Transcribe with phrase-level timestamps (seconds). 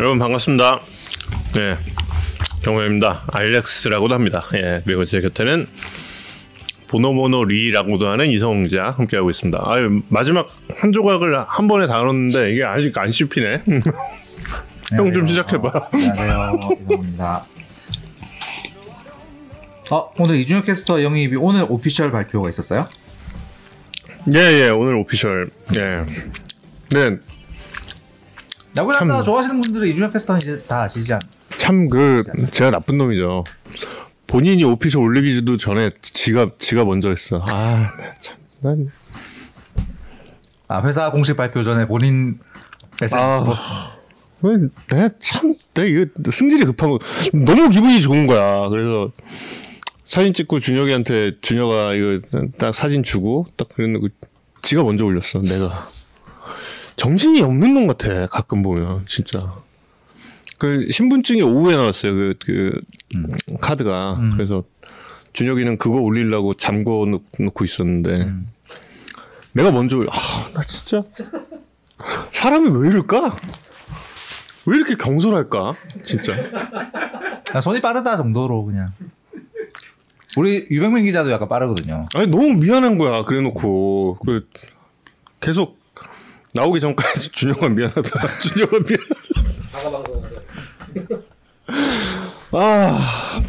[0.00, 0.80] 여러분 반갑습니다.
[1.58, 1.76] 예,
[2.62, 3.24] 경호입니다.
[3.26, 4.42] 알렉스라고도 합니다.
[4.54, 5.66] 예, 그리고 제 곁에는
[6.88, 9.60] 보노모노 리라고도 하는 이성자 함께하고 있습니다.
[9.62, 13.64] 아유, 마지막 한 조각을 한 번에 다 넣었는데 이게 아직 안 씹히네.
[14.96, 15.68] 형 좀 시작해봐.
[15.68, 16.78] 어, 안녕하세요.
[16.82, 17.44] 이동입니다.
[19.90, 22.88] 어, 오늘 이준혁 캐스터 영입이 오늘 오피셜 발표가 있었어요?
[24.34, 25.50] 예, 예, 오늘 오피셜.
[25.76, 26.06] 예.
[26.88, 27.18] 네,
[28.76, 29.08] 야구 참.
[29.24, 31.20] 좋아하시는 분들은 이준혁 캐스터 이제 다 아시지 않?
[31.56, 33.44] 참그 제가 나쁜 놈이죠.
[34.26, 37.42] 본인이 오피셜 올리기도 전에 지가 지가 먼저 했어.
[37.48, 38.36] 아, 참.
[38.60, 38.88] 난
[40.68, 42.38] 아, 회사 공식 발표 전에 본인
[43.02, 43.96] SNS로 아,
[44.42, 44.56] 왜
[44.88, 46.98] 내가 참 내가 이거 승질이 급한 거
[47.32, 48.68] 너무 기분이 좋은 거야.
[48.68, 49.10] 그래서
[50.06, 52.20] 사진 찍고 준혁이한테 준혁아 이거
[52.56, 54.28] 딱 사진 주고 딱 그랬는데 그
[54.62, 55.40] 지가 먼저 올렸어.
[55.42, 55.88] 내가
[56.96, 58.26] 정신이 없는 놈 같아.
[58.26, 59.54] 가끔 보면 진짜.
[60.58, 62.12] 그 신분증이 오후에 나왔어요.
[62.14, 62.80] 그, 그
[63.60, 64.32] 카드가 음.
[64.36, 64.64] 그래서
[65.32, 68.32] 준혁이는 그거 올리려고 잠궈 놓- 놓고 있었는데
[69.52, 70.12] 내가 먼저 올- 아,
[70.52, 71.02] 나 진짜
[72.32, 73.36] 사람이 왜 이럴까?
[74.66, 75.74] 왜 이렇게 경솔할까?
[76.02, 76.34] 진짜.
[77.54, 78.86] 아, 손이 빠르다 정도로 그냥.
[80.36, 82.06] 우리 유병민 기자도 약간 빠르거든요.
[82.14, 83.24] 아니 너무 미안한 거야.
[83.24, 84.46] 그래놓고 그
[85.40, 85.79] 계속
[86.54, 88.02] 나오기 전까지 준영아 미안하다.
[88.42, 89.00] 준영아 미안.
[92.52, 93.42] 아,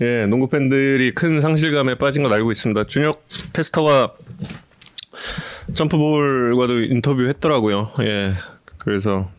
[0.00, 2.84] 예, 농구 팬들이 큰 상실감에 빠진 걸 알고 있습니다.
[2.84, 4.14] 준혁 캐스터가
[5.74, 7.92] 점프볼과도 인터뷰했더라고요.
[8.00, 8.34] 예,
[8.78, 9.30] 그래서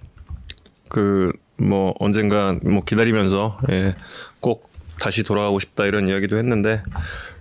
[0.90, 3.96] 그 뭐 언젠가 뭐 기다리면서 예,
[4.40, 6.82] 꼭 다시 돌아가고 싶다 이런 이야기도 했는데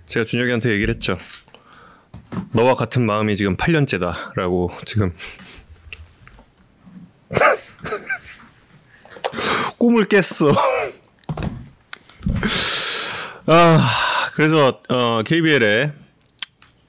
[0.05, 1.17] 제가 준혁이한테 얘기를 했죠.
[2.53, 5.13] 너와 같은 마음이 지금 8년째다라고 지금
[9.77, 10.21] 꿈을 깼어.
[13.47, 13.89] 아
[14.35, 15.91] 그래서 어, KBL에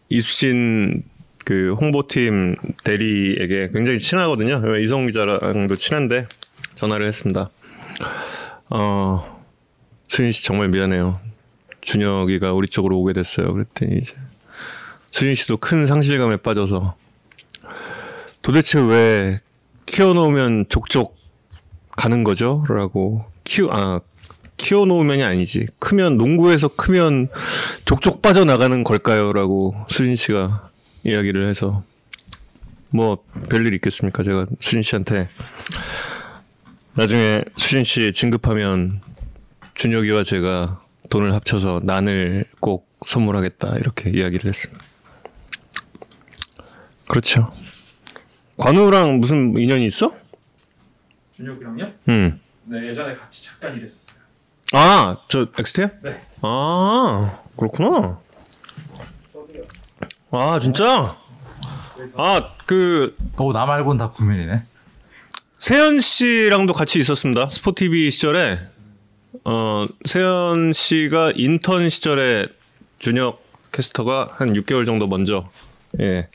[0.09, 1.03] 이수진
[1.45, 4.77] 그 홍보팀 대리에게 굉장히 친하거든요.
[4.79, 6.27] 이성 기자랑도 친한데
[6.75, 7.51] 전화를 했습니다.
[8.69, 9.43] 어
[10.09, 11.19] 수진 씨 정말 미안해요.
[11.81, 13.53] 준혁이가 우리 쪽으로 오게 됐어요.
[13.53, 14.15] 그랬더니 이제
[15.11, 16.95] 수진 씨도 큰 상실감에 빠져서
[18.43, 19.41] 도대체 왜
[19.87, 21.17] 키워놓으면 족족
[21.97, 22.65] 가는 거죠?
[22.69, 24.01] 라고 키워 아
[24.57, 27.29] 키워놓으면이 아니지 크면 농구에서 크면
[27.85, 29.33] 족족 빠져나가는 걸까요?
[29.33, 30.71] 라고 수진 씨가
[31.05, 31.83] 이야기를 해서
[32.91, 34.23] 뭐 별일 있겠습니까?
[34.23, 35.29] 제가 수진 씨한테
[36.95, 39.01] 나중에 수진 씨 진급하면
[39.75, 44.85] 준혁이와 제가 돈을 합쳐서 난을 꼭 선물하겠다 이렇게 이야기를 했습니다.
[47.11, 47.53] 그렇죠.
[48.57, 50.13] 관우랑 무슨 인연이 있어?
[51.37, 51.93] 준혁이랑요?
[52.09, 52.41] 음.
[52.65, 54.21] 네 예전에 같이 잠깐 일했었어요.
[54.73, 55.91] 아, 저 엑스테야?
[56.05, 56.23] 네.
[56.43, 58.21] 아, 그렇구나.
[60.31, 61.17] 아, 진짜?
[62.17, 64.63] 아, 그 어, 나 말고는 다 구면이네.
[65.59, 67.51] 세현 씨랑도 같이 있었습니다.
[67.51, 68.61] 스포티비 시절에
[69.45, 72.47] 어 세현 씨가 인턴 시절에
[73.01, 73.43] 준혁
[73.73, 75.43] 캐스터가 한 6개월 정도 먼저
[76.01, 76.29] 예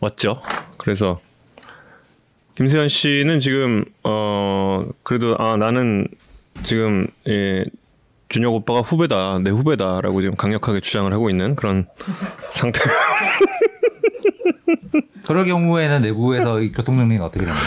[0.00, 0.40] 왔죠.
[0.78, 1.20] 그래서
[2.56, 6.06] 김세현 씨는 지금 어 그래도 아 나는
[6.62, 7.64] 지금 예
[8.28, 11.86] 준혁 오빠가 후배다 내 후배다라고 지금 강력하게 주장을 하고 있는 그런
[12.50, 12.80] 상태.
[15.26, 17.58] 그럴 경우에는 내부에서 이 교통 정리는 어떻게 되나요?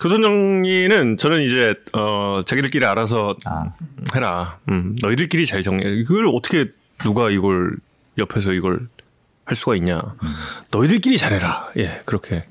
[0.00, 3.72] 교돈 정리는 저는 이제 어 자기들끼리 알아서 아,
[4.14, 4.58] 해라.
[4.68, 5.94] 음, 너희들끼리 잘 정리해.
[5.94, 6.66] 이걸 어떻게
[6.98, 7.76] 누가 이걸
[8.18, 8.86] 옆에서 이걸
[9.44, 10.00] 할 수가 있냐.
[10.70, 11.72] 너희들끼리 잘해라.
[11.76, 12.46] 예, 그렇게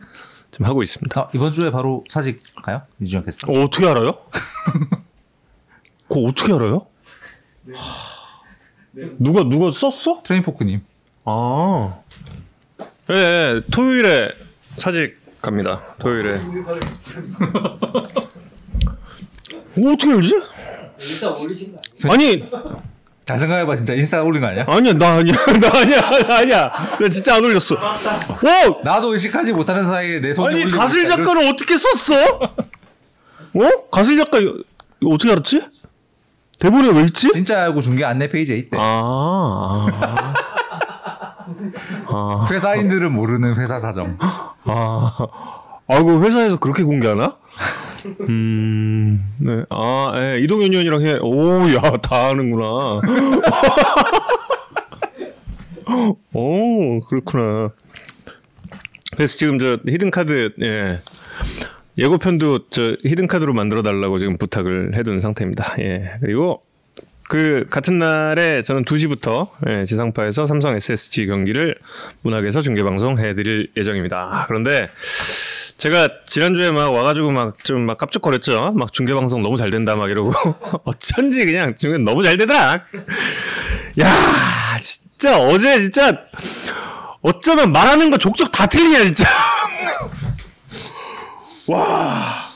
[0.51, 1.19] 좀 하고 있습니다.
[1.21, 2.83] 아, 이번 주에 바로 사직 가요?
[2.99, 3.51] 이준혁 캐스터.
[3.51, 4.17] 어, 어떻게 알아요?
[6.07, 6.85] 그거 어떻게 알아요?
[9.17, 10.21] 누가 누가 썼어?
[10.23, 10.81] 트레인포크님.
[11.25, 11.99] 아,
[13.11, 14.29] 예, 예, 토요일에
[14.77, 15.81] 사직 갑니다.
[15.99, 16.35] 토요일에.
[19.75, 20.35] 어, 어떻게 알지?
[20.99, 21.81] 일단 올리신 거
[22.13, 22.13] 아니에요?
[22.13, 22.49] 아니,
[23.25, 24.65] 잘 생각해봐, 진짜 인스타 올린 거 아니야?
[24.67, 26.71] 아니야, 나 아니야, 나 아니야, 나 아니야.
[26.99, 27.75] 나 진짜 안 올렸어.
[27.75, 31.05] 어, 나도 의식하지 못하는 사이에 내 손이 아니 올리고 가슬.
[31.05, 32.15] 작가는 어떻게 썼어?
[33.55, 33.89] 어?
[33.91, 34.53] 가슬 작가 이거
[35.05, 35.61] 어떻게 알았지?
[36.59, 37.29] 대본에 왜 있지?
[37.33, 38.77] 진짜 알고 준 게 안내 페이지에 있대.
[38.79, 40.33] 아, 아,
[42.07, 44.17] 아, 회사인들은 모르는 회사 사정.
[44.19, 47.35] 아, 아, 그 회사에서 그렇게 공개하나?
[48.05, 51.17] 음, 네, 아, 예, 이동현 의원이랑 해.
[51.21, 53.01] 오, 야, 다 아는구나.
[56.33, 57.71] 오, 그렇구나.
[59.15, 61.01] 그래서 지금 저 히든 카드, 예,
[61.97, 65.75] 예고편도 저 히든 카드로 만들어 달라고 지금 부탁을 해둔 상태입니다.
[65.79, 66.13] 예.
[66.21, 66.63] 그리고
[67.29, 71.75] 그 같은 날에 저는 2시부터 예, 지상파에서 삼성 SSG 경기를
[72.21, 74.29] 문학에서 중계 방송 해드릴 예정입니다.
[74.31, 74.89] 아, 그런데
[75.83, 78.71] 제가 지난주에 막 와가지고 막 좀 막 깝죽거렸죠.
[78.71, 80.31] 막 중계 방송 너무 잘 된다 막 이러고
[80.85, 82.85] 어쩐지 그냥 중계 너무 잘 되더라.
[83.99, 86.25] 야 진짜 어제 진짜
[87.21, 89.25] 어쩌면 말하는 거 족족 다 틀리냐 진짜.
[91.67, 92.53] 와.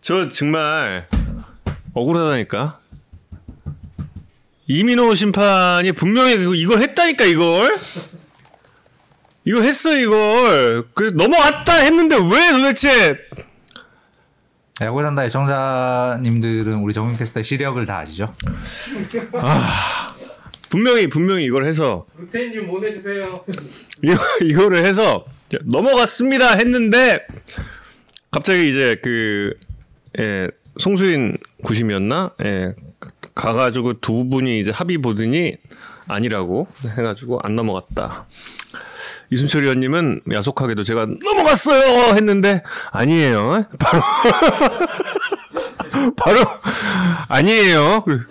[0.00, 1.08] 저 정말
[1.92, 2.78] 억울하다니까.
[4.66, 7.76] 이민호 심판이 분명히 이걸 했다니까 이걸.
[9.44, 10.84] 이걸 했어 이걸.
[10.94, 13.16] 그래서 넘어갔다 했는데 왜 도대체
[14.82, 18.32] 야구 산다 애청자님들은 우리 정윤 캐스터의 시력을 다 아시죠?
[20.70, 23.44] 분명히 분명히 이걸 해서 루테인님 보내주세요.
[24.02, 25.24] 이거, 이거를 해서
[25.64, 27.26] 넘어갔습니다 했는데
[28.30, 29.52] 갑자기 이제 그
[30.18, 30.48] 예,
[30.78, 32.34] 송수인 구심이었나?
[32.44, 32.74] 예,
[33.34, 35.56] 가가지고 두 분이 이제 합의 보더니
[36.06, 38.26] 아니라고 해가지고 안 넘어갔다.
[39.30, 43.64] 이순철 의원님은 야속하게도 제가 넘어갔어요 했는데 아니에요.
[43.78, 44.02] 바로
[46.16, 46.38] 바로
[47.28, 48.02] 아니에요.
[48.04, 48.26] 그-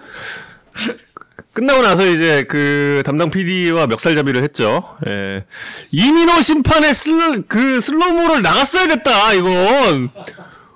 [1.53, 4.83] 끝나고 나서 이제 그 담당 PD와 멱살잡이를 했죠.
[5.07, 5.45] 예.
[5.91, 10.09] 이민호 심판의 슬, 그 slow-mo를 나갔어야 됐다, 이건.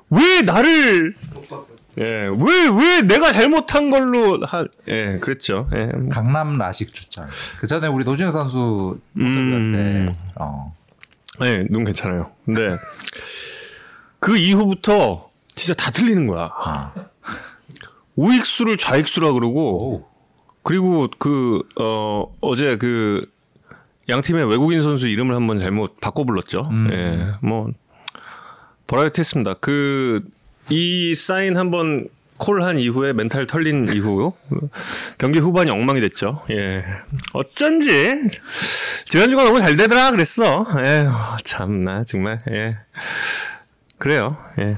[0.09, 1.15] 왜 나를,
[2.00, 5.69] 예, 왜, 왜 내가 잘못한 걸로, 하, 예, 그랬죠.
[5.74, 5.92] 예.
[6.10, 7.28] 강남 라식 추천.
[7.60, 10.10] 그 전에 우리 노준혁 선수 음.
[10.36, 10.75] 어.
[11.44, 12.31] 예, 눈 괜찮아요.
[12.45, 12.78] 근데
[14.19, 16.51] 그 이후부터 진짜 다 틀리는 거야.
[16.54, 16.94] 아.
[18.16, 20.10] 우익수를 좌익수라 그러고, 오.
[20.63, 23.30] 그리고 그, 어, 어제 그,
[24.10, 26.63] 양 팀의 외국인 선수 이름을 한번 잘못 바꿔 불렀죠.
[26.72, 26.90] 음.
[26.92, 27.69] 예, 뭐,
[28.88, 29.56] 버라이어티 했습니다.
[29.56, 30.24] 그,
[30.69, 32.07] 이 사인 한번
[32.38, 34.33] 콜한 이후에 멘탈 털린 이후,
[35.18, 36.42] 경기 후반이 엉망이 됐죠.
[36.51, 36.83] 예.
[37.33, 38.30] 어쩐지,
[39.06, 40.65] 지난주가 너무 잘 되더라 그랬어.
[40.80, 41.07] 예,
[41.44, 42.77] 참나, 정말, 예.
[43.98, 44.77] 그래요, 예.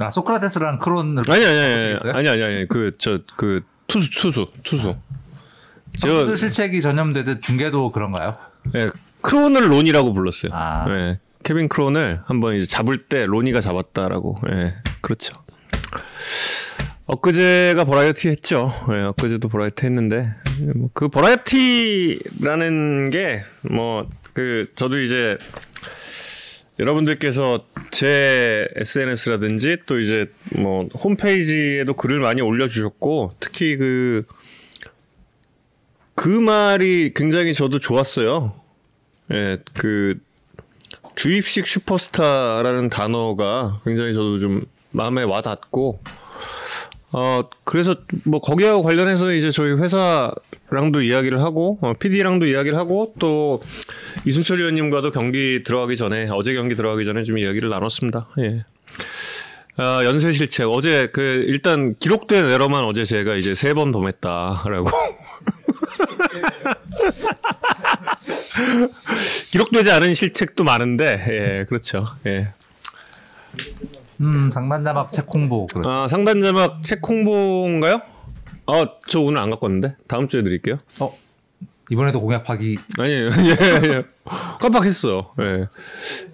[0.00, 2.10] 아 소크라테스랑 크론을 아니, 아니, 아니?
[2.10, 4.96] 아니, 아니, 아니, 그, 저, 그, 투수, 투수, 투수.
[5.96, 8.34] 선수들 실책이 전염되듯 중계도 그런가요?
[8.74, 8.90] 예,
[9.20, 10.50] 크론을 론이라고 불렀어요.
[10.54, 10.86] 아.
[10.88, 14.38] 예, 케빈 크론을 한번 이제 잡을 때 론이가 잡았다라고.
[14.50, 15.36] 예, 그렇죠.
[17.06, 18.68] 엊그제가 버라이어티 했죠.
[18.90, 20.34] 예, 엊그제도 버라이어티 했는데
[20.74, 25.38] 뭐 그 버라이어티라는 게 뭐 그 저도 이제
[26.80, 34.26] 여러분들께서 제 SNS라든지 또 이제 뭐 홈페이지에도 글을 많이 올려주셨고 특히 그그
[36.28, 38.60] 말이 굉장히 저도 좋았어요.
[39.32, 40.18] 예, 그
[41.14, 46.00] 주입식 슈퍼스타라는 단어가 굉장히 저도 좀 마음에 와닿고
[47.12, 53.62] 어 그래서 뭐 거기하고 관련해서 이제 저희 회사랑도 이야기를 하고 어, PD랑도 이야기를 하고 또
[54.24, 58.28] 이순철 의원님과도 경기 들어가기 전에 어제 경기 들어가기 전에 좀 이야기를 나눴습니다.
[58.40, 58.64] 예.
[59.76, 64.88] 아, 연쇄 실책 어제 그 일단 기록된 에러만 어제 제가 이제 세번 dom했다라고
[69.50, 72.52] 기록되지 않은 실책도 많은데 예 그렇죠 예
[74.20, 75.90] 음 상단자막 책 홍보 그렇죠.
[75.90, 78.00] 아, 상단 자막 책 홍보인가요?
[78.66, 80.78] 아, 저 오늘 안 갖고 왔는데 다음 주에 드릴게요.
[81.00, 81.16] 어
[81.90, 83.26] 이번에도 공약하기 아니에요.
[83.44, 84.04] 예, 예.
[84.60, 85.34] 깜빡했어.
[85.40, 85.68] 예.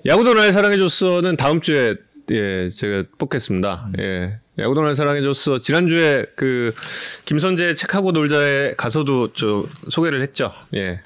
[0.06, 1.96] 야구도 날 사랑해줬어는 다음 주에
[2.30, 3.90] 예, 제가 뽑겠습니다.
[3.98, 4.38] 예.
[4.58, 5.58] 야구도 날 사랑해줬어.
[5.58, 6.74] 지난주에 그
[7.24, 10.52] 김선재 책하고 놀자에 가서도 저 소개를 했죠.
[10.74, 11.00] 예.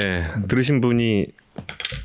[0.00, 0.26] 예.
[0.48, 1.26] 들으신 분이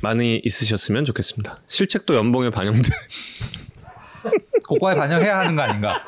[0.02, 1.58] 많이 있으셨으면 좋겠습니다.
[1.68, 2.88] 실책도 연봉에 반영돼.
[4.68, 6.02] 고가에 반영해야 하는 거 아닌가?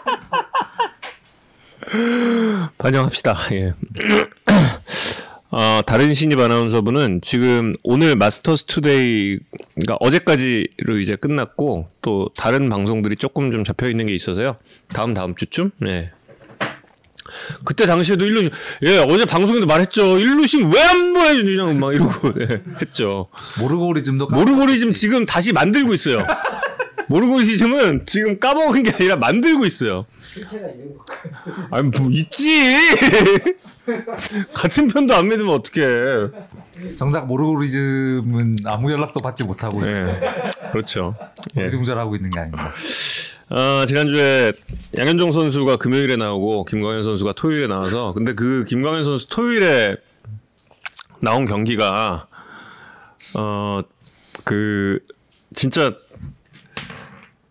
[2.79, 3.35] 반영합시다.
[3.53, 3.75] 예.
[5.51, 13.53] 어, 다른 신입 아나운서분은 지금 오늘 마스터스 투데이가 어제까지로 이제 끝났고 또 다른 방송들이 조금
[13.53, 14.57] 좀 잡혀 있는 게 있어서요.
[14.95, 15.73] 다음 다음 주쯤.
[15.79, 16.11] 네.
[17.65, 18.51] 그때 당시에도 일루신
[18.83, 20.19] 예 어제 방송에도 말했죠.
[20.19, 23.29] 일루신 왜 안 보내주냐고 막 이러고 예, 했죠.
[23.61, 26.27] 모르고리즘도 까- 모르고리즘 지금 다시 만들고 있어요.
[27.09, 30.07] 모르고리즘은 지금 까먹은 게 아니라 만들고 있어요.
[31.71, 32.77] 아니 뭐 있지!
[34.55, 36.29] 같은 편도 안 믿으면 어떡해.
[36.97, 40.05] 정작 모르고리즘은 아무 연락도 받지 못하고 예
[40.73, 41.15] 그렇죠.
[41.59, 41.67] 예.
[41.67, 42.73] 이동절하고 있는 게 아닌가.
[43.55, 44.53] 아 지난주에
[44.97, 49.97] 양현종 선수가 금요일에 나오고 김광현 선수가 토요일에 나와서 근데 그 김광현 선수 토요일에
[51.21, 52.27] 나온 경기가
[53.35, 53.83] 어
[54.45, 54.99] 그
[55.55, 55.95] 진짜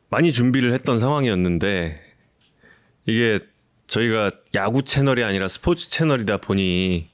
[0.09, 2.01] 많이 준비를 했던 상황이었는데
[3.05, 3.39] 이게
[3.87, 7.09] 저희가 야구 채널이 아니라 스포츠 채널이다 보니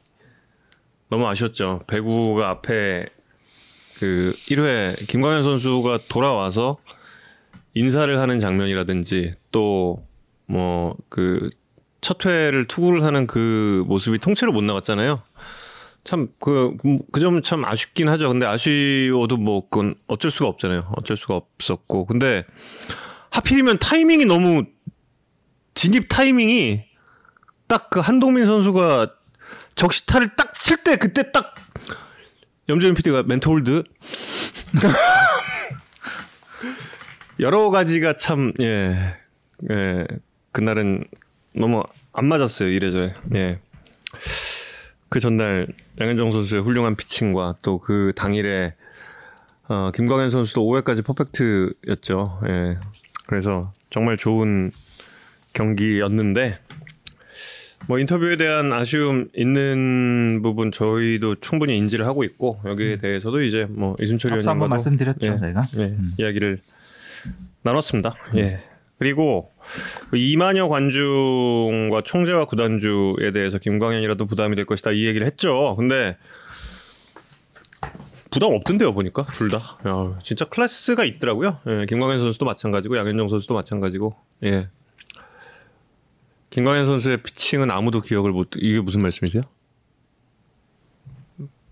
[1.09, 1.83] 너무 아쉬웠죠.
[1.87, 3.07] 배구가 앞에
[3.99, 6.75] 그 1회 김광현 선수가 돌아와서
[7.77, 10.03] 인사를 하는 장면이라든지 또
[10.49, 11.49] 뭐 그
[11.99, 15.23] 첫 회를 투구를 하는 그 모습이 통째로 못 나갔잖아요.
[16.03, 16.77] 참 그
[17.11, 18.29] 그 점은 참 아쉽긴 하죠.
[18.29, 20.93] 근데 아쉬워도 뭐 그건 어쩔 수가 없잖아요.
[20.95, 22.45] 어쩔 수가 없었고 근데
[23.31, 24.63] 하필이면 타이밍이 너무
[25.73, 26.83] 진입 타이밍이
[27.67, 29.13] 딱 그 한동민 선수가
[29.75, 31.55] 적시타를 딱 칠 때 그때 딱
[32.69, 33.83] 염재현 PD가 멘토홀드
[37.39, 38.95] 여러 가지가 참 예.
[39.71, 40.07] 예.
[40.51, 41.05] 그날은
[41.55, 42.69] 너무 안 맞았어요.
[42.69, 43.13] 이래저래.
[43.35, 43.59] 예.
[45.09, 45.67] 그 전날
[45.99, 48.73] 양현종 선수의 훌륭한 피칭과 또 그 당일에
[49.69, 52.41] 어, 김광현 선수도 5회까지 퍼펙트였죠.
[52.47, 52.77] 예.
[53.27, 54.71] 그래서 정말 좋은
[55.53, 56.59] 경기였는데
[57.87, 63.65] 뭐 인터뷰에 대한 아쉬움 있는 부분 저희도 충분히 인지를 하고 있고 여기에 대해서 도 이제
[63.69, 65.67] 뭐 이순철 앞서 한번 말씀드렸죠 예, 저희가.
[65.77, 66.59] 예, 이야기를
[67.63, 68.15] 나눴습니다.
[68.35, 68.63] 예.
[68.97, 69.51] 그리고
[70.09, 75.75] 그 이만여 관중과 총재와 구단주에 대해서 김광현이라도 부담이 될 것이다 이 얘기를 했죠.
[75.77, 76.17] 근데
[78.31, 79.77] 부담 없던데요 보니까 둘 다.
[79.87, 81.59] 야, 진짜 클래스가 있더라고요.
[81.67, 84.15] 예, 김광현 선수도 마찬가지고 양현종 선수도 마찬가지고.
[84.43, 84.69] 예.
[86.49, 88.49] 김광현 선수의 피칭은 아무도 기억을 못.
[88.55, 89.43] 이게 무슨 말씀이세요?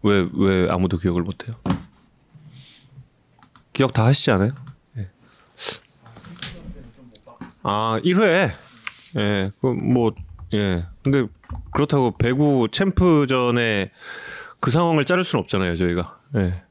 [0.04, 1.56] 왜 왜 아무도 기억을 못해요?
[3.74, 4.52] 기억 다 하시지 않아요?
[4.98, 5.10] 예.
[7.68, 8.52] 아 1회.
[9.18, 9.52] 예.
[9.60, 10.14] 그 뭐
[10.54, 10.86] 예.
[11.04, 11.26] 근데
[11.74, 13.92] 그렇다고 배구 챔프전에
[14.60, 16.18] 그 상황을 자를 수는 없잖아요, 저희가.
[16.38, 16.62] 예.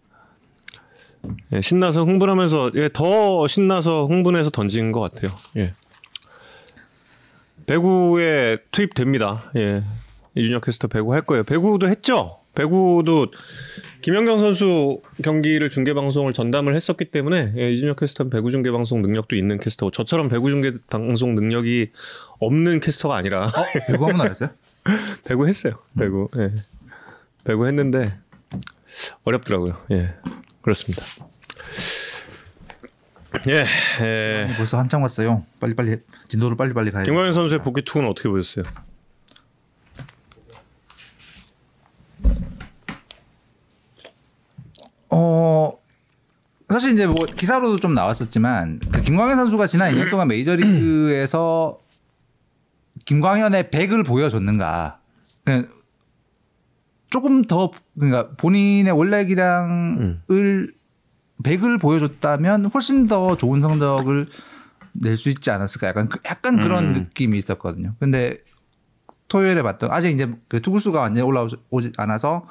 [1.53, 5.31] 예, 신나서 흥분하면서 예, 더 신나서 흥분해서 던진 것 같아요.
[5.57, 5.75] 예.
[7.67, 9.51] 배구에 투입됩니다.
[9.57, 9.83] 예.
[10.35, 11.45] 이준혁 캐스터 배구 할 거예요.
[11.45, 12.39] 배구도 했죠.
[12.55, 13.29] 배구도
[14.01, 19.35] 김연경 선수 경기를 중계 방송을 전담을 했었기 때문에 예, 이준혁 캐스터는 배구 중계 방송 능력도
[19.35, 21.91] 있는 캐스터고 저처럼 배구 중계 방송 능력이
[22.39, 23.51] 없는 캐스터가 아니라 어,
[23.87, 24.51] 배구 한번 안 했어요?
[25.25, 25.75] 배구 했어요.
[25.99, 26.29] 배구.
[26.37, 26.53] 예.
[27.45, 28.15] 배구 했는데
[29.25, 29.77] 어렵더라고요.
[29.93, 30.15] 예.
[30.63, 31.03] 그렇습니다.
[33.49, 33.65] 예.
[34.03, 34.55] 예.
[34.57, 35.45] 벌써 한참 왔어요.
[35.61, 35.97] 빨리 빨리
[36.29, 37.11] 진도를 빨리 빨리 가야 돼.
[37.11, 38.65] 김광현 선수의 복귀 투구는 어떻게 보셨어요?
[45.17, 45.73] 어
[46.71, 51.79] 사실 이제 뭐 기사로도 좀 나왔었지만 그 김광현 선수가 지난 2년 동안 메이저리그에서
[53.05, 54.99] 김광현의 100을 보여줬는가?
[55.45, 55.69] 그냥
[57.11, 60.75] 조금 더 그러니까 본인의 원래 기량을
[61.43, 64.29] 100을 보여줬다면 훨씬 더 좋은 성적을
[64.97, 65.89] 낼 수 있지 않았을까?
[65.89, 66.93] 약간 그- 약간 그런 음.
[66.93, 67.95] 느낌이 있었거든요.
[68.01, 68.39] 근데
[69.29, 72.47] 토요일에 봤던 아직 이제 그 투구수가 완전히 올라오지 않아서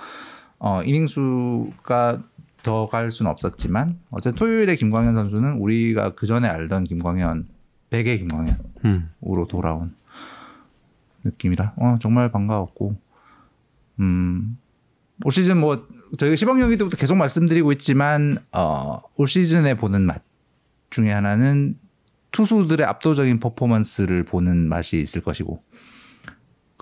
[0.59, 2.21] 어 이닝 수가
[2.63, 7.47] 더 갈 수는 없었지만 어쨌든 토요일에 김광현 선수는 우리가 그 전에 알던 김광현
[7.89, 9.09] 백의 김광현으로 음.
[9.49, 9.93] 돌아온
[11.23, 12.95] 느낌이라 어 정말 반가웠고
[13.99, 20.23] 음올 시즌 뭐 저희가 시범 경기 때부터 계속 말씀드리고 있지만 어 올 시즌에 보는 맛
[20.89, 21.77] 중에 하나는
[22.31, 25.61] 투수들의 압도적인 퍼포먼스를 보는 맛이 있을 것이고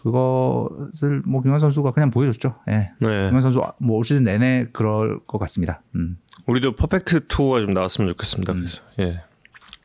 [0.01, 2.55] 그것을 뭐 김광현 선수가 그냥 보여줬죠.
[2.69, 2.73] 예.
[2.73, 2.91] 네.
[2.99, 5.81] 김광현 선수 뭐올 시즌 내내 그럴 것 같습니다.
[5.95, 6.17] 음.
[6.47, 8.53] 우리도 퍼펙트 투어가 좀 나왔으면 좋겠습니다.
[8.53, 9.21] 그래서 예.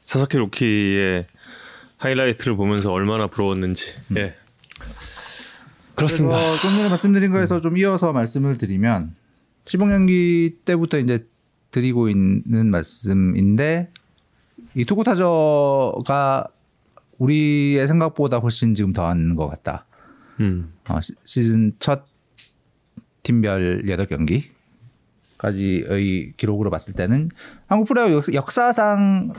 [0.06, 1.26] 사사키 로키의
[1.98, 3.94] 하이라이트를 보면서 얼마나 부러웠는지.
[4.16, 4.34] 예.
[5.94, 6.36] 그렇습니다.
[6.62, 9.14] 좀 전에 말씀드린 거에서 좀 이어서 말씀을 드리면
[9.66, 11.26] 시범 경기 때부터 이제
[11.70, 13.90] 드리고 있는 말씀인데
[14.74, 16.46] 이 투구 타저가
[17.18, 19.84] 우리의 생각보다 훨씬 지금 더한 것 같다.
[20.40, 20.72] 음.
[20.88, 22.04] 어, 시- 시즌 첫
[23.22, 23.82] 팀별
[25.42, 27.30] 8경기까지의 기록으로 봤을 때는
[27.66, 29.32] 한국 프로야구 역- 역사상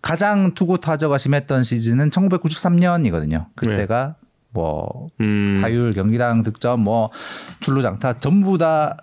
[0.00, 3.46] 가장 투구 타저가 심했던 시즌은 1993년이거든요.
[3.54, 4.16] 그때가
[4.50, 5.56] 뭐 음.
[5.60, 7.10] 타율, 경기당 득점, 뭐
[7.60, 8.96] 출루 장타 전부 다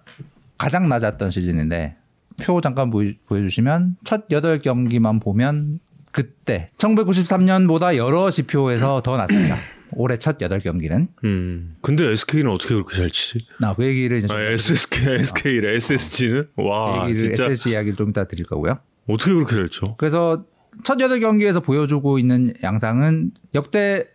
[0.58, 1.96] 가장 낮았던 시즌인데
[2.42, 5.80] 표 잠깐 보여, 보여주시면 첫 8경기만 보면
[6.12, 9.56] 그때 1993년보다 여러 지표에서 더 낮습니다.
[9.94, 11.76] 올해 첫 8경기는 음.
[11.82, 13.46] 근데 SK는 어떻게 그렇게 잘 치지?
[13.60, 15.76] 나그 얘기를 이제 좀 아, SSK, SK래.
[15.76, 18.80] SSG는 와, 그 진짜 SSG 이야기를 좀 이따 드릴 거고요.
[19.08, 19.96] 어떻게 그렇게 잘 쳐?
[19.98, 20.46] 그래서
[20.84, 24.08] 첫 8경기에서 보여주고 있는 양상은 역대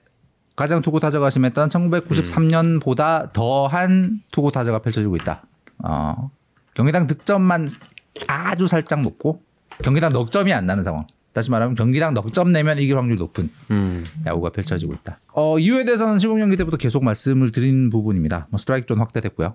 [0.56, 5.42] 가장 투구 타자가 심했던 1993년보다 더한 투구 타자가 펼쳐지고 있다.
[5.82, 6.30] 어,
[6.74, 7.68] 경기당 득점만
[8.28, 9.42] 아주 살짝 높고
[9.82, 11.06] 경기당 넉 점이 안 나는 상황.
[11.34, 14.04] 다시 말하면 경기당 넉 점 내면 이길 확률이 높은 음.
[14.24, 15.20] 야구가 펼쳐지고 있다.
[15.34, 18.46] 어, 이유에 대해서는 시범 경기 때부터 계속 말씀을 드린 부분입니다.
[18.50, 19.54] 뭐 스트라이크 존 확대됐고요.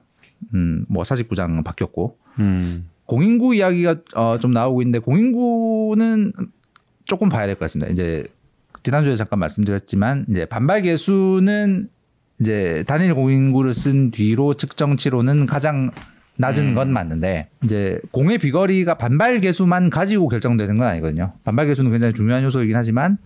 [0.53, 2.89] 음, 뭐 사직구장 바뀌었고 음.
[3.05, 6.33] 공인구 이야기가 어, 좀 나오고 있는데 공인구는
[7.05, 7.91] 조금 봐야 될 것 같습니다.
[7.91, 8.23] 이제
[8.83, 11.89] 지난주에 잠깐 말씀드렸지만 이제 반발 계수는
[12.39, 15.91] 이제 단일 공인구를 쓴 뒤로 측정치로는 가장
[16.39, 21.33] 낮은 건 맞는데 이제 공의 비거리가 반발 개수만 가지고 결정되는 건 아니거든요.
[21.43, 23.17] 반발 개수는 굉장히 중요한 요소이긴 하지만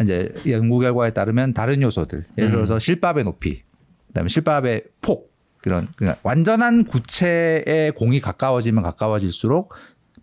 [0.00, 3.62] 이제 연구 결과에 따르면 다른 요소들 예를 들어서 실밥의 높이,
[4.08, 5.34] 그다음에 실밥의 폭
[5.66, 9.74] 이런 그러니까 완전한 구체의 공이 가까워지면 가까워질수록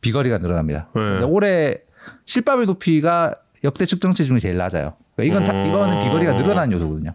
[0.02, 0.90] 비거리가 늘어납니다.
[0.96, 1.24] 네.
[1.26, 1.78] 올해
[2.26, 4.96] 실밥의 높이가 역대 측정치 중에 제일 낮아요.
[5.16, 5.68] 그러니까 이건 다, 어.
[5.68, 7.14] 이거는 비거리가 늘어나는 요소거든요.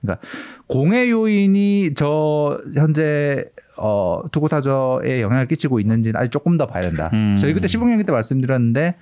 [0.00, 0.26] 그러니까
[0.68, 3.46] 공의 요인이 저 현재
[3.80, 7.10] 어 투구 타저에 영향을 끼치고 있는지는 아직 조금 더 봐야 된다.
[7.14, 7.36] 음.
[7.38, 8.94] 저희 그때 시범 경기 때 말씀드렸는데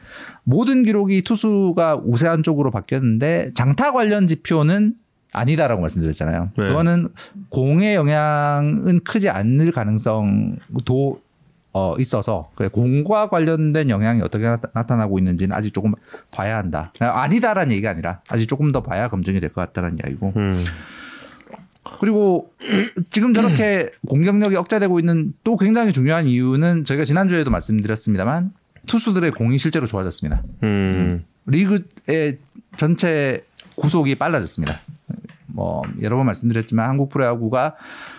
[0.45, 4.95] 모든 기록이 투수가 우세한 쪽으로 바뀌었는데 장타 관련 지표는
[5.33, 6.51] 아니다라고 말씀드렸잖아요.
[6.57, 6.69] 네.
[6.69, 7.09] 그거는
[7.51, 11.21] 공의 영향은 크지 않을 가능성도
[11.75, 15.93] 어, 있어서 그래, 공과 관련된 영향이 어떻게 나타, 나고 있는지는 아직 조금
[16.31, 16.93] 봐야 한다.
[16.99, 20.33] 아니다라는 얘기가 아니라 아직 조금 더 봐야 검증이 될 것 같다는 이야기고.
[20.37, 20.65] 음.
[22.01, 22.53] 그리고
[23.11, 28.53] 지금 저렇게 공격력이 억제되고 있는 또 굉장히 중요한 이유는 저희가 지난주에도 말씀드렸습니다만
[28.87, 30.43] 투수들의 공이 실제로 좋아졌습니다.
[30.63, 31.25] 음.
[31.47, 32.39] 리그의
[32.77, 33.45] 전체
[33.77, 34.81] 구속이 빨라졌습니다.
[35.47, 37.77] 뭐 여러 번 말씀드렸지만 한국 프로야구가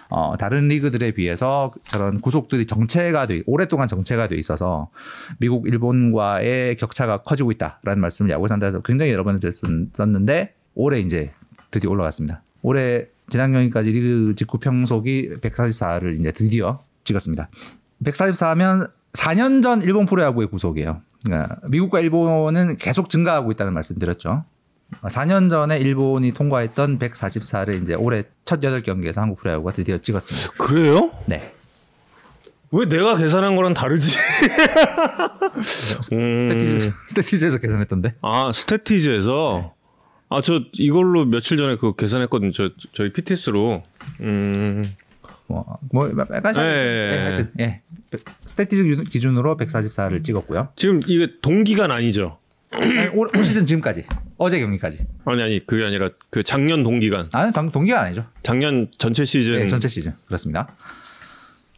[0.10, 4.90] 어, 다른 리그들에 비해서 저런 구속들이 정체가 돼 오랫동안 정체가 돼 있어서
[5.38, 11.32] 미국, 일본과의 격차가 커지고 있다라는 말씀을 야구 산다에서 굉장히 여러 번 드렸었는데 올해 이제
[11.72, 12.42] 드디어 올라갔습니다.
[12.64, 17.50] 올해 지난 경기까지 리그 직후 평속이 144를 이제 드디어 찍었습니다.
[18.04, 21.02] 144면 4년 전 일본 프로야구의 구속이에요.
[21.26, 24.46] 그러니까 미국과 일본은 계속 증가하고 있다는 말씀드렸죠.
[25.04, 30.52] 4년 전에 일본이 통과했던 144를 이제 올해 첫 8경기에서 한국 프로야구가 드디어 찍었습니다.
[30.58, 31.12] 그래요?
[31.26, 31.54] 네.
[32.72, 34.18] 왜 내가 계산한 거랑 다르지?
[36.14, 36.42] 음.
[36.42, 38.16] 스태티즈, 스태티즈에서 계산했던데.
[38.22, 39.74] 아 스태티즈에서
[40.30, 42.52] 아 저 이걸로 며칠 전에 그거 계산했거든요.
[42.52, 43.84] 저 저희 PTS로.
[44.22, 44.96] 음.
[45.48, 47.24] 뭐, 뭐 약간 샤- 예, 예, 예, 예.
[47.24, 47.82] 하여튼 예.
[48.46, 50.70] 스태티즈 기준- 기준으로 144를 찍었고요.
[50.76, 52.38] 지금 이게 동기간 아니죠?
[52.72, 54.06] 아니, 올, 올 시즌 지금까지
[54.38, 55.08] 어제 경기까지.
[55.26, 57.30] 아니 아니 그게 아니라 그 작년 동기간.
[57.34, 58.26] 아니 당- 동기가 아니죠.
[58.44, 59.54] 작년 전체 시즌.
[59.54, 60.76] 네, 전체 시즌 그렇습니다.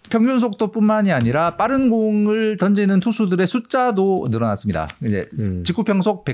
[0.10, 4.90] 평균 속도뿐만이 아니라 빠른 공을 던지는 투수들의 숫자도 늘어났습니다.
[5.06, 5.64] 이제 음.
[5.64, 6.26] 직구 평속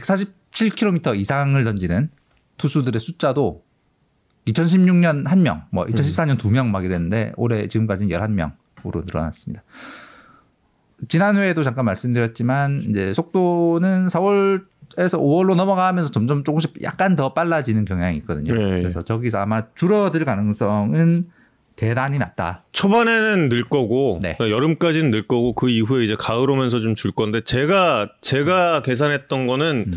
[0.58, 2.10] 147km 이상을 던지는
[2.58, 3.64] 투수들의 숫자도
[4.48, 9.64] 2016년 1명, 뭐 2014년 2명 막 이랬는데 올해 지금까지는 11명으로 늘어났습니다.
[11.08, 18.18] 지난 회에도 잠깐 말씀드렸지만 이제 속도는 4월에서 5월로 넘어가면서 점점 조금씩 약간 더 빨라지는 경향이
[18.20, 18.56] 있거든요.
[18.56, 18.78] 네.
[18.78, 21.30] 그래서 저기서 아마 줄어들 가능성은
[21.76, 22.64] 대단히 낮다.
[22.72, 24.36] 초반에는 늘 거고 네.
[24.38, 29.46] 그러니까 여름까지는 늘 거고 그 이후에 이제 가을 오면서 좀 줄 건데 제가 제가 계산했던
[29.46, 29.94] 거는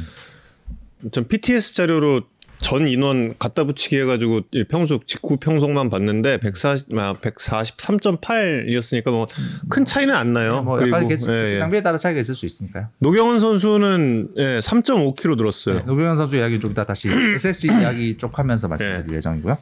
[1.12, 2.22] 전 PTS 자료로
[2.60, 9.26] 전 인원 갖다 붙이기 해가지고 이 평속 직구 평속만 봤는데 140, 아, 143.8이었으니까 뭐
[9.70, 10.62] 큰 차이는 안 나요.
[10.62, 11.58] 뭐 약간 그리고 개수, 예, 예.
[11.58, 12.88] 장비에 따라 차이가 있을 수 있으니까요.
[12.98, 15.76] 노경원 선수는 예, 3.5kg 늘었어요.
[15.76, 19.16] 네, 노경현 선수 이야기 좀 이따 다시 SSG 이야기 쪽 하면서 말씀드릴 네.
[19.16, 19.56] 예정이고요.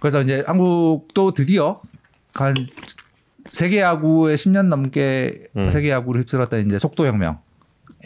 [0.00, 1.80] 그래서 이제 한국도 드디어
[2.34, 2.54] 한
[3.48, 5.70] 세계 야구에 10년 넘게 음.
[5.70, 7.38] 세계 야구를 휩쓸었던 이제 속도 혁명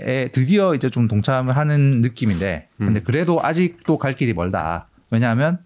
[0.01, 2.87] 에 드디어 이제 좀 동참을 하는 느낌인데 음.
[2.87, 4.89] 근데 그래도 아직도 갈 길이 멀다.
[5.11, 5.59] 왜냐하면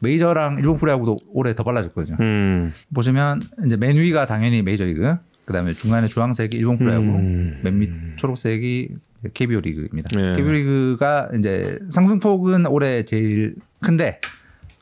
[0.00, 2.16] 메이저랑 일본 프로야구도 올해 더 빨라졌거든요.
[2.20, 2.72] 음.
[2.94, 7.60] 보시면 이제 맨 위가 당연히 메이저리그, 그다음에 중간에 주황색이 일본 프로야구, 음.
[7.62, 8.90] 맨밑 초록색이
[9.34, 10.16] KBO 리그입니다.
[10.16, 10.36] 네.
[10.36, 14.20] KBO 리그가 이제 상승폭은 올해 제일 큰데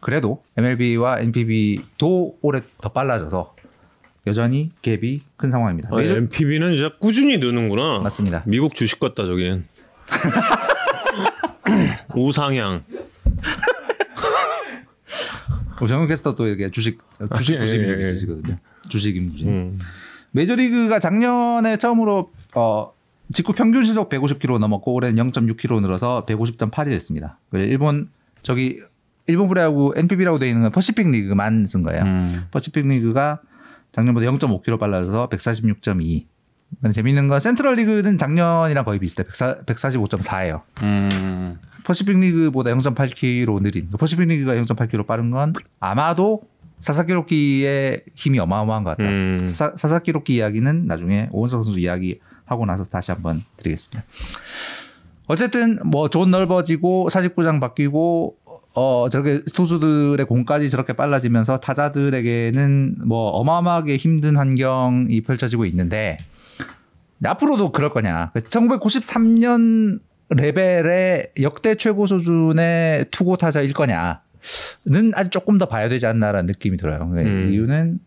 [0.00, 3.55] 그래도 MLB와 NPB도 올해 더 빨라져서
[4.26, 5.88] 여전히 갭이 큰 상황입니다.
[5.92, 8.00] 아, 메이저- MPB는 진짜 꾸준히 느는구나.
[8.00, 8.42] 맞습니다.
[8.46, 9.64] 미국 주식 같다 저긴.
[12.14, 12.82] 우상향.
[15.78, 16.98] 정현 캐스터도 이렇게 주식
[17.36, 18.10] 주식 아, 부심이 예, 예, 예.
[18.10, 18.56] 있으시거든요.
[18.88, 19.48] 주식 인부심.
[19.48, 19.78] 음.
[20.32, 22.92] 메이저리그가 작년에 처음으로 어
[23.32, 27.38] 직구 평균 시속 150km 넘었고 올해는 0.6km 늘어서 150.8이 됐습니다.
[27.50, 28.08] 그 일본
[28.42, 28.80] 저기
[29.26, 32.02] 일본 프로야구 NPB라고 되어 있는 건 퍼시픽 리그만 쓴 거예요.
[32.04, 32.46] 음.
[32.50, 33.40] 퍼시픽 리그가
[33.96, 36.26] 작년보다 0.5km 빨라져서 146.2.
[36.82, 39.24] 근데 재밌는 건 센트럴 리그는 작년이랑 거의 비슷해.
[39.24, 40.62] 145.4예요.
[40.82, 41.58] 음.
[41.84, 43.88] 퍼시픽 리그보다 0.8km 느린.
[43.90, 46.42] 그 퍼시픽 리그가 0.8km 빠른 건 아마도
[46.80, 49.08] 사사키 로키의 힘이 어마어마한 것 같다.
[49.08, 49.38] 음.
[49.48, 54.04] 사, 사사키 로키 이야기는 나중에 오원석 선수 이야기 하고 나서 다시 한번 드리겠습니다.
[55.28, 58.36] 어쨌든 뭐 존 넓어지고 사직구장 바뀌고
[58.78, 66.18] 어 저렇게 투수들의 공까지 저렇게 빨라지면서 타자들에게는 뭐 어마어마하게 힘든 환경이 펼쳐지고 있는데
[67.24, 68.32] 앞으로도 그럴 거냐?
[68.34, 74.20] 1993년 레벨의 역대 최고 수준의 투고타저일 거냐?
[74.84, 77.08] 는 아직 조금 더 봐야 되지 않나라는 느낌이 들어요.
[77.08, 77.52] 그 음.
[77.52, 77.98] 이유는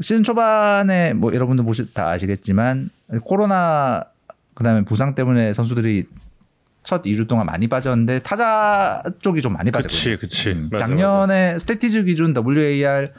[0.00, 2.90] 시즌 초반에 뭐 여러분들 보시 다 아시겠지만
[3.24, 4.04] 코로나
[4.54, 6.06] 그다음에 부상 때문에 선수들이
[6.88, 10.16] 첫 2주 동안 많이 빠졌는데 타자 쪽이 좀 많이 빠졌거든요.
[10.16, 10.50] 그치, 그치.
[10.52, 13.10] 음, 맞아, 작년에 스태티즈 기준 WAR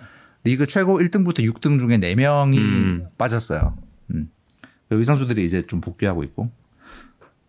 [0.44, 3.08] 리그 최고 1등부터 6등 중에 4명이 음.
[3.20, 3.78] 빠졌어요.
[4.10, 4.32] 음.
[4.92, 6.50] 이 선수들이 이제 좀 복귀하고 있고.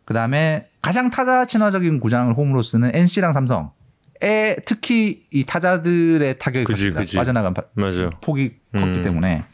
[0.05, 3.71] 그 다음에 가장 타자 친화적인 구장을 홈으로 쓰는 NC랑 삼성
[4.23, 7.01] 에 특히 이 타자들의 타격이 컸습니다.
[7.01, 7.17] 그지.
[7.17, 7.63] 빠져나간 파-.
[8.21, 9.03] 폭이 컸기 음.
[9.03, 9.47] 때문에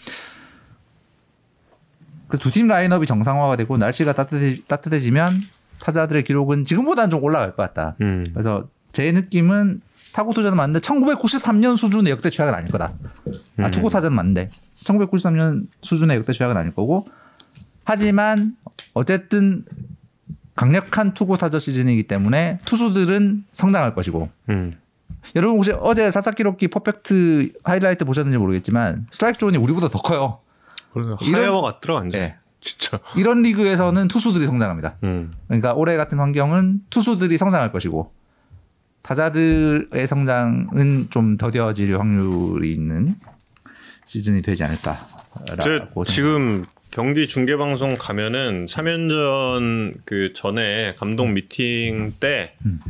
[2.26, 5.42] 그래서 두 팀 라인업이 정상화가 되고 날씨가 따뜻해, 따뜻해지면
[5.80, 7.96] 타자들의 기록은 지금보다는 좀 올라갈 것 같다.
[8.00, 8.26] 음.
[8.32, 9.80] 그래서 제 느낌은
[10.12, 12.94] 타구 투자는 맞는데 1993년 수준의 역대 최악은 아닐 거다.
[13.58, 13.70] 아, 음.
[13.70, 14.48] 투구 타자는 맞는데
[14.84, 17.06] 1993년 수준의 역대 최악은 아닐 거고
[17.84, 18.56] 하지만
[18.94, 19.64] 어쨌든
[20.54, 24.78] 강력한 투구 타자 시즌이기 때문에 투수들은 성장할 것이고 음.
[25.34, 30.38] 여러분 혹시 어제 사사키 로키 퍼펙트 하이라이트 보셨는지 모르겠지만 스트라이크 존이 우리보다 더 커요.
[30.94, 32.20] 그래서 이런- 하이어 같더라 완전.
[32.20, 32.36] 네.
[32.66, 32.98] 진짜.
[33.16, 34.96] 이런 리그에서는 투수들이 성장합니다.
[35.04, 35.32] 음.
[35.46, 38.12] 그러니까 올해 같은 환경은 투수들이 성장할 것이고
[39.02, 43.14] 타자들의 성장은 좀 더뎌질 확률이 있는
[44.04, 52.54] 시즌이 되지 제 않을까라고 지금 경기 중계 방송 가면은 3연전 그 전에 감독 미팅 때
[52.64, 52.80] 음.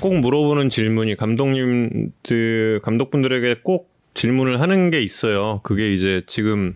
[0.00, 5.60] 꼭 물어보는 질문이 감독님들 감독분들에게 꼭 질문을 하는 게 있어요.
[5.62, 6.74] 그게 이제 지금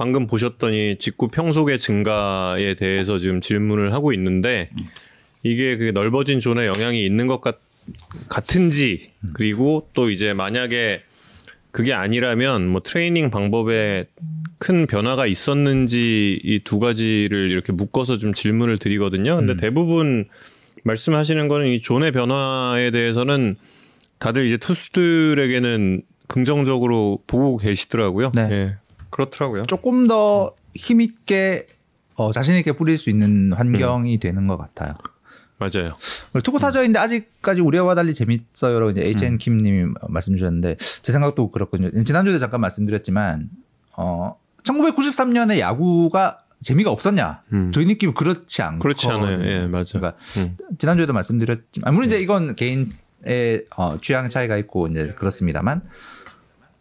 [0.00, 4.70] 방금 보셨더니 직구 평속의 증가에 대해서 지금 질문을 하고 있는데
[5.42, 7.58] 이게 그 넓어진 존에 영향이 있는 것 같,
[8.30, 11.02] 같은지 그리고 또 이제 만약에
[11.70, 14.06] 그게 아니라면 뭐 트레이닝 방법에
[14.56, 19.36] 큰 변화가 있었는지 이 두 가지를 이렇게 묶어서 좀 질문을 드리거든요.
[19.36, 19.56] 근데 음.
[19.58, 20.28] 대부분
[20.82, 23.56] 말씀하시는 거는 이 존의 변화에 대해서는
[24.18, 28.32] 다들 이제 투수들에게는 긍정적으로 보고 계시더라고요.
[28.34, 28.48] 네.
[28.50, 28.79] 예.
[29.10, 29.62] 그렇더라고요.
[29.64, 31.66] 조금 더 힘있게
[32.14, 34.94] 어, 자신 있게 뿌릴 수 있는 환경이 되는 것 같아요.
[35.58, 35.96] 맞아요.
[36.32, 39.06] 그리고 투구 타자인데 아직까지 우리와 달리 재밌어요라고 이제 음.
[39.06, 42.02] HN 킴님이 말씀 주셨는데 제 생각도 그렇거든요.
[42.02, 43.50] 지난주에 잠깐 말씀드렸지만
[43.96, 47.42] 어 1993년에 야구가 재미가 없었냐?
[47.52, 47.72] 음.
[47.72, 49.42] 저희 느낌은 그렇지 않고 그렇지 않아요.
[49.44, 49.84] 예, 맞아요.
[49.84, 50.56] 그러니까 음.
[50.78, 55.82] 지난주에도 말씀드렸지만 물론 이제 이건 개인의 어, 취향 차이가 있고 이제 그렇습니다만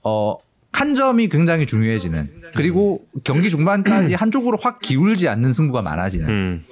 [0.03, 0.37] 어.
[0.71, 6.65] 한 점이 굉장히 중요해지는 그리고 경기 중반까지 한쪽으로 확 기울지 않는 승부가 많아지는 음.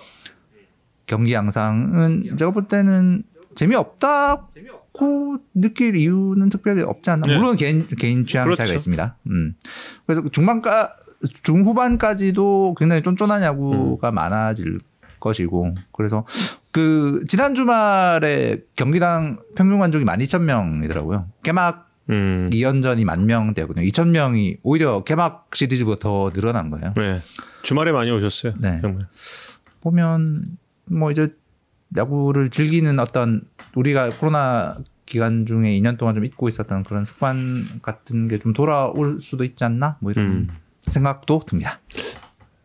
[1.06, 3.24] 경기 양상은 제가 볼 때는
[3.56, 7.28] 재미없다고 느낄 이유는 특별히 없지 않나.
[7.28, 7.38] 네.
[7.38, 8.58] 물론 개인 개인 취향 그렇죠.
[8.58, 9.16] 차이가 있습니다.
[9.28, 9.56] 음.
[10.06, 10.96] 그래서 중반까
[11.44, 14.80] 중후반까지도 굉장히 쫀쫀한 야구가 많아질
[15.20, 16.26] 것이고 그래서
[16.72, 21.26] 그 지난 주말에 경기당 평균 관중이 12,000명이더라고요.
[21.42, 22.50] 개막 음.
[22.52, 23.86] 2연전이 만 명대거든요.
[23.88, 26.94] 2,000명이 오히려 개막 시리즈보다 더 늘어난 거예요.
[26.96, 27.22] 네.
[27.64, 28.54] 주말에 많이 오셨어요.
[28.60, 28.80] 네.
[28.82, 29.08] 정말.
[29.82, 31.34] 보면 뭐 이제
[31.96, 33.42] 야구를 즐기는 어떤
[33.76, 39.20] 우리가 코로나 기간 중에 2년 동안 좀 잊고 있었던 그런 습관 같은 게 좀 돌아올
[39.22, 40.48] 수도 있지 않나 뭐 이런 음.
[40.82, 41.80] 생각도 듭니다.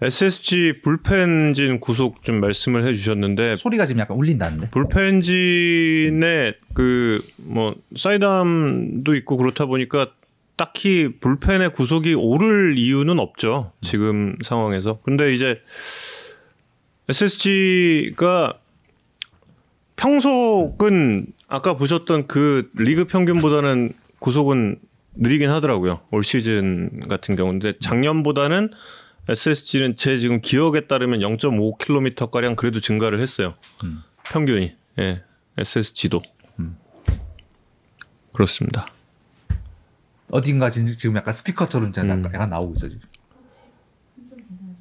[0.02, 4.70] SSG 불펜진 구속 좀 말씀을 해주셨는데 소리가 지금 약간 울린다는데.
[4.70, 10.10] 불펜진에 그뭐 사이담도 있고 그렇다 보니까
[10.56, 15.60] 딱히 불펜의 구속이 오를 이유는 없죠 지금 상황에서 근데 이제
[17.08, 18.58] SSG가
[19.96, 24.78] 평속은 아까 보셨던 그 리그 평균보다는 구속은
[25.14, 28.70] 느리긴 하더라고요 올 시즌 같은 경우인데 작년보다는
[29.28, 33.54] SSG는 제 지금 기억에 따르면 0.5km 가량 그래도 증가를 했어요.
[33.84, 34.02] 음.
[34.24, 34.76] 평균이.
[34.98, 35.22] 예.
[35.58, 36.20] SSG도.
[38.34, 38.86] 그렇습니다.
[40.30, 42.24] 어딘가 지- 지금 약간 스피커처럼 지금 음.
[42.32, 43.06] 약간 나오고 있어 지금.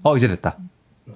[0.04, 0.58] 어 이제 됐다.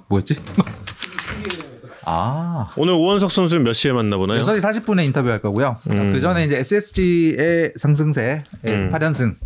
[0.10, 0.36] 뭐였지?
[2.04, 2.72] 아.
[2.78, 4.42] 오늘 오원석 선수는 몇 시에 만나보나요?
[4.42, 5.78] 6시 40분에 인터뷰할 거고요.
[5.90, 6.14] 음.
[6.14, 8.92] 그 전에 이제 SSG의 상승세, 음.
[8.92, 9.38] 8연승.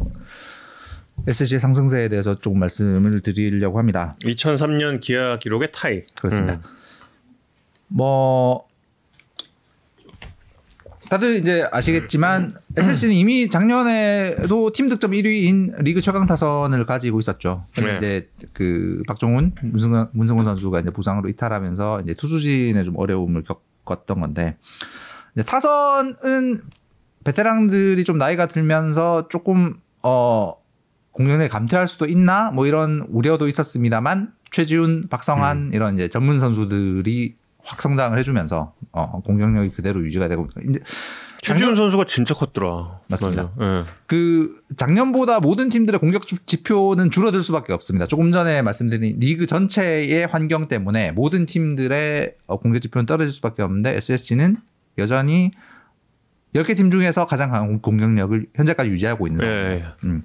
[1.28, 4.16] SSG의 상승세에 대해서 조금 말씀을 드리려고 합니다.
[4.22, 6.04] 2003년 기아 기록의 타이.
[6.16, 6.56] 그렇습니다.
[6.56, 6.62] 음.
[7.88, 8.70] 뭐
[11.10, 17.66] 다들 이제 아시겠지만 SSC는 이미 작년에도 팀 득점 1위인 리그 최강 타선을 가지고 있었죠.
[17.74, 18.18] 근데 네.
[18.38, 24.58] 이제 그 박종훈, 문승건, 문승건 선수가 이제 부상으로 이탈하면서 이제 투수진에 좀 어려움을 겪었던 건데
[25.48, 26.62] 타선은
[27.24, 30.59] 베테랑들이 좀 나이가 들면서 조금 어
[31.20, 37.82] 공격에 감퇴할 수도 있나 뭐 이런 우려도 있었습니다만 최지훈, 박성환 이런 이제 전문 선수들이 확
[37.82, 40.80] 성장을 해주면서 어 공격력이 그대로 유지가 되고 이제
[41.42, 43.02] 최지훈 선수가 진짜 컸더라.
[43.08, 43.52] 맞습니다.
[43.60, 43.84] 예.
[44.08, 48.06] 그 작년보다 모든 팀들의 공격 지- 지표는 줄어들 수밖에 없습니다.
[48.06, 53.94] 조금 전에 말씀드린 리그 전체의 환경 때문에 모든 팀들의 어, 공격 지표는 떨어질 수밖에 없는데
[53.98, 54.56] SSG는
[54.98, 55.52] 여전히
[56.56, 59.88] 10개 팀 중에서 가장 강한 공격력을 현재까지 유지하고 있는 예, 상황입니다.
[59.90, 60.08] 예.
[60.08, 60.24] 음.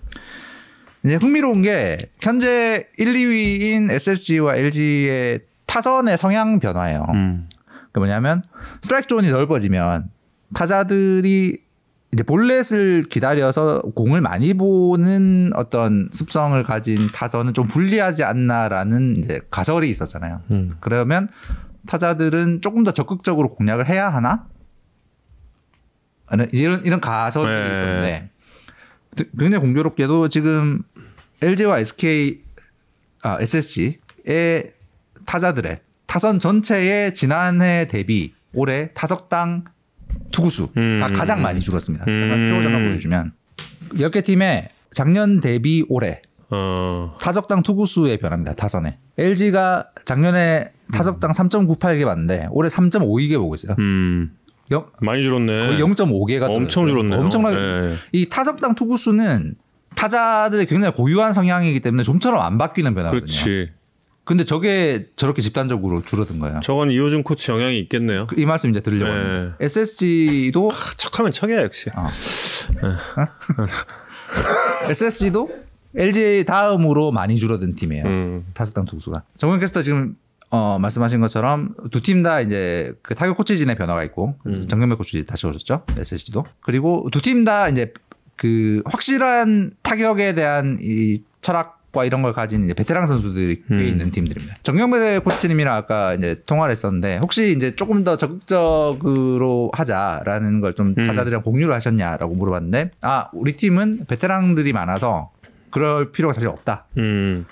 [1.05, 7.07] 이제 흥미로운 게 현재 1, 2위인 SSG와 LG의 타선의 성향 변화예요.
[7.11, 7.49] 음.
[7.93, 8.43] 그 뭐냐면
[8.81, 10.11] 스트라이크 존이 넓어지면
[10.55, 11.59] 타자들이
[12.13, 19.91] 이제 볼넷을 기다려서 공을 많이 보는 어떤 습성을 가진 타선은 좀 불리하지 않나라는 이제 가설이
[19.91, 20.41] 있었잖아요.
[20.55, 20.71] 음.
[20.81, 21.29] 그러면
[21.87, 24.47] 타자들은 조금 더 적극적으로 공략을 해야 하나?
[26.53, 27.71] 이런 이런 가설이 네.
[27.71, 28.31] 있었는데
[29.39, 30.83] 굉장히 공교롭게도 지금
[31.43, 32.41] LG와 SK
[33.23, 34.73] 아 SSG의
[35.27, 39.65] 타자들의 타선 전체의 지난해 대비 올해 타석당
[40.31, 41.01] 투구수가 음.
[41.15, 42.05] 가장 많이 줄었습니다.
[42.05, 42.53] 잠깐 음.
[42.53, 43.33] 표 잠깐 보여주면
[43.95, 47.15] 10개 팀의 작년 대비 올해 어.
[47.21, 48.55] 타석당 투구수의 변화입니다.
[48.55, 48.99] 타선에.
[49.19, 53.75] LG가 작년에 타석당 3.98개 봤는데 올해 3.52개 보고 있어요.
[53.79, 54.37] 음.
[54.71, 55.67] 영, 많이 줄었네.
[55.67, 57.21] 거의 0.5개가 엄청 줄었네요.
[57.21, 57.97] 엄청나게 예.
[58.13, 59.57] 이 타석당 투구수는
[59.95, 63.21] 타자들의 굉장히 고유한 성향이기 때문에 좀처럼 안 바뀌는 변화거든요.
[63.27, 63.71] 그렇지.
[64.25, 66.61] 근데 저게 저렇게 집단적으로 줄어든 거예요.
[66.63, 68.27] 저건 이호준 코치 영향이 있겠네요.
[68.39, 69.19] 이 말씀 이제 드리려고 네.
[69.19, 69.57] 합니다.
[69.61, 71.91] SSG도 아, 척하면 척이야 역시.
[71.95, 72.07] 어.
[74.89, 75.51] SSG도
[75.97, 78.05] LG 다음으로 많이 줄어든 팀이에요.
[78.05, 78.47] 음.
[78.55, 79.23] 타석당 투수가.
[79.37, 80.17] 정현 캐스터 지금
[80.51, 84.67] 어, 말씀하신 것처럼 두 팀 다 이제 그 타격 코치진의 변화가 있고 음.
[84.69, 87.93] 정경배 코치 다시 오셨죠 SSG도 그리고 두 팀 다 이제
[88.37, 93.81] 그 확실한 타격에 대한 이 철학과 이런 걸 가진 이제 베테랑 선수들이 꽤 음.
[93.81, 94.57] 있는 팀들입니다.
[94.63, 101.07] 정경배 코치님이랑 아까 이제 통화를 했었는데 혹시 이제 조금 더 적극적으로 하자라는 걸좀 음.
[101.07, 105.31] 타자들이랑 공유를 하셨냐라고 물어봤는데 아 우리 팀은 베테랑들이 많아서
[105.71, 106.87] 그럴 필요가 사실 없다.
[106.99, 107.47] 음.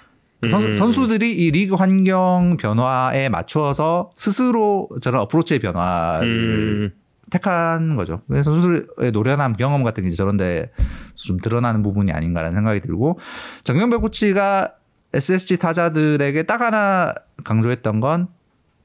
[0.48, 0.72] 선, 음.
[0.72, 7.01] 선수들이 이 리그 환경 변화에 맞춰서 스스로 저런 어프로치의 변화를 음.
[7.32, 8.20] 택한 거죠.
[8.30, 10.66] 선수들의 노련함, 경험 같은 게 이제 저런 데서
[11.14, 13.18] 좀 드러나는 부분이 아닌가라는 생각이 들고
[13.64, 14.74] 정경배 코치가
[15.14, 17.14] SSG 타자들에게 딱 하나
[17.44, 18.28] 강조했던 건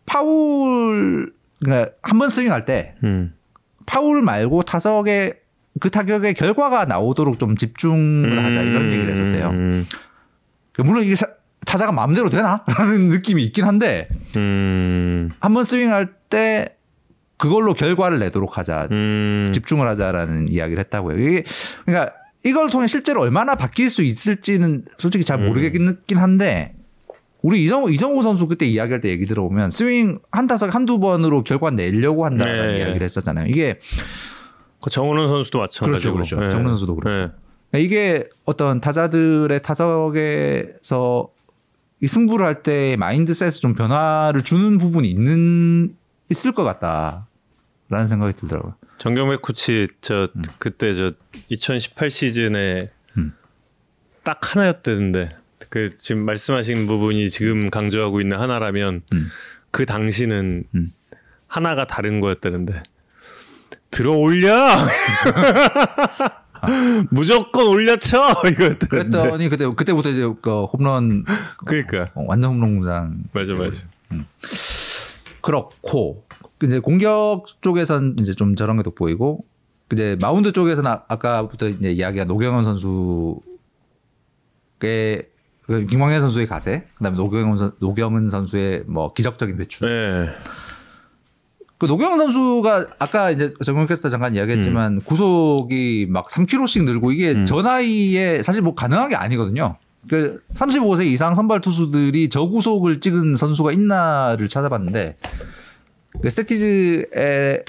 [0.06, 1.34] 파울
[1.64, 3.34] 그러니까 한 번 스윙할 때 음.
[3.86, 5.42] 파울 말고 타석에
[5.80, 9.50] 그 타격의 결과가 나오도록 좀 집중을 하자 이런 얘기를 했었대요.
[9.50, 9.86] 음.
[10.74, 11.28] 그 물론 이게 사-
[11.66, 12.64] 타자가 마음대로 되나?
[12.78, 14.08] 라는 느낌이 있긴 한데
[14.38, 15.30] 음.
[15.40, 16.77] 한번 스윙할 때
[17.38, 18.88] 그걸로 결과를 내도록 하자.
[18.92, 19.50] 음.
[19.54, 21.20] 집중을 하자라는 이야기를 했다고요.
[21.20, 21.44] 이게
[21.86, 25.48] 그러니까 이걸 통해 실제로 얼마나 바뀔 수 있을지는 솔직히 잘 음.
[25.48, 26.74] 모르겠긴 한데
[27.44, 31.70] 우리 이정우, 이정우 선수 그때 이야기할 때 얘기 들어보면 스윙 한 타석 한두 번으로 결과
[31.70, 32.78] 내려고 한다는 네.
[32.80, 33.46] 이야기를 했었잖아요.
[33.48, 33.80] 이게
[34.82, 36.14] 그 정은원 선수도 그렇죠, 마찬가지고.
[36.16, 36.44] 그렇죠.
[36.46, 36.50] 예.
[36.50, 37.34] 정문 선수도 그렇고.
[37.76, 37.80] 예.
[37.80, 41.30] 이게 어떤 타자들의 타석에서
[42.02, 45.96] 이 승부를 할 때 마인드셋에 좀 변화를 주는 부분이 있는
[46.30, 47.27] 있을 것 같다
[47.90, 48.76] 라는 생각이 들더라고요.
[48.98, 51.14] 정경백 코치 저 그때 저
[51.50, 53.34] 2018 시즌에 음.
[54.24, 55.36] 딱 하나였다는데
[55.70, 59.28] 그 지금 말씀하신 부분이 지금 강조하고 있는 하나라면 음.
[59.72, 60.92] 그 당시는 음.
[61.48, 62.84] 하나가 다른 거였다는데.
[63.90, 64.54] 들어 올려!
[67.10, 68.32] 무조건 올려쳐!
[68.52, 68.88] 이거였다는데.
[68.88, 71.24] 그랬더니 그때 그때부터 이제 그 홈런
[71.66, 72.12] 그러니까.
[72.16, 73.24] 어, 완전 홈런 공장.
[73.34, 73.84] 맞아 맞아.
[75.42, 76.26] 그렇고
[76.64, 79.46] 이제 공격 쪽에선 이제 좀 저런 게 돋보이고
[79.94, 83.40] 이제 마운드 쪽에서는 아- 아까부터 이제 이야기한 노경은 선수의
[85.66, 89.90] 그 김광현 선수의 가세, 그다음에 노경은 선, 노경은 선수의 뭐 기적적인 배출.
[91.80, 97.34] 예 그 노경은 선수가 아까 이제 정용 캐스터 잠깐 이야기했지만 구속이 막 3km씩 늘고 이게
[97.34, 97.46] 음.
[97.46, 99.76] 저 나이에 사실 뭐 가능한 게 아니거든요.
[100.10, 105.18] 그 35세 이상 선발 투수들이 저구속을 찍은 선수가 있나를 찾아봤는데
[106.22, 107.64] 그 스태티즈에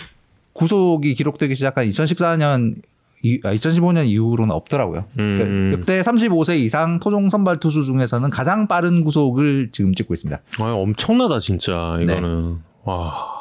[0.53, 2.81] 구속이 기록되기 시작한 2014년
[3.23, 5.05] 이, 아, 2015년 이후로는 없더라고요.
[5.19, 5.39] 음.
[5.39, 10.41] 그러니까 역대 35세 이상 토종 선발 투수 중에서는 가장 빠른 구속을 지금 찍고 있습니다.
[10.61, 12.05] 아 엄청나다 진짜 네.
[12.05, 13.39] 이거는 와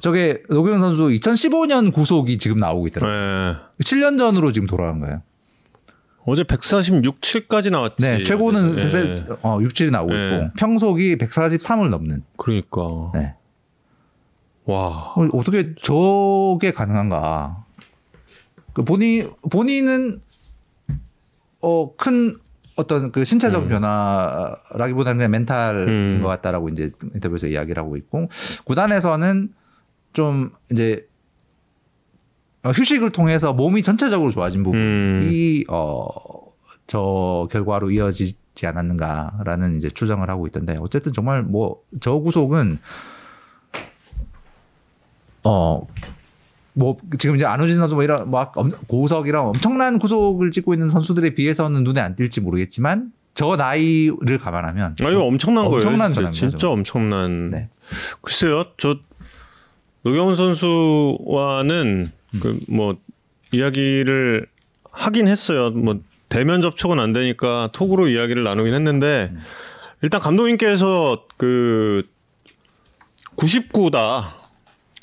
[0.00, 3.52] 저게 노경 선수 2015년 구속이 지금 나오고 있더라고요.
[3.52, 3.56] 네.
[3.82, 5.22] 7년 전으로 지금 돌아간 거예요.
[6.24, 7.96] 어제 146, 7까지 나왔지.
[8.00, 8.82] 네, 최고는 네.
[8.82, 10.36] 140, 어, 67이 나오고 네.
[10.36, 12.22] 있고 평속이 143을 넘는.
[12.36, 13.10] 그러니까.
[13.14, 13.34] 네.
[14.68, 15.14] 와.
[15.16, 17.64] 어, 어떻게 저게 가능한가?
[18.74, 20.20] 그 본인 본인은
[21.60, 22.38] 어 큰
[22.76, 23.68] 어떤 그 신체적 음.
[23.70, 26.20] 변화라기보다는 그냥 멘탈인 음.
[26.22, 28.28] 것 같다라고 이제 인터뷰에서 이야기를 하고 있고
[28.64, 29.52] 구단에서는
[30.12, 31.08] 좀 이제
[32.62, 34.64] 어, 휴식을 통해서 몸이 전체적으로 좋아진 음.
[34.64, 35.64] 부분이
[36.86, 42.78] 어저 결과로 이어지지 않았는가라는 이제 추정을 하고 있던데 어쨌든 정말 뭐 저 구속은
[45.44, 45.86] 어.
[46.74, 51.30] 뭐 지금 이제 안우진 선수 뭐 이런 막 엄- 고우석이랑 엄청난 구속을 찍고 있는 선수들에
[51.34, 55.76] 비해서는 눈에 안 띌지 모르겠지만 저 나이를 감안하면 아, 이거 엄청난 거예요.
[55.86, 57.50] 엄청난 진짜, 진짜 엄청난.
[57.50, 57.68] 네.
[58.20, 58.96] 글쎄요, 저
[60.02, 62.40] 노경훈 선수와는 음.
[62.68, 62.96] 그뭐
[63.52, 64.46] 이야기를
[64.92, 65.70] 하긴 했어요.
[65.70, 69.40] 뭐 대면 접촉은 안 되니까 톡으로 이야기를 나누긴 했는데 음.
[70.02, 72.04] 일단 감독님께서 그
[73.36, 74.32] 99다,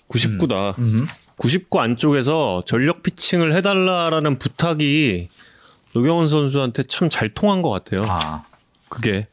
[0.09, 1.05] 99다, 음.
[1.37, 5.29] 99 안쪽에서 전력 피칭을 해달라라는 부탁이
[5.93, 8.05] 노경훈 선수한테 참 잘 통한 것 같아요.
[8.07, 8.43] 아
[8.89, 9.27] 그게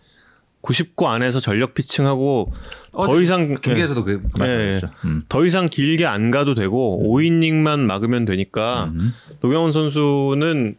[0.62, 2.52] 99 안에서 전력 피칭하고
[2.92, 4.90] 어, 더 이상 중계에서도 그 말씀하셨죠.
[5.04, 5.22] 음.
[5.28, 9.14] 더 이상 길게 안 가도 되고 5이닝만 막으면 되니까 음.
[9.40, 10.76] 노경원 선수는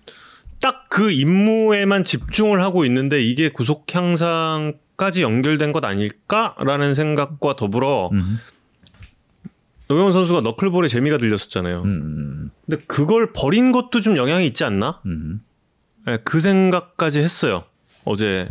[0.62, 8.38] 딱 그 임무에만 집중을 하고 있는데 이게 구속 향상까지 연결된 것 아닐까라는 생각과 더불어 음.
[9.94, 11.84] 노경원 선수가 너클볼에 재미가 들렸었잖아요.
[11.84, 12.50] 음.
[12.66, 15.02] 근데 그걸 버린 것도 좀 영향이 있지 않나?
[15.06, 15.42] 음.
[16.08, 17.64] 네, 그 생각까지 했어요.
[18.06, 18.50] 어제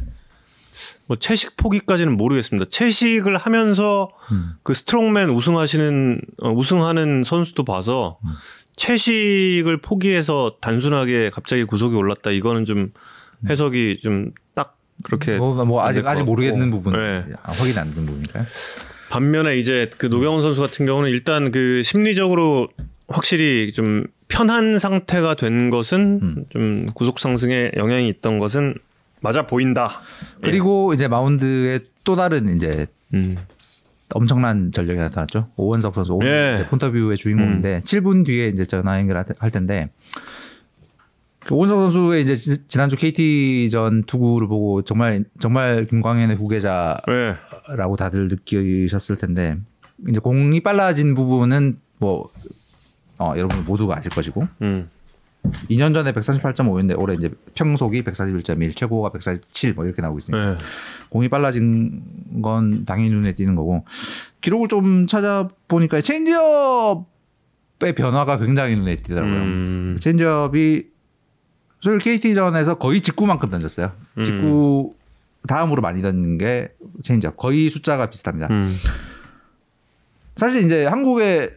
[1.07, 2.69] 뭐 채식 포기까지는 모르겠습니다.
[2.71, 4.53] 채식을 하면서 음.
[4.63, 8.31] 그 스트롱맨 우승하시는 어, 우승하는 선수도 봐서 음.
[8.77, 12.31] 채식을 포기해서 단순하게 갑자기 구속이 올랐다.
[12.31, 12.93] 이거는 좀
[13.49, 16.23] 해석이 좀 딱 그렇게 뭐, 뭐안 아직 아직.
[16.23, 17.25] 모르겠는 부분 네.
[17.43, 18.47] 아, 확인 안 된 부분이니까요.
[19.13, 22.69] 반면에 이제 그 노경원 선수 같은 경우는 일단 그 심리적으로
[23.09, 26.45] 확실히 좀 편한 상태가 된 것은 음.
[26.49, 28.75] 좀 구속 상승에 영향이 있던 것은
[29.21, 30.01] 맞아 보인다.
[30.39, 30.47] 예.
[30.47, 33.37] 그리고 이제 마운드에 또 다른 이제 음.
[34.15, 35.51] 엄청난 전력이 나타났죠.
[35.57, 36.67] 오원석 선수 오늘 예.
[36.71, 40.23] 폰터뷰의 주인공인데 7분 뒤에 이제 전화 연결할 할 텐데 그
[41.51, 47.97] 오원석 선수의 이제 지- 지난주 KT전 투구를 보고 정말 정말 김광현의 후계자라고 네.
[47.99, 49.57] 다들 느끼셨을 텐데
[50.09, 52.29] 이제 공이 빨라진 부분은 뭐
[53.19, 54.89] 어, 여러분 모두가 아실 것이고 음.
[55.69, 60.57] 2년 전에 148.5였는데 올해 이제 평속이 141.1, 최고가 147 뭐 이렇게 나오고 있으니까 네.
[61.09, 62.03] 공이 빨라진
[62.41, 63.85] 건 당연히 눈에 띄는 거고
[64.41, 67.05] 기록을 좀 찾아보니까 체인지업의
[67.97, 69.33] 변화가 굉장히 눈에 띄더라고요.
[69.35, 69.97] 음.
[70.01, 70.92] 체인지업이
[71.83, 73.93] 서울 KT전에서 거의 직구만큼 던졌어요.
[74.19, 74.25] 음.
[74.25, 74.93] 직구
[75.49, 76.69] 다음으로 많이 던진 게
[77.03, 77.37] 체인지업.
[77.37, 78.47] 거의 숫자가 비슷합니다.
[78.51, 78.77] 음.
[80.37, 81.51] 사실 이제 한국의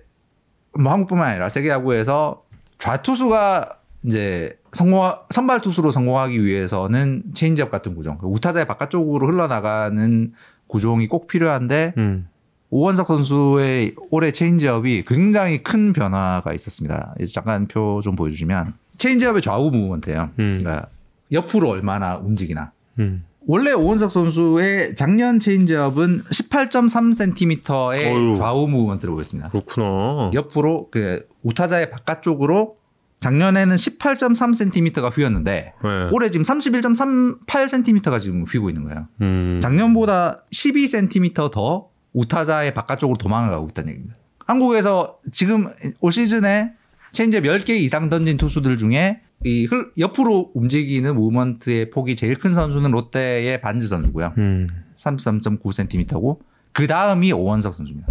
[0.77, 2.43] 뭐 한국뿐만 아니라 세계 야구에서
[2.79, 10.33] 좌투수가 이제 성공 선발 투수로 성공하기 위해서는 체인지업 같은 구종, 그 우타자의 바깥쪽으로 흘러나가는
[10.67, 12.27] 구종이 꼭 필요한데 음.
[12.71, 17.13] 오원석 선수의 올해 체인지업이 굉장히 큰 변화가 있었습니다.
[17.31, 20.29] 잠깐 표 좀 보여주시면 체인지업의 좌우 movement예요.
[20.39, 20.57] 음.
[20.59, 20.87] 그러니까
[21.31, 22.71] 옆으로 얼마나 움직이나.
[22.99, 23.23] 음.
[23.47, 28.35] 원래 오원석 선수의 작년 체인지업은 18.3cm의 어휴.
[28.35, 29.49] 좌우 무브먼트를 보였습니다.
[29.49, 30.31] 그렇구나.
[30.33, 32.77] 옆으로 그 우타자의 바깥쪽으로
[33.19, 35.89] 작년에는 18.3cm가 휘었는데 네.
[36.11, 39.07] 올해 지금 31.38cm가 지금 휘고 있는 거예요.
[39.21, 39.59] 음.
[39.61, 44.15] 작년보다 12cm 더 우타자의 바깥쪽으로 도망을 가고 있다는 얘기입니다.
[44.45, 45.67] 한국에서 지금
[45.99, 46.73] 올 시즌에
[47.15, 52.91] 체인지업 10개 이상 던진 투수들 중에 이 흘- 옆으로 움직이는 movement의 폭이 제일 큰 선수는
[52.91, 54.33] 롯데의 반즈 선수고요.
[54.37, 54.67] 음.
[54.95, 56.39] 33.9cm고
[56.73, 58.07] 그 다음이 오원석 선수입니다.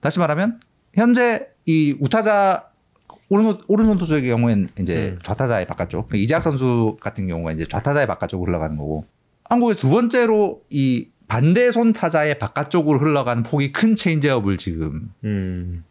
[0.00, 0.58] 다시 말하면
[0.94, 2.64] 현재 이 우타자
[3.28, 5.18] 오른손 오른손 투수의 경우에는 이제 음.
[5.22, 9.04] 좌타자의 바깥쪽 이재학 선수 같은 경우가 이제 좌타자의 바깥쪽으로 흘러가는 거고
[9.44, 15.84] 한국에서 두 번째로 이 반대손 타자의 바깥쪽으로 흘러가는 폭이 큰 체인지업을 지금 음.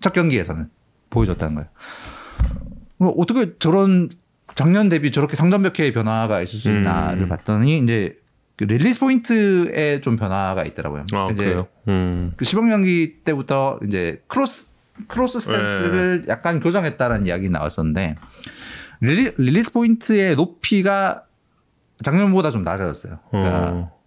[0.00, 0.68] 첫 경기에서는
[1.10, 1.68] 보여줬다는 거예요.
[2.98, 4.10] 뭐 어떻게 저런
[4.54, 7.28] 작년 대비 저렇게 상전벽해의 변화가 있을 수 있나를 음.
[7.28, 8.18] 봤더니 이제
[8.56, 11.04] 그 release point에 좀 변화가 있더라고요.
[11.12, 11.68] 아, 이제 그래요?
[11.86, 12.32] 음.
[12.36, 14.72] 그 시범 경기 때부터 이제 cross
[15.06, 16.28] cross stance를 네.
[16.28, 18.16] 약간 교정했다는 이야기 나왔었는데
[19.00, 21.22] rele, release point의 높이가
[22.02, 23.20] 작년보다 좀 낮아졌어요.
[23.30, 23.98] 그러니까 어.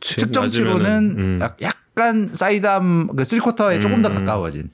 [0.00, 1.38] 측정치로는 음.
[1.40, 4.14] 약, 약간 사이드암 그 쓰리쿼터에 조금 더 음.
[4.14, 4.70] 가까워진.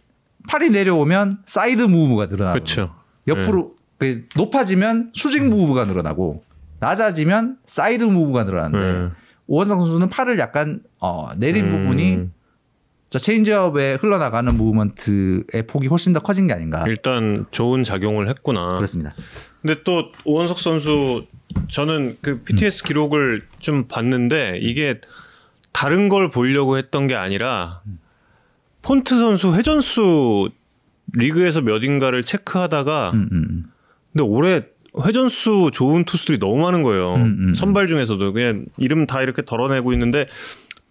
[0.51, 2.93] 팔이 내려오면 side move가 늘어나고 그렇죠.
[3.29, 6.43] 옆으로 그 높아지면 수직 move가 늘어나고
[6.81, 9.09] 낮아지면 side move가 늘어나는데 네.
[9.47, 11.71] 오원석 선수는 팔을 약간 어, 내린 음.
[11.71, 12.29] 부분이
[13.11, 16.85] 저 체인지업에 흘러나가는 movement의 폭이 훨씬 더 커진 게 아닌가.
[16.87, 18.75] 일단 좋은 작용을 했구나.
[18.77, 19.15] 그렇습니다.
[19.63, 21.27] 근데 또 오원석 선수
[21.69, 25.01] 저는 그 BTS 기록을 좀 봤는데 이게
[25.73, 27.83] 다른 걸 보려고 했던 게 아니라
[28.83, 30.51] 폰트 선수 회전수
[31.13, 33.65] 리그에서 몇인가를 체크하다가 음, 음, 음.
[34.13, 34.63] 근데 올해
[34.99, 37.15] 회전수 좋은 투수들이 너무 많은 거예요.
[37.15, 40.27] 음, 음, 선발 중에서도 그냥 이름 다 이렇게 덜어내고 있는데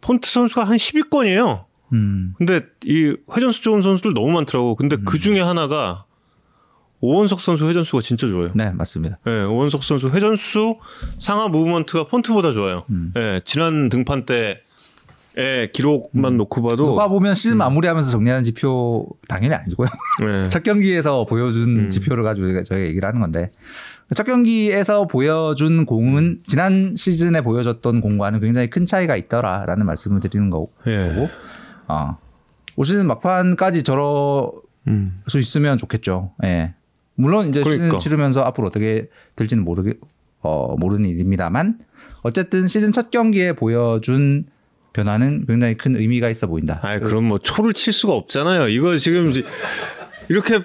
[0.01, 1.65] 폰트 선수가 한 10위권이에요.
[1.93, 2.33] 음.
[2.37, 4.75] 근데 이 회전수 좋은 선수들 너무 많더라고.
[4.75, 6.05] 근데 그 중에 하나가
[7.01, 8.51] 오원석 선수 회전수가 진짜 좋아요.
[8.55, 9.19] 네, 맞습니다.
[9.27, 10.77] 예, 오원석 선수 회전수
[11.17, 12.85] 상하 무브먼트가 폰트보다 좋아요.
[12.89, 13.13] 음.
[13.17, 14.61] 예, 지난 등판 때
[15.41, 17.57] 의 기록만 놓고 봐도 녹아 보면 시즌 음.
[17.59, 19.87] 마무리하면서 정리하는 지표 당연히 아니고요.
[20.23, 21.89] 예, 첫 경기에서 보여준 음.
[21.89, 23.51] 지표를 가지고 저희가- 저희가 얘기를 하는 건데
[24.15, 30.71] 첫 경기에서 보여준 공은 지난 시즌에 보여줬던 공과는 굉장히 큰 차이가 있더라라는 말씀을 드리는 거고
[30.87, 31.29] 예.
[31.87, 32.17] 어.
[32.75, 34.49] 올 시즌 막판까지 저럴
[34.87, 35.21] 음.
[35.27, 36.31] 수 있으면 좋겠죠.
[36.43, 36.73] 예.
[37.15, 37.85] 물론 이제 그러니까.
[37.85, 39.93] 시즌 치르면서 앞으로 어떻게 될지는 모르게
[40.41, 41.79] 어, 모르는 일입니다만
[42.23, 44.45] 어쨌든 시즌 첫 경기에 보여준
[44.93, 46.79] 변화는 굉장히 큰 의미가 있어 보인다.
[46.83, 48.67] 아, 그럼 뭐 초를 칠 수가 없잖아요.
[48.69, 49.31] 이거 지금
[50.29, 50.59] 이렇게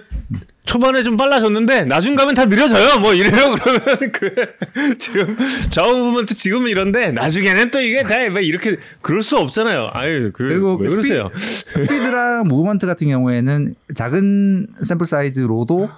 [0.65, 2.99] 초반에 좀 빨라졌는데 나중 가면 다 느려져요.
[3.01, 5.37] 뭐 이래요 그러면 그 지금
[5.71, 9.91] 좌우 무브먼트 지금은 이런데 나중에는 또 이게 다막 이렇게 그럴 수 없잖아요.
[9.93, 11.31] 아유 그 그리고 왜 스피- 그러세요?
[11.35, 15.91] 스피 드랑 movement 같은 경우에는 작은 sample size로도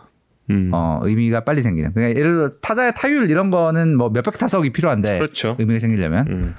[0.50, 0.70] 음.
[0.72, 1.92] 어, 의미가 빨리 생기는.
[1.92, 5.56] 그러니까 예를 들어 타자의 타율 이런 거는 뭐 몇백 타석이 필요한데 그렇죠.
[5.58, 6.54] 의미가 생기려면 음.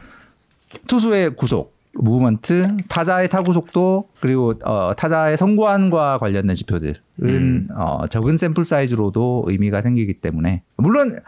[0.88, 7.68] 투수의 구속, movement, 타자의 타구 속도 그리고 어, 타자의 선구안과 관련된 지표들은 음.
[7.76, 11.20] 어, 적은 sample size로도 의미가 생기기 때문에 물론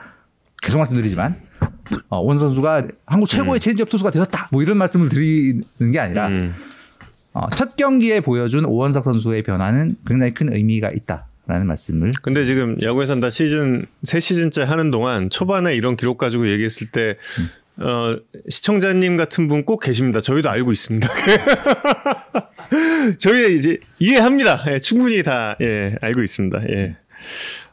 [0.61, 1.35] 계속 말씀드리지만
[2.09, 6.53] 오원석 선수가 한국 최고의 체인지업 투수가 되었다 뭐 이런 말씀을 드리는 게 아니라 음.
[7.33, 12.75] 어, 첫 경기에 보여준 오원석 선수의 변화는 굉장히 큰 의미가 있다 라는 말씀을 근데 지금
[12.79, 17.17] 야구에 산다 시즌 세 시즌째 하는 동안 초반에 이런 기록 가지고 얘기했을 때
[17.81, 18.17] 어,
[18.49, 20.21] 시청자님 같은 분 꼭 계십니다.
[20.21, 21.07] 저희도 알고 있습니다.
[23.19, 24.63] 저희 이제 이해합니다.
[24.71, 26.61] 예, 충분히 다 예, 알고 있습니다.
[26.69, 26.97] 예.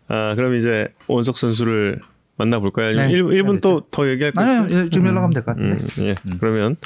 [0.09, 2.01] 아, 그럼 이제 원석 선수를
[2.37, 2.97] 만나볼까요?
[2.97, 4.59] 네, 1, 분 또 더 얘기할 거 있어요?
[4.61, 6.15] 아니 예, 지금 연락하면 될 것 같은데 음, 예.
[6.39, 6.77] 그러면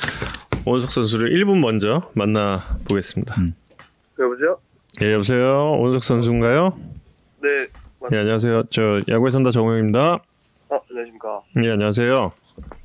[0.64, 3.34] 원석 선수를 1분 먼저 만나 보겠습니다.
[3.40, 3.54] 음.
[4.18, 4.58] 여보세요?
[5.02, 5.76] 예, 여보세요.
[5.78, 6.78] 원석 선수인가요?
[7.42, 7.48] 네,
[8.00, 8.10] 맞...
[8.12, 8.64] 예, 안녕하세요.
[8.70, 10.20] 저 야구에 산다 정우영입니다.
[10.70, 11.40] 아, 안녕하십니까?
[11.64, 12.32] 예, 안녕하세요.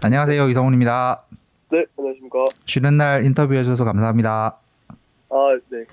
[0.04, 1.24] 안녕하세요 이성훈입니다
[1.72, 2.46] 네, 안녕하십니까?
[2.66, 4.58] 쉬는 날 인터뷰해 주셔서 감사합니다
[5.30, 5.36] 아,
[5.70, 5.84] 네,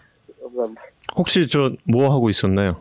[0.42, 0.82] 감사합니다.
[1.16, 2.76] 혹시 저 뭐 하고 있었나요?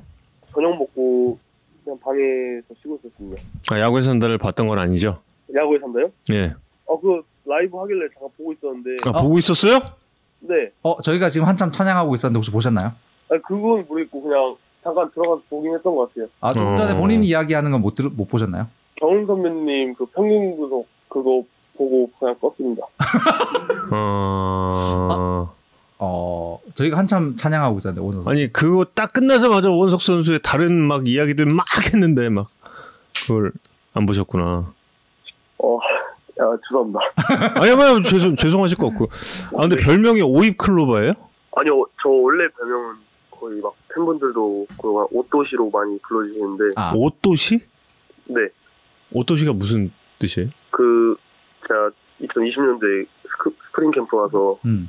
[0.54, 1.40] 저녁 먹고
[1.84, 3.42] 그냥 방에서 쉬고 있었습니다.
[3.72, 5.18] 아, 야구에 산다를 봤던 건 아니죠?
[5.56, 6.12] 야구에 산다요?
[6.32, 6.54] 예.
[6.88, 9.22] 아, 그 라이브 하길래 잠깐 보고 있었는데, 아, 어?
[9.24, 9.80] 보고 있었어요?
[10.42, 12.88] 네, 어 저희가 지금 한참 찬양하고 있었는데 혹시 보셨나요?
[13.30, 16.28] 아, 그건 모르겠고 그냥 잠깐 들어가서 보긴 했던 것 같아요.
[16.42, 16.78] 아 조금 어.
[16.78, 18.68] 전에 본인이 이야기하는 건못 들, 못 보셨나요?
[19.02, 21.44] 경훈 선배님 그 평균 구속 그거
[21.76, 22.84] 보고 그냥 껐습니다.
[23.92, 25.54] 어...
[25.98, 28.30] 어 저희가 한참 찬양하고 있었는데 오선 선수.
[28.30, 32.48] 아니 그거 딱 끝나자마자 원석 선수의 다른 막 이야기들 막 했는데 막
[33.28, 33.52] 그걸
[33.94, 34.72] 안 보셨구나.
[35.58, 35.78] 어,
[36.40, 37.00] 야, 죄송합니다.
[37.62, 39.10] 아니 뭐 죄송 죄송하실 거 없고.
[39.58, 41.14] 아 근데 별명이 오입 클로바예요?
[41.56, 42.96] 아니요, 저 원래 별명은
[43.30, 47.60] 거의 막 팬분들도 그냥 옷도시로 많이 불러주시는데, 아 오도시?
[48.26, 48.48] 네,
[49.12, 50.50] 오도시가 무슨 뜻이에요?
[50.72, 51.16] 그
[51.68, 51.92] 제가
[52.22, 54.88] 2020년도에 스크, 스프링 캠프 와서 음.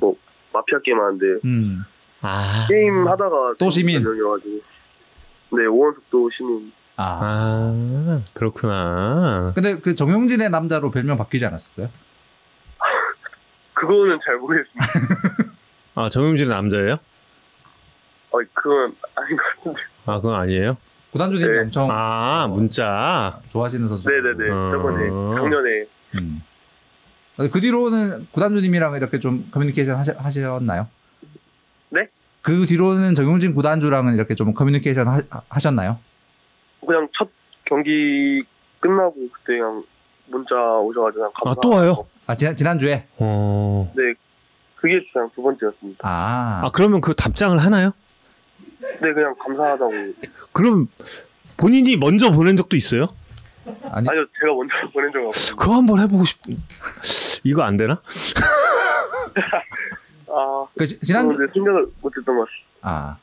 [0.53, 1.83] 마피아 게임 하는데 음.
[2.21, 2.65] 아.
[2.69, 4.03] 게임 하다가 또 시민.
[4.03, 7.19] 네 오원석도 시민 아.
[7.21, 9.51] 아 그렇구나.
[9.55, 11.89] 근데 그 정용진의 남자로 별명 바뀌지 않았었어요?
[13.73, 14.85] 그거는 잘 모르겠습니다.
[15.95, 16.93] 아 정용진의 남자예요?
[18.31, 19.81] 어, 그건 아닌 것 같은데.
[20.05, 20.77] 아 그건 아니에요?
[21.13, 21.59] 구단주님이 네.
[21.59, 23.39] 엄청 아 문자.
[23.49, 24.09] 좋아하시는 선수.
[24.09, 24.51] 네네네.
[24.51, 24.71] 어.
[24.71, 25.85] 저번에 작년에
[26.15, 26.41] 음.
[27.37, 30.87] 그 뒤로는 구단주님이랑 이렇게 좀 커뮤니케이션 하시, 하셨나요?
[31.89, 32.07] 네?
[32.41, 35.99] 그 뒤로는 정용진 구단주랑은 이렇게 좀 커뮤니케이션 하, 하셨나요?
[36.85, 37.29] 그냥 첫
[37.65, 38.43] 경기
[38.79, 39.83] 끝나고 그때 그냥
[40.27, 41.61] 문자 오셔가지고 그냥 아 감사.
[41.61, 42.07] 또 와요?
[42.25, 43.05] 아 지난 지난주에.
[43.17, 43.91] 어.
[43.95, 44.13] 네,
[44.77, 46.07] 그게 그냥 두 번째였습니다.
[46.07, 46.61] 아.
[46.65, 47.91] 아 그러면 그 답장을 하나요?
[48.81, 49.91] 네, 그냥 감사하다고.
[50.53, 50.87] 그럼
[51.57, 53.07] 본인이 먼저 보낸 적도 있어요?
[53.65, 55.55] 아니 아니요, 제가 먼저 보낸 적은 없어요.
[55.55, 56.39] 그거 한번 해보고 싶.
[57.43, 58.01] 이거 안 되나?
[60.29, 62.47] 아, 그 지- 지난 생각을 못했던 것.
[62.81, 63.17] 아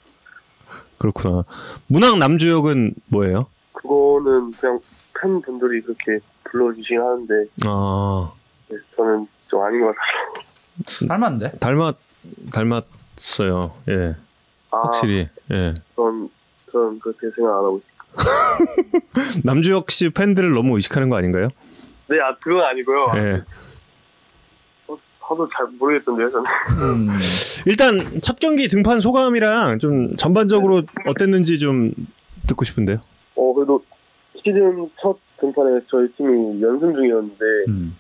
[0.98, 1.42] 그렇구나.
[1.86, 3.46] 문학 남주역은 뭐예요?
[3.72, 4.80] 그거는 그냥
[5.20, 7.34] 팬분들이 그렇게 불러주시긴 하는데
[7.66, 8.32] 아
[8.68, 11.08] 네, 저는 좀 아닌 것 같아요.
[11.08, 11.58] 닮았는데.
[11.58, 11.94] 닮았
[12.52, 13.74] 닮았어요.
[13.88, 14.14] 예,
[14.70, 15.28] 아, 확실히.
[15.50, 15.74] 예.
[15.96, 16.30] 전,
[16.72, 17.90] 전 그렇게 생각 안 하고 있어요.
[19.44, 21.48] 남주혁 씨 팬들을 너무 의식하는 거 아닌가요?
[22.08, 23.06] 네, 아, 그건 아니고요.
[23.16, 23.42] 예.
[25.30, 26.50] 저도 잘 모르겠던데요, 저는.
[26.82, 27.08] 음.
[27.66, 31.92] 일단 첫 경기 등판 소감이랑 좀 전반적으로 어땠는지 좀
[32.48, 32.98] 듣고 싶은데요.
[33.36, 33.84] 어, 그래도
[34.42, 37.96] 시즌 첫 등판에 저희 팀이 연승 중이었는데, 음.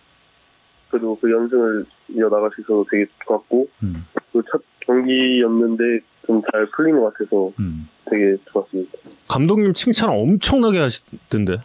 [0.90, 3.94] 그래도 그 연승을 이어나갈 수 있어서 되게 좋았고, 음.
[4.32, 4.60] 그첫
[4.90, 7.88] 경기였는데 좀 잘 풀린 것 같아서 음.
[8.10, 8.92] 되게 좋았습니다.
[9.28, 11.58] 감독님 칭찬 엄청나게 하시던데.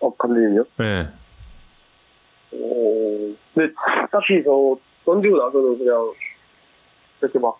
[0.00, 0.64] 어, 감독님요?
[0.80, 1.08] 예.
[2.52, 3.72] 어, 근데
[4.10, 6.12] 딱히 저 던지고 나서는 그냥
[7.20, 7.58] 이렇게 막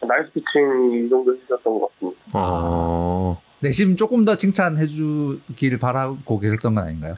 [0.00, 2.20] nice pitching 이 정도 해주셨던 것 같습니다.
[2.34, 3.40] 어.
[3.60, 7.14] 내심 조금 더 칭찬해 주길 바라고 계셨던 건 아닌가요?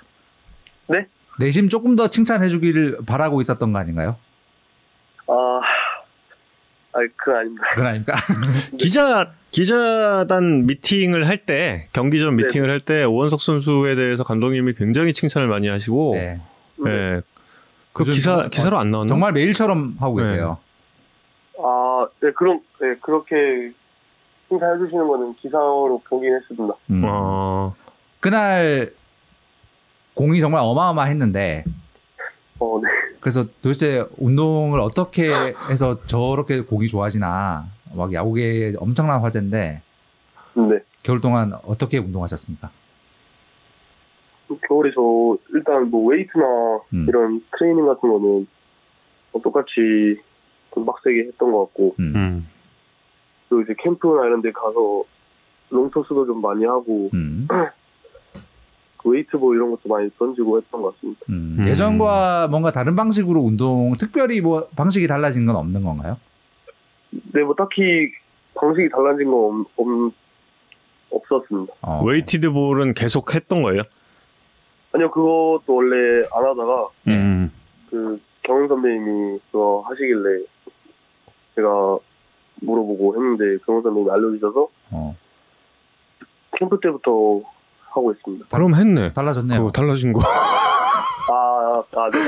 [0.88, 1.06] 네?
[1.40, 4.16] 내심 조금 더 칭찬해주기를 바라고 있었던 거 아닌가요?
[6.96, 7.64] 아, 그건 아닙니다.
[7.74, 8.14] 그건 아닙니까?
[8.78, 15.12] 기자 기자단 미팅을 할 때 경기 전 미팅을 할 때 오원석 선수에 대해서 감독님이 굉장히
[15.12, 16.40] 칭찬을 많이 하시고 네.
[16.86, 17.22] 예.
[17.92, 19.08] 그 요즘 기사 뭐- 기사로 안 나왔나?
[19.08, 20.26] 정말 메일처럼 하고 네.
[20.30, 20.58] 계세요.
[21.58, 23.72] 아, 네, 그럼, 네, 그렇게
[24.48, 26.74] 칭찬해 주시는 거는 기사로 보긴 했습니다.
[26.90, 27.02] 음.
[27.06, 27.74] 어.
[28.20, 28.92] 그날
[30.14, 31.64] 공이 정말 어마어마했는데
[32.58, 32.88] 어, 네.
[33.26, 35.28] 그래서 도대체 운동을 어떻게
[35.68, 37.66] 해서 저렇게 공이 좋아지나
[37.96, 39.82] 막 야구계에 엄청난 화제인데
[40.54, 40.78] 네.
[41.02, 42.70] 겨울 동안 어떻게 운동하셨습니까?
[44.68, 46.44] 겨울에 저, 일단 뭐 웨이트나
[46.92, 47.06] 음.
[47.08, 48.46] 이런 트레이닝 같은 거는
[49.32, 50.20] 뭐 똑같이
[50.72, 52.12] 좀 빡세게 했던 것 같고, 음.
[52.14, 52.48] 음.
[53.48, 55.02] 그리고 이제 캠프나 이런 데 가서
[55.70, 57.48] long toss도 좀 많이 하고, 음.
[59.06, 61.20] weight ball 이런 것도 많이 던지고 했던 것 같습니다.
[61.28, 61.56] 음.
[61.60, 61.68] 음.
[61.68, 66.18] 예전과 뭔가 다른 방식으로 운동 특별히 뭐 방식이 달라진 건 없는 건가요?
[67.10, 68.12] 네, 뭐 딱히
[68.54, 70.12] 방식이 달라진 건 없, 없,
[71.10, 71.72] 없었습니다.
[71.82, 72.04] 어.
[72.04, 73.82] weighted ball은 계속 했던 거예요?
[74.92, 77.14] 아니요, 그것도 원래 안 하다가 네.
[77.14, 77.52] 음.
[77.90, 80.44] 그 경영 선배님이 그거 하시길래
[81.54, 81.98] 제가
[82.62, 85.16] 물어보고 했는데 경영 선배님이 알려주셔서 어.
[86.58, 87.42] 캠프 때부터
[87.96, 88.46] 하고 있습니다.
[88.50, 89.12] 그럼 했네.
[89.12, 89.58] 달라졌네요.
[89.58, 90.20] 그거 달라진 거.
[91.32, 92.18] 아, 아, 네.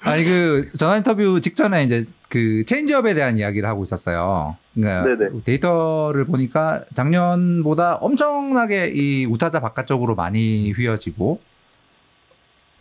[0.00, 4.56] 아니 그 전화 인터뷰 직전에 이제 그 체인지업에 대한 이야기를 하고 있었어요.
[4.74, 5.42] 그러니까 네네.
[5.44, 11.40] 데이터를 보니까 작년보다 엄청나게 이 우타자 바깥쪽으로 많이 휘어지고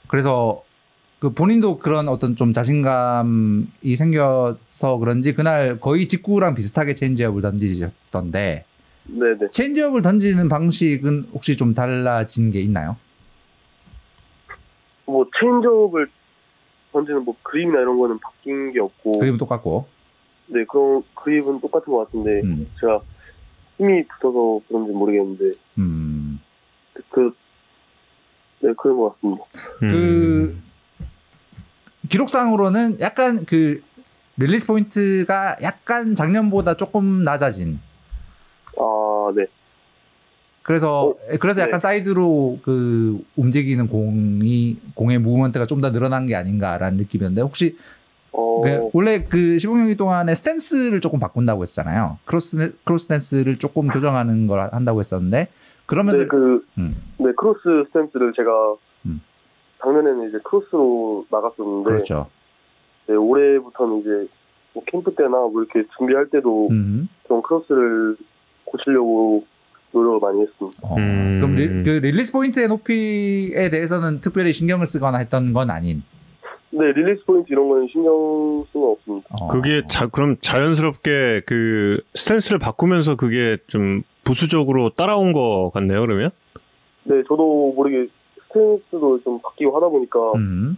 [0.08, 0.64] 그래서
[1.20, 8.66] 그 본인도 그런 어떤 좀 자신감이 생겨서 그런지 그날 거의 직구랑 비슷하게 체인지업을 던지셨던데
[9.08, 9.52] 네네.
[9.52, 12.98] 체인지업을 던지는 방식은 혹시 좀 달라진 게 있나요?
[15.06, 16.10] 뭐 체인지업을
[16.92, 19.88] 던지는 뭐 그립이나 이런 거는 바뀐 게 없고, 그립은 똑같고.
[20.48, 22.70] 네, 그런 그립은 똑같은 것 같은데 음.
[22.80, 23.02] 제가
[23.78, 26.40] 힘이 붙어서 그런지 모르겠는데 음.
[27.10, 27.34] 그,
[28.60, 29.44] 네, 그런 것 같습니다.
[29.84, 29.90] 음.
[29.90, 30.58] 그
[32.10, 33.82] 기록상으로는 약간 그
[34.38, 37.80] release point가 약간 작년보다 조금 낮아진.
[38.80, 39.46] 아, 네.
[40.64, 41.80] 그래서 어, 그래서 약간 네.
[41.80, 47.78] 사이드로 그 움직이는 공이 공의 movement가 좀 더 늘어난 게 아닌가라는 느낌이었는데 혹시
[48.34, 52.18] 어, 그 원래 그 시범 경기 동안에 스탠스를 조금 바꾼다고 했잖아요.
[52.26, 55.48] cross cross stance를 조금 교정하는 걸 한다고 했었는데
[55.86, 56.90] 그러면서 네, 그, 음.
[57.18, 58.76] 네, cross stance를 제가
[59.06, 59.22] 음.
[59.82, 62.28] 작년에는 이제 cross로 나갔었는데, 그렇죠.
[63.08, 64.28] 네, 올해부터는 이제
[64.74, 67.08] 뭐 캠프 때나 뭐 이렇게 준비할 때도 음.
[67.30, 68.18] 좀 cross를
[68.68, 69.46] 고치려고
[69.92, 70.80] 노력을 많이 했습니다.
[70.84, 71.40] 어, 음.
[71.40, 76.04] 그럼 리, 그 release point의 높이에 대해서는 특별히 신경을 쓰거나 했던 건 아닌.
[76.70, 79.28] 네, release point 이런 거는 신경 쓴건 없습니다.
[79.42, 79.48] 어.
[79.48, 86.02] 그게 자, 그럼 자연스럽게 그 스탠스를 바꾸면서 그게 좀 부수적으로 따라온 것 같네요.
[86.02, 86.32] 그러면
[87.06, 88.08] 네, 저도 모르게
[88.50, 90.78] 스탠스도 좀 바뀌고 하다 보니까 음.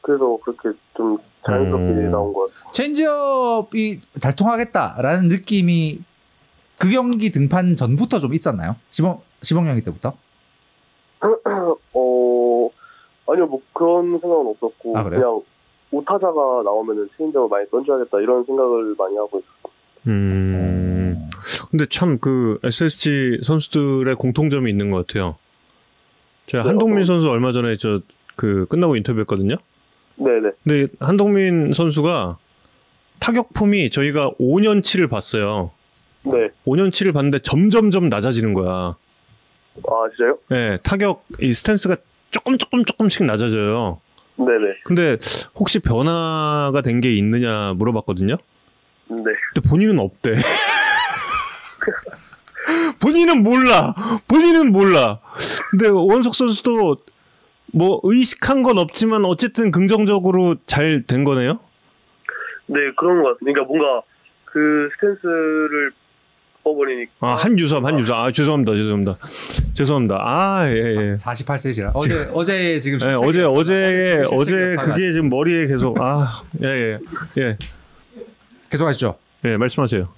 [0.00, 2.10] 그래서 그렇게 좀 자연스럽게 음.
[2.10, 2.72] 나온 것 같아요.
[2.72, 6.00] 체인지업이 잘 통하겠다라는 느낌이
[6.80, 8.76] 그 경기 등판 전부터 좀 있었나요?
[8.90, 10.14] 시범 시범 경기 때부터?
[11.92, 12.70] 어,
[13.26, 15.20] 아니요, 뭐 그런 생각은 없었고, 아, 그래요?
[15.20, 15.42] 그냥
[15.90, 19.72] 오타자가 나오면은 체인저를 많이 던져야겠다 이런 생각을 많이 하고 있어요.
[20.06, 21.28] 음.
[21.70, 25.36] 근데 참 그 SSG 선수들의 공통점이 있는 것 같아요.
[26.46, 28.00] 제가 네, 한동민 어떤- 선수 얼마 전에 저
[28.36, 29.56] 그 끝나고 인터뷰했거든요.
[30.14, 30.50] 네네.
[30.62, 32.38] 근데 한동민 선수가
[33.18, 35.72] 타격폼이 저희가 5년치를 봤어요.
[36.24, 36.50] 네.
[36.66, 38.96] 5년치를 봤는데 점점점 낮아지는 거야.
[39.86, 40.38] 아 진짜요?
[40.52, 41.96] 예, 타격 이 스탠스가
[42.30, 44.00] 조금 조금 조금씩 낮아져요.
[44.36, 44.80] 네네.
[44.84, 45.16] 근데
[45.56, 48.36] 혹시 변화가 된 게 있느냐 물어봤거든요.
[49.08, 49.16] 네.
[49.54, 50.34] 근데 본인은 없대.
[53.00, 53.94] 본인은 몰라.
[54.28, 55.20] 본인은 몰라.
[55.70, 56.96] 근데 원석 선수도
[57.72, 61.60] 뭐 의식한 건 없지만 어쨌든 긍정적으로 잘 된 거네요.
[62.66, 63.62] 네 그런 것 같습니다.
[63.62, 64.02] 그러니까 뭔가
[64.44, 65.92] 그 스탠스를
[66.62, 67.12] 바꿔버리니까.
[67.20, 69.18] 아 한유섬 한유섬 아 죄송합니다 죄송합니다
[69.74, 71.14] 죄송합니다 아 예, 예.
[71.16, 71.92] 48세시라.
[71.94, 76.98] 어제 어제 지금 예, 어제 어제 실책이 어제 그게 지금 머리에 계속 아예예예
[77.38, 77.58] 예,
[78.70, 79.16] 계속 하시죠.
[79.44, 80.08] 예, 말씀하세요.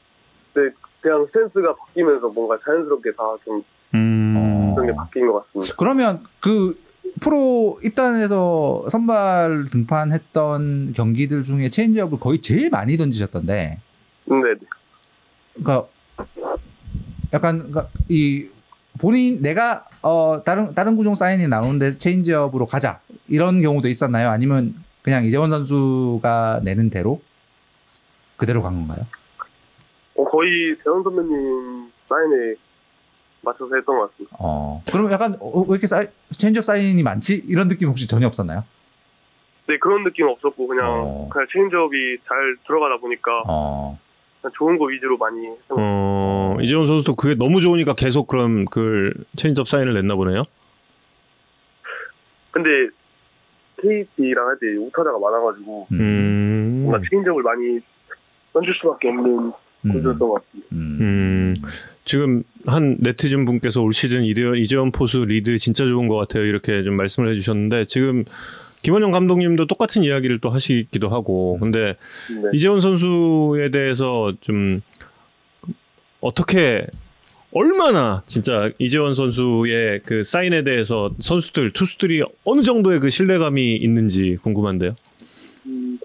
[0.54, 0.62] 네
[1.00, 4.74] 그냥 스탠스가 바뀌면서 뭔가 자연스럽게 다 좀 음 어.
[4.74, 5.74] 그런 게 바뀐 것 같습니다.
[5.78, 6.78] 그러면 그
[7.20, 13.78] 프로 입단해서 선발 등판했던 경기들 중에 체인지업을 거의 제일 많이 던지셨던데,
[14.26, 14.36] 네.
[15.54, 15.88] 그러니까
[17.32, 18.48] 약간 그러니까 이
[19.00, 24.30] 본인 내가 어 다른 다른 구종 사인이 나오는데 체인지업으로 가자 이런 경우도 있었나요?
[24.30, 27.20] 아니면 그냥 이재원 선수가 내는 대로
[28.36, 29.06] 그대로 간 건가요?
[30.16, 32.54] 어, 거의 재원 선배님 사인에
[33.42, 34.36] 맞춰서 했던 것 같습니다.
[34.38, 38.64] 어 그러면 약간 어, 왜 이렇게 사이, 체인지업 사인이 많지 이런 느낌 혹시 전혀 없었나요?
[39.66, 41.28] 네 그런 느낌은 없었고 그냥 어.
[41.30, 43.98] 그냥 체인지업이 잘 들어가다 보니까 어
[44.56, 45.76] 좋은 거 위주로 많이 같아요.
[45.78, 50.44] 어, 이재원 선수도 그게 너무 좋으니까 계속 그럼 그 체인지업 사인을 냈나 보네요.
[52.50, 52.68] 근데
[53.80, 56.80] KT랑 할 때 우타자가 많아가지고 음, 음.
[56.84, 57.80] 뭔가 체인지업을 많이
[58.52, 59.52] 던질 수밖에 없는
[59.86, 60.68] 음, 구조였던 것 같습니다.
[60.72, 60.98] 음.
[61.00, 61.54] 음,
[62.04, 66.44] 지금 한 네티즌 분께서 올 시즌 이대원, 이재원 포수 리드 진짜 좋은 것 같아요.
[66.44, 68.24] 이렇게 좀 말씀을 해주셨는데 지금
[68.82, 71.96] 김원형 감독님도 똑같은 이야기를 또 하시기도 하고 근데
[72.34, 72.50] 네.
[72.52, 74.80] 이재원 선수에 대해서 좀
[76.20, 76.86] 어떻게
[77.52, 84.94] 얼마나 진짜 이재원 선수의 그 사인에 대해서 선수들 투수들이 어느 정도의 그 신뢰감이 있는지 궁금한데요.
[85.66, 85.98] 음,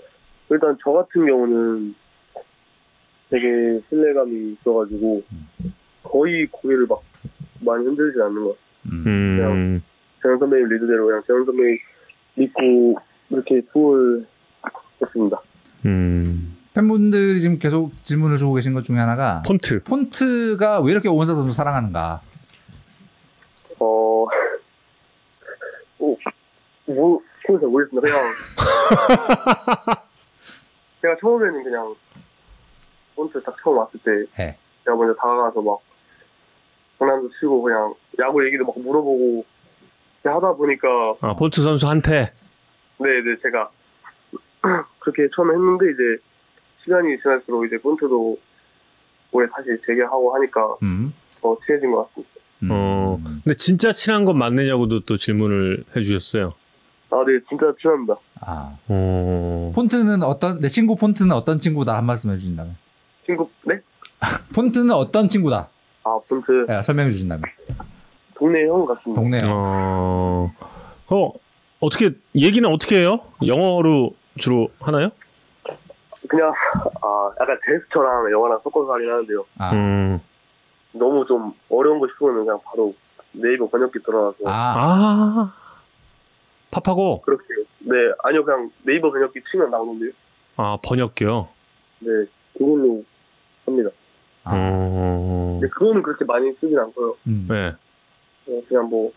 [0.49, 1.93] 일단 저 같은 경우는
[3.29, 5.23] 되게 신뢰감이 있어가지고
[6.03, 7.03] 거의 고개를 막
[7.59, 8.61] 많이 흔들지 않는 것 같아요.
[8.91, 9.39] 음.
[9.39, 9.83] 음,
[10.21, 11.77] 재현 선배님 리드대로 그냥 재현 선배님
[12.35, 12.97] 믿고
[13.29, 14.25] 이렇게 투을
[15.01, 15.41] 했습니다.
[15.85, 19.83] 음, 팬분들이 지금 계속 질문을 주고 계신 것 중에 하나가 폰트.
[19.83, 22.21] 폰트가 왜 이렇게 오원석 선수 사랑하는가?
[23.79, 24.25] 어,
[25.99, 26.15] 어,
[26.85, 28.07] 뭐, 그건 잘 모르겠습니다.
[28.07, 28.23] 그냥,
[31.01, 31.95] 제가 처음에는 그냥,
[33.15, 34.57] 폰트 딱 처음 왔을 때, 네.
[34.83, 35.79] 제가 먼저 다가가서 막,
[36.99, 39.45] 장난도 치고 그냥, 야구 얘기도 막 물어보고,
[40.29, 40.87] 하다 보니까,
[41.21, 42.11] 아, 폰트 선수한테.
[42.97, 43.69] 네, 네, 제가,
[44.99, 46.23] 그렇게 처음에 했는데, 이제,
[46.83, 48.37] 시간이 지날수록 이제 폰트도
[49.31, 51.13] 올해 다시 재개하고 하니까, 음.
[51.41, 52.33] 더 친해진 것 같습니다.
[52.63, 52.69] 음.
[52.71, 56.53] 어, 근데 진짜 친한 건 맞느냐고도 또 질문을 해주셨어요.
[57.11, 58.15] 아, 네, 진짜 친합니다.
[58.41, 58.77] 아.
[58.87, 62.75] 어, 폰트는 어떤 내 친구 폰트는 어떤 친구다 한 말씀 해주신다면
[63.25, 63.79] 친구, 네?
[64.53, 65.69] 폰트는 어떤 친구다
[66.03, 67.43] 아, 폰트, 예, 설명해 주신다면
[68.35, 69.21] 동네 형 같습니다.
[69.21, 69.43] 동네요.
[69.49, 70.51] 어,
[71.09, 71.31] 어,
[71.79, 73.19] 어떻게, 얘기는 어떻게 해요?
[73.45, 75.09] 영어로 주로 하나요?
[76.27, 76.51] 그냥
[77.01, 79.45] 아 약간 제스처랑 영어랑 섞어서 하긴 하는데요.
[79.59, 80.19] 아, 음,
[80.91, 82.93] 너무 좀 어려운 거 싶으면 그냥 바로
[83.31, 85.53] 네이버 번역기 들어가서 아, 아,
[86.71, 87.43] 팝하고, 그렇게
[87.79, 90.11] 네 아니요 그냥 네이버 번역기 치면 나오는데요.
[90.57, 91.47] 아, 번역기요.
[91.99, 92.09] 네
[92.57, 93.03] 그걸로
[93.65, 93.89] 합니다.
[94.45, 94.51] 아.
[94.55, 97.17] 어, 근데 그거는 그렇게 많이 쓰진 않고요.
[97.27, 97.47] 음.
[97.49, 97.73] 네.
[98.45, 99.11] 그냥, 그냥 뭐,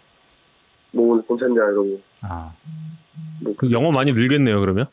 [0.92, 2.00] 뭐 오늘 괜찮냐 이러고.
[2.22, 2.52] 아,
[3.56, 4.86] 그 영어 많이 늘겠네요, 그러면?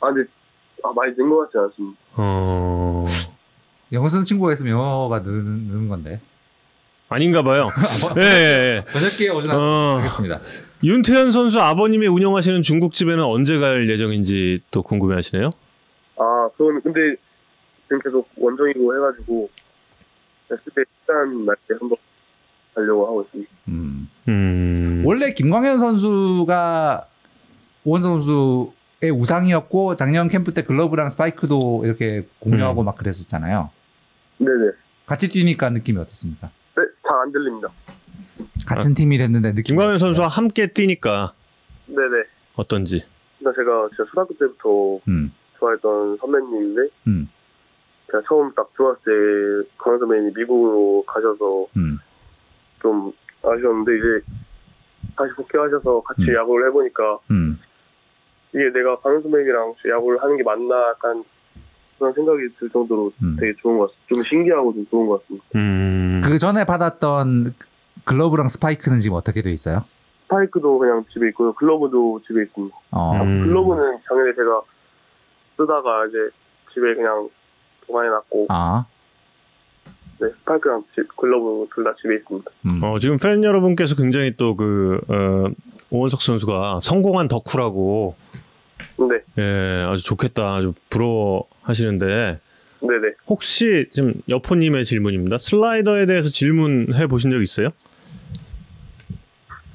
[0.00, 0.28] 아 근데
[0.82, 1.98] 아 많이 는 것 같지 않습니다.
[2.16, 3.04] 어,
[3.92, 6.20] 영어 쓰는 친구가 있으면 영어가 느는, 느는 건데
[7.08, 7.70] 아닌가 봐요.
[8.02, 8.84] 뭐, 예, 예,
[9.20, 9.28] 예.
[9.28, 10.40] 오지는 어, 않겠습니다.
[10.82, 15.50] 윤태현 선수 아버님이 운영하시는 중국집에는 언제 갈 예정인지 또 궁금해 하시네요.
[16.16, 17.14] 아 그건 근데
[17.84, 19.50] 지금 계속 원정이고 해가지고
[20.48, 21.96] 그때 시간 날때 한번
[22.74, 23.50] 가려고 하고 있습니다.
[23.68, 24.08] 음.
[24.28, 27.06] 음, 원래 김광현 선수가
[27.84, 33.70] 오원석 선수의 우상이었고 작년 캠프 때 글러브랑 스파이크도 이렇게 공유하고 막 그랬었잖아요.
[34.38, 34.72] 네네.
[35.06, 36.50] 같이 뛰니까 느낌이 어떻습니까?
[36.76, 37.68] 네, 잘 안 들립니다.
[38.66, 39.76] 같은 팀이 됐는데 느낌.
[39.76, 41.34] 김광현 선수와 함께 뛰니까
[41.86, 42.24] 네네.
[42.54, 43.04] 어떤지.
[43.38, 45.32] 그러니까 제가 진짜 초등학교 때부터 음.
[45.58, 47.28] 좋아했던 선배님인데 음.
[48.06, 51.98] 제가 처음 딱 들어왔을 때 강현 선배님이 미국으로 가셔서 음.
[52.82, 53.12] 좀
[53.42, 54.26] 아쉬웠는데 이제
[55.16, 56.34] 다시 복귀하셔서 같이 음.
[56.34, 57.58] 야구를 해보니까 음.
[58.54, 61.24] 이게 내가 강현 선배님이랑 야구를 하는 게 맞나 약간
[61.98, 63.36] 그런 생각이 들 정도로 음.
[63.38, 64.14] 되게 좋은 것 같습니다.
[64.14, 65.46] 좀 신기하고 좀 좋은 것 같습니다.
[65.54, 66.20] 음.
[66.24, 67.54] 그 전에 받았던
[68.04, 69.84] 글러브랑 스파이크는 지금 어떻게 돼 있어요?
[70.24, 71.52] 스파이크도 그냥 집에 있고요.
[71.54, 72.76] 글러브도 집에 있습니다.
[72.90, 73.22] 어.
[73.22, 73.46] 음.
[73.46, 74.62] 글러브는 작년에 제가
[75.56, 76.18] 쓰다가 이제
[76.72, 77.28] 집에 그냥
[77.86, 78.86] 보관해 놨고 아.
[80.22, 82.50] 네, 스파이크랑 집- 글러브 둘 다 집에 있습니다.
[82.66, 82.82] 음.
[82.82, 85.46] 어, 지금 팬 여러분께서 굉장히 또 그 어,
[85.90, 88.14] 오원석 선수가 성공한 덕후라고
[88.96, 90.54] 근데 예, 아주 좋겠다.
[90.56, 92.38] 아주 부러워 하시는데
[92.80, 95.38] 네네 혹시 지금 여포님의 질문입니다.
[95.38, 97.68] 슬라이더에 대해서 질문해 보신 적 있어요?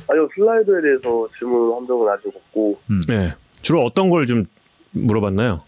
[0.09, 3.33] 아니요 슬라이더에 대해서 질문한 적은 아직 없고 네.
[3.61, 4.45] 주로 어떤 걸 좀
[4.91, 5.61] 물어봤나요?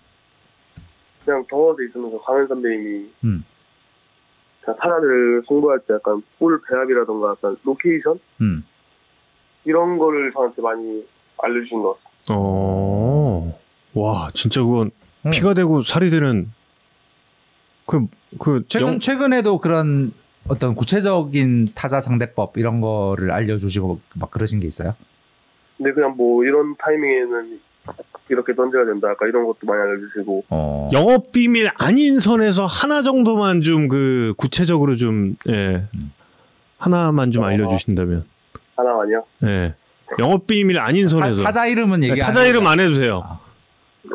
[1.25, 3.43] 그냥 더그아웃에 있으면서 광현 선배님이 음.
[4.65, 8.63] 타자들을 승부할 때 약간 볼 배합이라던가 약간 로케이션 음.
[9.65, 11.05] 이런 거를 저한테 많이
[11.41, 12.37] 알려주신 것 같아요.
[12.39, 13.59] 어.
[13.93, 14.91] 와, 진짜 그건
[15.25, 15.31] 음.
[15.31, 16.51] 피가 되고 살이 되는
[17.85, 18.05] 그,
[18.39, 20.13] 그, 최근 영- 최근에도 그런
[20.47, 24.95] 어떤 구체적인 타자 상대법 이런 거를 알려주시고 막 그러신 게 있어요?
[25.77, 27.59] 근데 그냥 뭐 이런 타이밍에는
[28.29, 30.89] 이렇게 던져야 된다 약간 이런 것도 많이 알려주시고 어.
[30.93, 35.87] 영업 비밀 아닌 선에서 하나 정도만 좀 그 구체적으로 좀, 예.
[35.95, 36.11] 음.
[36.77, 37.47] 하나만 좀 어.
[37.47, 38.25] 알려주신다면.
[38.75, 39.23] 하나만요.
[39.45, 39.75] 예.
[40.19, 41.43] 영업 비밀 아닌 타, 선에서.
[41.43, 43.21] 타 자 이름은 얘기 네, 안 타자 이름 안 해도 돼요.
[43.25, 43.39] 아.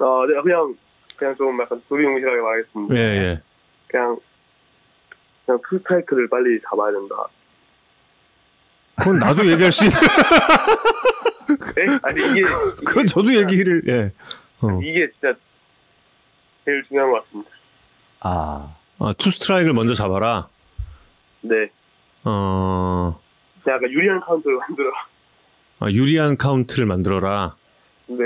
[0.00, 0.74] 아, 네, 그냥
[1.16, 2.94] 그냥 좀 약간 두리뭉실하게 말하겠습니다.
[2.96, 3.40] 예, 예.
[3.88, 4.16] 그냥
[5.46, 7.14] 그냥 투 스트라이크를 빨리 잡아야 된다.
[8.96, 9.96] 그건 나도 얘기할 수 있는.
[11.48, 11.98] 네?
[12.02, 14.12] 아니 이게, 이게 그건 저도 진짜- 얘기를, 예.
[14.60, 14.80] 어.
[14.82, 15.34] 이게 진짜
[16.64, 17.50] 제일 중요한 것 같습니다.
[18.20, 18.74] 아.
[19.00, 20.48] 아, 투 스트라이크를 먼저 잡아라.
[21.42, 21.68] 네,
[22.24, 23.20] 어,
[23.66, 24.90] 약간 유리한 카운트를 만들어.
[25.80, 27.56] 아, 유리한 카운트를 만들어라.
[28.06, 28.16] 네,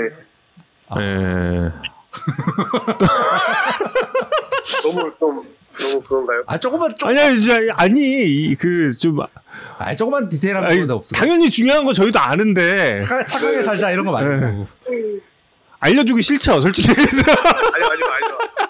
[0.89, 1.01] 아.
[1.01, 1.71] 예.
[4.83, 6.43] 너무 좀 너무 그런가요?
[6.47, 9.19] 아 조금만 좀 아니, 아니, 진짜, 아니, 그, 좀,
[9.77, 11.15] 아 조금만 디테일한 아니, 거는 없어.
[11.15, 14.67] 당연히 중요한 거 저희도 아는데, 착하- 착하게 살자 이런 거 말고.
[15.79, 16.89] 알려주기 싫죠, 솔직히.
[16.89, 18.03] 아니 아니 아니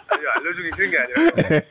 [0.10, 1.62] 아니 알려주기 싫은 게 아니라.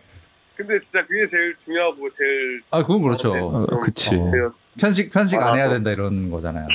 [0.56, 3.32] 근데 진짜 그게 제일 중요하고 제일 아 그건 그렇죠.
[3.32, 4.16] 어, 그치.
[4.16, 4.52] 어.
[4.80, 5.74] 편식 편식 안 아, 해야 또.
[5.74, 6.66] 된다 이런 거잖아요.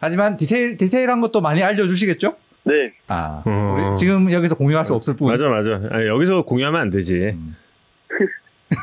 [0.00, 2.36] 하지만 디테일 디테일한 것도 많이 알려주시겠죠?
[2.64, 3.76] 네, 아 어.
[3.90, 5.28] 우리 지금 여기서 공유할 수 없을 뿐.
[5.30, 5.80] 맞아, 맞아.
[5.90, 7.34] 아니, 여기서 공유하면 안 되지.
[7.34, 7.56] 음.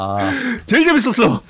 [0.00, 0.30] 아
[0.66, 1.34] 제일 재밌었어.
[1.34, 1.40] 어.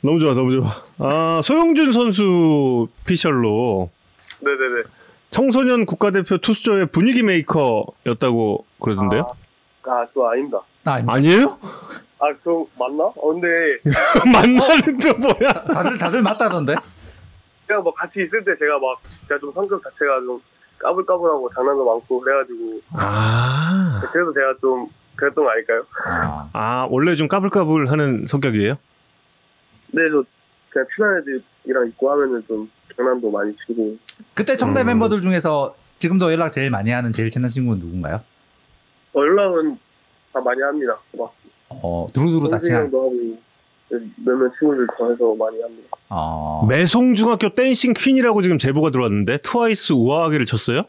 [0.00, 0.70] 너무 좋아, 너무 좋아.
[0.98, 3.90] 아, 소영준 선수 피셜로
[4.40, 4.82] 네네네.
[5.30, 9.36] 청소년 국가대표 투수조의 분위기 메이커였다고 그러던데요?
[9.84, 10.58] 아, 저 아닙니다.
[10.82, 11.14] 나 아닙니다.
[11.14, 11.58] 아니에요?
[12.22, 13.02] 아, 저 맞나?
[13.02, 13.48] 어, 근데
[14.32, 15.52] 만나는 또 뭐야?
[15.64, 16.76] 다들 다들 맞다던데.
[17.66, 20.40] 제가 뭐 같이 있을 때 제가 막 제가 좀 성격 자체가 좀
[20.78, 25.84] 까불까불하고 장난도 많고 그래가지고 아, 그래서 제가 좀 그랬던 거 아닐까요?
[26.06, 28.74] 아, 아 원래 좀 까불까불하는 성격이에요?
[29.88, 30.24] 네, 저
[30.70, 33.96] 그냥 친한 애들이랑 있고 하면은 좀 장난도 많이 치고
[34.34, 34.86] 그때 청대 음.
[34.86, 38.20] 멤버들 중에서 지금도 연락 제일 많이 하는 제일 친한 친구는 누군가요?
[39.14, 39.76] 어, 연락은
[40.32, 40.98] 다 많이 합니다.
[41.18, 41.32] 막
[41.82, 42.82] 어 두루두루 다 동생이 친한.
[42.84, 43.12] 형도 하고
[44.24, 45.88] 몇몇 친구들 좋아해서 많이 합니다.
[46.08, 46.66] 어.
[46.68, 50.80] 매송 중학교 댄싱 퀸이라고 지금 제보가 들어왔는데 트와이스 우아하게를 쳤어요?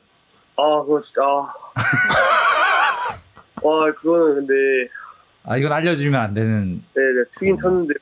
[0.58, 1.54] 아, 그거 진짜 아.
[3.64, 4.54] 와, 그거는 근데
[5.46, 6.84] 아 이건 알려주면 안 되는.
[6.94, 7.94] 네, 네 치긴 쳤는데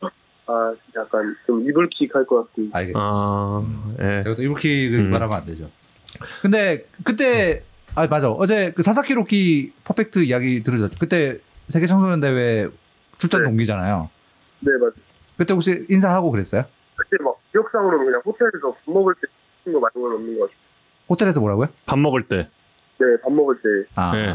[0.47, 2.69] 아, 약간 좀 이불킥 할 것 같은.
[2.73, 2.99] 알겠습니다.
[2.99, 3.63] 아,
[3.99, 4.21] 예.
[4.23, 5.09] 제가 또그 음.
[5.11, 5.69] 말하면 안 되죠.
[6.41, 7.63] 근데 그때
[7.95, 10.95] 아 맞아 어제 그 사사키 로키 퍼펙트 이야기 들으셨죠?
[10.99, 11.37] 그때
[11.71, 12.67] 세계 청소년 대회
[13.17, 13.45] 출전 네.
[13.49, 14.09] 동기잖아요.
[14.59, 14.91] 네, 맞아요.
[15.37, 16.65] 그때 혹시 인사하고 그랬어요?
[16.95, 19.15] 그때 막 기억상으로는 그냥 호텔에서 밥 먹을
[19.65, 20.61] 때거 말고는 없는 것 같아요.
[21.09, 21.67] 호텔에서 뭐라고요?
[21.85, 22.47] 밥 먹을 때.
[22.99, 24.27] 네, 밥 먹을 때 아, 네.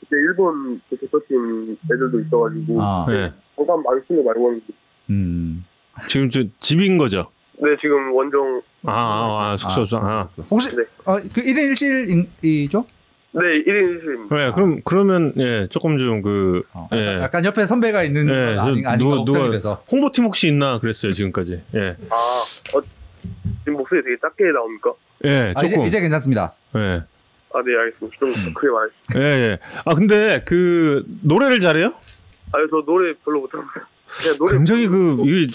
[0.00, 3.32] 그때 일본 그 대표팀 애들도 있어가지고 아, 예.
[3.56, 4.62] 잠깐 많이 치는 거 말고는
[5.10, 5.64] 음.
[6.08, 7.30] 지금 저 집인 거죠?
[7.58, 9.98] 네, 지금 원정 아, 아, 아 숙소, 숙소.
[9.98, 10.28] 아.
[10.50, 10.82] 혹시 네.
[11.04, 12.84] 어, 그 1인 1실이죠?
[13.36, 14.28] 네, 1인 1실입니다.
[14.28, 17.18] 그래, 그럼 그러면 예 조금 좀그 어, 예.
[17.20, 19.82] 약간 옆에 선배가 있는 예, 건 아니, 아닌가 누가- 걱정이 누가- 돼서.
[19.90, 21.60] 홍보팀 혹시 있나 그랬어요 지금까지.
[21.74, 22.14] 예, 아,
[22.76, 22.82] 어,
[23.64, 24.92] 지금 목소리 되게 작게 나옵니까?
[25.24, 25.86] 예, 아, 이제, 조금.
[25.86, 26.54] 이제 괜찮습니다.
[26.76, 26.78] 예,
[27.52, 28.16] 아, 네, 알겠습니다.
[28.20, 28.54] 좀 음.
[28.54, 29.24] 크게 말해주세요.
[29.24, 29.58] 예, 예.
[29.84, 31.86] 아 근데 그 노래를 잘해요?
[32.52, 33.88] 아, 저 노래 별로 못합니다.
[34.50, 35.46] 굉장히 그 이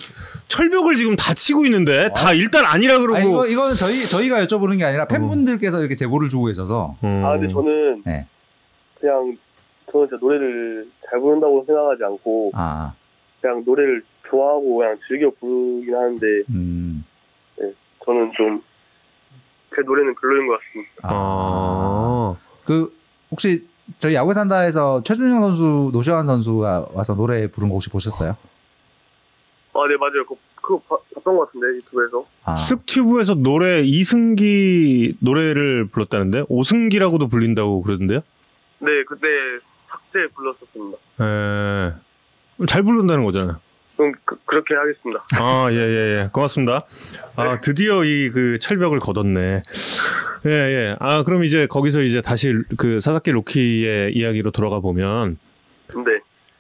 [0.48, 3.18] 철벽을 지금 다 치고 있는데 다 일단 아니라 그러고.
[3.18, 7.24] 아, 이거 이거는 저희 저희가 여쭤보는 게 아니라 팬분들께서 이렇게 제보를 주고 계셔서 어.
[7.26, 8.26] 아, 근데 저는 네.
[9.00, 9.38] 그냥
[9.92, 12.94] 저는 진짜 노래를 잘 부른다고 생각하지 않고 아,
[13.42, 17.06] 그냥 노래를 좋아하고 그냥 즐겨 부르긴 하는데 음.
[18.06, 18.62] 저는 좀
[19.76, 20.92] 제 노래는 별로인 것 같습니다.
[21.04, 22.36] 아.
[22.66, 22.92] 그
[23.30, 23.68] 혹시
[24.00, 28.32] 저희 야구 산다에서 최준영 선수, 노시환 선수가 와서 노래 부른 거 혹시 보셨어요?
[29.74, 30.24] 아, 네, 맞아요.
[30.26, 32.26] 그거, 그거 봐- 봤던 것 같은데, 유튜브에서.
[32.46, 38.22] 아, 쓱튜브에서 노래 이승기 노래를 불렀다는데 오승기라고도 불린다고 그러던데요?
[38.80, 39.28] 네, 그때
[39.90, 40.98] 삭제 불렀었습니다.
[41.22, 42.66] 에...
[42.68, 43.60] 잘 부른다는 거잖아요.
[44.00, 45.26] 그럼 그, 그렇게 하겠습니다.
[45.42, 46.30] 아, 예, 예, 예.
[46.32, 46.86] 고맙습니다.
[47.36, 49.64] 아, 드디어 이 그 철벽을 걷었네.
[50.46, 50.96] 예, 예.
[51.00, 55.38] 아, 그럼 이제 거기서 이제 다시 그 사사키 로키의 이야기로 돌아가 보면
[55.88, 56.12] 근데,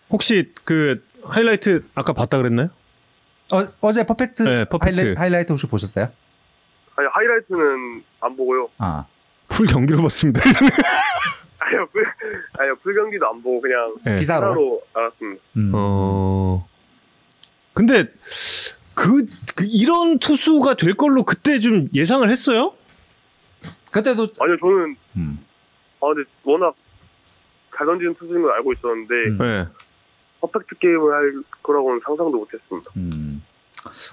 [0.09, 2.69] 혹시 그 하이라이트 아까 봤다 그랬나요?
[3.53, 4.95] 어, 어제 퍼펙트, 네, 퍼펙트.
[4.99, 6.09] 하이라이, 하이라이 트 혹시 보셨어요?
[6.97, 8.67] 아니, 하이라이트는 안 보고요.
[8.79, 9.05] 아,
[9.47, 10.41] 풀 경기로 봤습니다.
[11.59, 12.05] 아니요, 풀,
[12.59, 14.19] 아니요, 풀 경기도 안 보고 그냥 예.
[14.19, 14.47] 기사로.
[14.49, 15.41] 기사로 알았습니다.
[15.57, 15.71] 음.
[15.73, 16.67] 어.
[17.79, 18.11] 근데
[18.93, 19.25] 그,
[19.55, 22.73] 그 이런 투수가 될 걸로 그때 좀 예상을 했어요?
[23.91, 25.39] 그때도 아니요, 저는, 음.
[26.01, 26.75] 아, 근데 워낙
[27.73, 29.37] 잘 던지는 투수인 걸 알고 있었는데, 음.
[29.37, 29.65] 네.
[30.41, 32.91] 퍼펙트 게임을 할 거라고는 상상도 못 했습니다.
[32.97, 33.41] 음.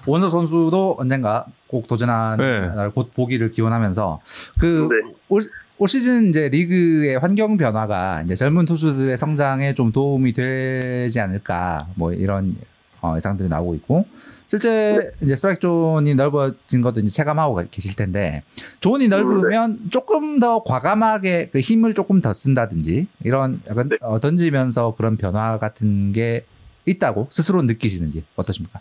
[0.07, 2.69] 오원석 선수도 언젠가 꼭 도전한 네.
[2.69, 4.21] 날곧 보기를 기원하면서
[4.61, 5.13] 그 네.
[5.27, 5.41] 올,
[5.77, 12.13] 올 시즌 이제 리그의 환경 변화가 이제 젊은 투수들의 성장에 좀 도움이 되지 않을까 뭐
[12.13, 12.55] 이런
[13.01, 14.05] 어, 예상들이 나오고 있고
[14.47, 18.43] 실제 이제 스트라이크 존이 넓어진 것도 이제 체감하고 가- 계실 텐데
[18.79, 23.97] 존이 넓으면 조금 더 과감하게 그 힘을 조금 더 쓴다든지 이런 약간 네.
[24.01, 26.45] 어, 던지면서 그런 변화 같은 게
[26.85, 28.79] 있다고 스스로 느끼시는지 어떠십니까?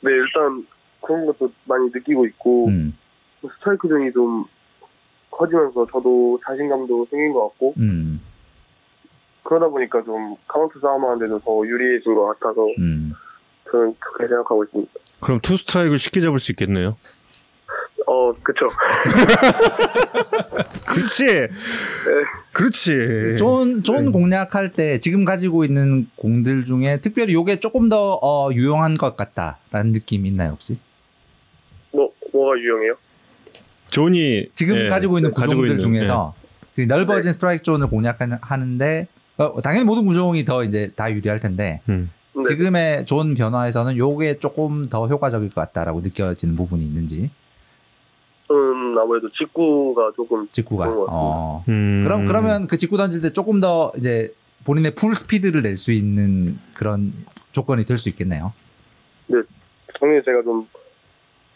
[0.00, 0.66] 네, 일단
[1.00, 2.96] 그런 것도 많이 느끼고 있고, 음,
[3.40, 4.44] 스트라이크 존이 좀
[5.30, 8.20] 커지면서 저도 자신감도 생긴 것 같고, 음,
[9.42, 13.14] 그러다 보니까 좀 카운트 싸움하는데도 더 유리해진 것 같아서 음.
[13.70, 14.92] 저는 그렇게 생각하고 있습니다.
[15.20, 16.96] 그럼 투 스트라이크를 쉽게 잡을 수 있겠네요.
[18.06, 18.68] 어, 그쵸.
[20.88, 21.48] 그렇지.
[22.52, 23.36] 그렇지.
[23.38, 28.94] 존, 존 공략할 때 지금 가지고 있는 공들 중에 특별히 요게 조금 더 어, 유용한
[28.94, 30.78] 것 같다라는 느낌이 있나요 혹시?
[31.92, 32.94] 뭐, 뭐가 유용해요?
[33.88, 36.34] 존이 지금 예, 가지고 있는 구종들 있는, 중에서
[36.74, 39.21] 그 넓어진 스트라이크 존을 공략하는데 어,
[39.62, 41.92] 당연히 모든 구종이 더 이제 다 유리할 텐데 예.
[41.92, 42.10] 음.
[42.34, 42.42] 네.
[42.44, 47.30] 지금의 존 변화에서는 요게 조금 더 효과적일 것 같다라고 느껴지는 부분이 있는지
[48.48, 50.86] 저는 아무래도 직구가 조금 직구가.
[51.08, 51.64] 어.
[51.68, 52.04] 음.
[52.06, 54.32] 그럼 그러면 그 직구 던질 때 조금 더 이제
[54.64, 57.12] 본인의 풀 스피드를 낼 수 있는 그런
[57.52, 58.52] 조건이 될 수 있겠네요.
[59.98, 60.66] 작년에 제가 좀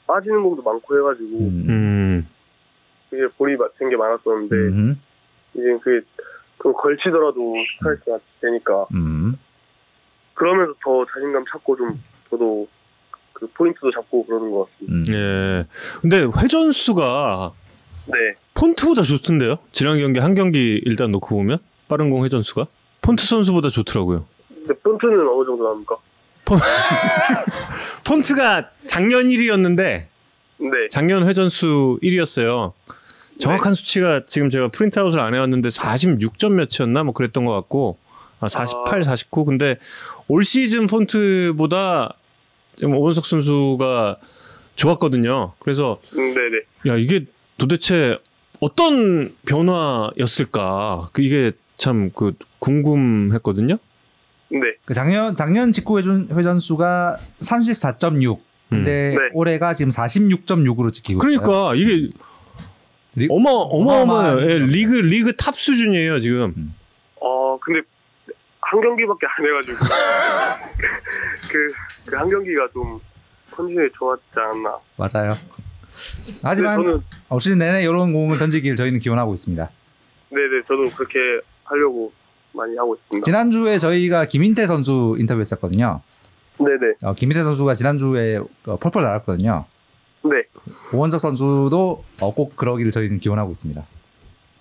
[0.07, 1.66] 빠지는 공도 많고 해가지고 음.
[1.68, 2.29] 음.
[3.11, 5.01] 되게 볼이 맞은 게 많았었는데 음.
[5.55, 6.03] 이제 그
[6.67, 9.39] 게좀 걸치더라도 스트라이크가 되니까 음.
[10.35, 12.67] 그러면서 더 자신감 찾고 좀 저도
[13.33, 15.12] 그 포인트도 잡고 그러는 것 같습니다.
[15.12, 15.14] 음.
[15.14, 15.67] 예.
[16.01, 17.53] 근데 회전수가
[18.07, 18.14] 네.
[18.55, 19.59] 폰트보다 좋던데요?
[19.73, 21.59] 지난 경기 한 경기 일단 놓고 보면
[21.89, 22.67] 빠른 공 회전수가
[23.03, 24.27] 폰트 선수보다 좋더라고요.
[24.49, 25.97] 근데 폰트는 어느 정도 나옵니까?
[28.05, 30.07] 폰트가 작년 1위였는데
[30.59, 30.89] 네.
[30.91, 32.73] 작년 회전수 1위였어요.
[33.39, 37.99] 정확한 수치가 지금 제가 프린트아웃을 안 해왔는데 46점 몇이었나 뭐 그랬던 것 같고
[38.41, 39.78] 아, 48, 49 근데
[40.28, 42.14] 올 시즌 폰트보다
[42.76, 44.16] 지금 오원석 선수가
[44.74, 45.53] 좋았거든요.
[45.59, 46.95] 그래서 음, 네네.
[46.95, 47.24] 야 이게
[47.59, 48.18] 도대체
[48.61, 51.11] 어떤 변화였을까?
[51.12, 53.78] 그 이게 참 그 궁금했거든요.
[54.51, 54.59] 네.
[54.84, 58.39] 그 작년 작년 직구 회전 회전수가 34.6.
[58.68, 59.16] 근데 네.
[59.32, 61.41] 올해가 지금 46.6으로 찍히고 있어요.
[61.41, 62.09] 그러니까 이게
[63.17, 64.51] 리- 어마 어마어마해요.
[64.51, 66.75] 예, 리그 리그 탑 수준이에요 지금.
[67.21, 67.81] 어, 근데
[68.61, 69.79] 한 경기밖에 안 해가지고
[72.05, 73.01] 그 그 한 경기가 좀
[73.53, 74.77] 컨디션이 좋았지 않았나.
[74.97, 75.35] 맞아요.
[76.43, 79.71] 하지만 저는 올 시즌 내내 이런 공을 던지길 저희는 기원하고 있습니다.
[80.31, 81.19] 네네 저도 그렇게
[81.64, 82.12] 하려고
[82.53, 83.25] 많이 하고 있습니다.
[83.25, 86.03] 지난주에 저희가 김인태 선수 인터뷰했었거든요.
[86.59, 86.95] 네네.
[87.03, 88.39] 어, 김인태 선수가 지난주에
[88.69, 89.64] 어, 펄펄 날았거든요.
[90.29, 90.43] 네.
[90.93, 93.85] 오원석 선수도 어, 꼭 그러기를 저희는 기원하고 있습니다.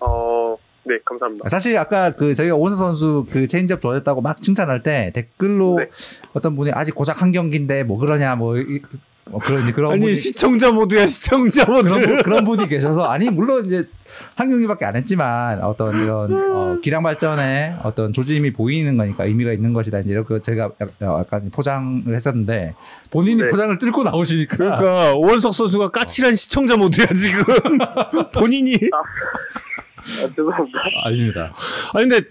[0.00, 1.48] 어, 네 감사합니다.
[1.48, 5.88] 사실 아까 그 저희가 오원석 선수 그 체인지업 좋아졌다고 막 칭찬할 때 댓글로 네.
[6.32, 8.80] 어떤 분이 아직 고작 한 경기인데 뭐 그러냐 뭐, 이-
[9.28, 12.06] 뭐 그런 이제 그런 아니 분이 시청자 모드야 시청자 그런, 모드.
[12.06, 13.88] 분- 그런 분이 계셔서 아니 물론 이제
[14.34, 19.72] 한 경기밖에 안 했지만 어떤 이런 어, 기량 발전에 어떤 조짐이 보이는 거니까 의미가 있는
[19.72, 22.74] 것이다 이제 이렇게 제가 약- 어, 약간 포장을 했었는데
[23.10, 23.50] 본인이 네.
[23.50, 27.44] 포장을 뚫고 나오시니까 그러니까 오원석 선수가 까칠한 시청자 모드야 지금
[28.34, 30.78] 본인이 아, 죄송합니다.
[31.04, 31.52] 아닙니다.
[31.94, 32.28] 아니 근데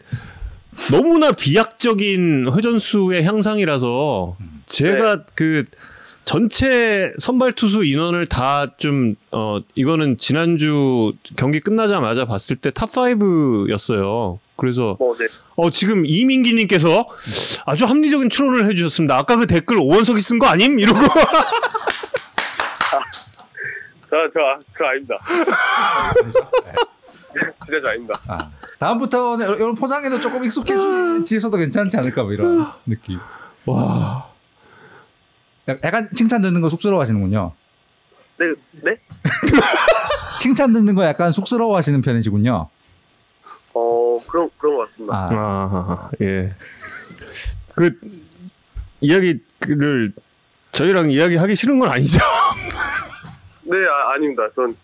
[0.91, 5.63] 너무나 비약적인 회전수의 향상이라서 제가 그
[6.25, 14.39] 전체 선발 투수 인원을 다 좀 어 이거는 지난주 경기 끝나자마자 봤을 때탑 5였어요.
[14.57, 15.25] 그래서 뭐, 네.
[15.55, 17.05] 어 지금 이민기 님께서
[17.65, 19.17] 아주 합리적인 추론을 해 주셨습니다.
[19.17, 20.79] 아까 그 댓글 오원석이 쓴 거 아님?
[20.79, 20.99] 이러고
[24.09, 24.39] 저, 저,
[24.77, 25.15] 저 아닙니다.
[27.65, 28.19] 진짜 저 아닙니다.
[28.27, 28.49] 아,
[28.79, 33.19] 다음부터는 이런 포장에도 조금 익숙해지셔도 괜찮지 않을까 뭐 이런 느낌.
[33.65, 34.29] 와
[35.67, 37.53] 약- 약간 칭찬 듣는 거 쑥스러워하시는군요.
[38.37, 38.45] 네,
[38.83, 38.97] 네?
[40.41, 42.69] 칭찬 듣는 거 약간 쑥스러워하시는 편이시군요.
[43.73, 45.15] 어, 그런, 그런 것 같습니다.
[45.15, 46.53] 아, 아, 예.
[47.75, 47.99] 그
[49.01, 50.13] 이야기를
[50.71, 52.19] 저희랑 이야기하기 싫은 건 아니죠?
[53.63, 54.43] 네, 아, 아닙니다.
[54.55, 54.75] 전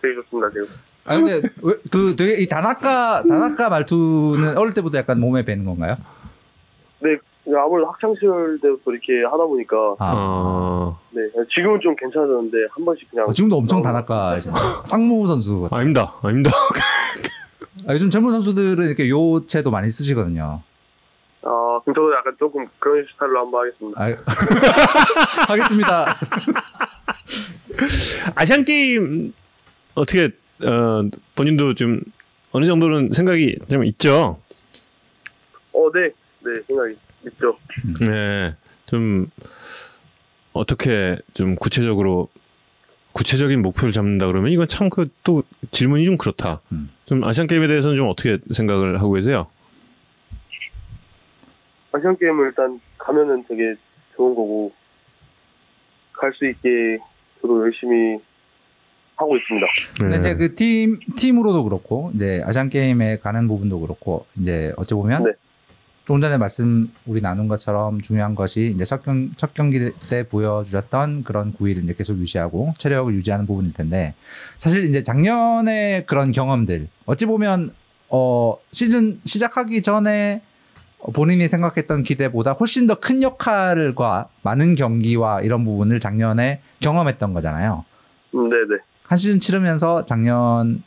[0.00, 0.66] 되게 좋습니다, 지금.
[1.04, 5.96] 아 근데 왜, 그 되게 이 다나카 다나카 말투는 어릴 때부터 약간 몸에 배는 건가요?
[7.00, 7.16] 네,
[7.46, 11.22] 아무래도 학창시절 때부터 이렇게 하다 보니까, 아, 어, 네,
[11.54, 13.26] 지금은 좀 괜찮아졌는데, 한 번씩 그냥.
[13.26, 14.38] 어, 지금도 엄청 어, 다나카
[14.86, 15.80] 상무 선수 같아요.
[15.80, 16.50] 아닙니다, 아닙니다.
[17.88, 20.62] 아, 요즘 젊은 선수들은 이렇게 요체도 많이 쓰시거든요.
[21.44, 24.00] 아, 그럼 저도 약간 조금 그런 스타일로 한번 하겠습니다.
[24.00, 24.06] 아,
[25.50, 26.14] 하겠습니다.
[28.36, 29.32] 아시안 게임
[29.96, 30.30] 어떻게
[30.64, 31.02] 어,
[31.34, 32.00] 본인도 좀
[32.52, 34.38] 어느 정도는 생각이 좀 있죠?
[35.74, 36.10] 어, 네,
[36.44, 36.96] 네, 생각이
[37.26, 37.56] 있죠.
[38.00, 38.54] 네,
[38.86, 39.30] 좀
[40.52, 42.28] 어떻게 좀 구체적으로
[43.12, 46.60] 구체적인 목표를 잡는다 그러면 이건 참 그 또 질문이 좀 그렇다.
[46.72, 46.90] 음.
[47.04, 49.46] 좀 아시안 게임에 대해서는 좀 어떻게 생각을 하고 계세요?
[51.92, 53.74] 아시안 게임을 일단 가면은 되게
[54.16, 54.72] 좋은 거고,
[56.12, 56.98] 갈 수 있게
[57.40, 58.18] 저도 열심히
[59.16, 59.66] 하고 있습니다.
[60.00, 60.30] 근데 네.
[60.30, 65.32] 이제 그 팀 팀으로도 그렇고 이제 아시안 게임에 가는 부분도 그렇고 이제 어찌 보면 네.
[66.04, 71.22] 조금 전에 말씀 우리 나눈 것처럼 중요한 것이 이제 첫, 경, 첫 경기 때 보여주셨던
[71.22, 74.14] 그런 구위를 이제 계속 유지하고 체력을 유지하는 부분일 텐데
[74.58, 77.72] 사실 이제 작년에 그런 경험들 어찌 보면
[78.08, 80.42] 어 시즌 시작하기 전에
[81.14, 87.84] 본인이 생각했던 기대보다 훨씬 더 큰 역할과 많은 경기와 이런 부분을 작년에 경험했던 거잖아요.
[88.34, 88.80] 음, 네네.
[89.04, 90.82] 한 시즌 치르면서 작년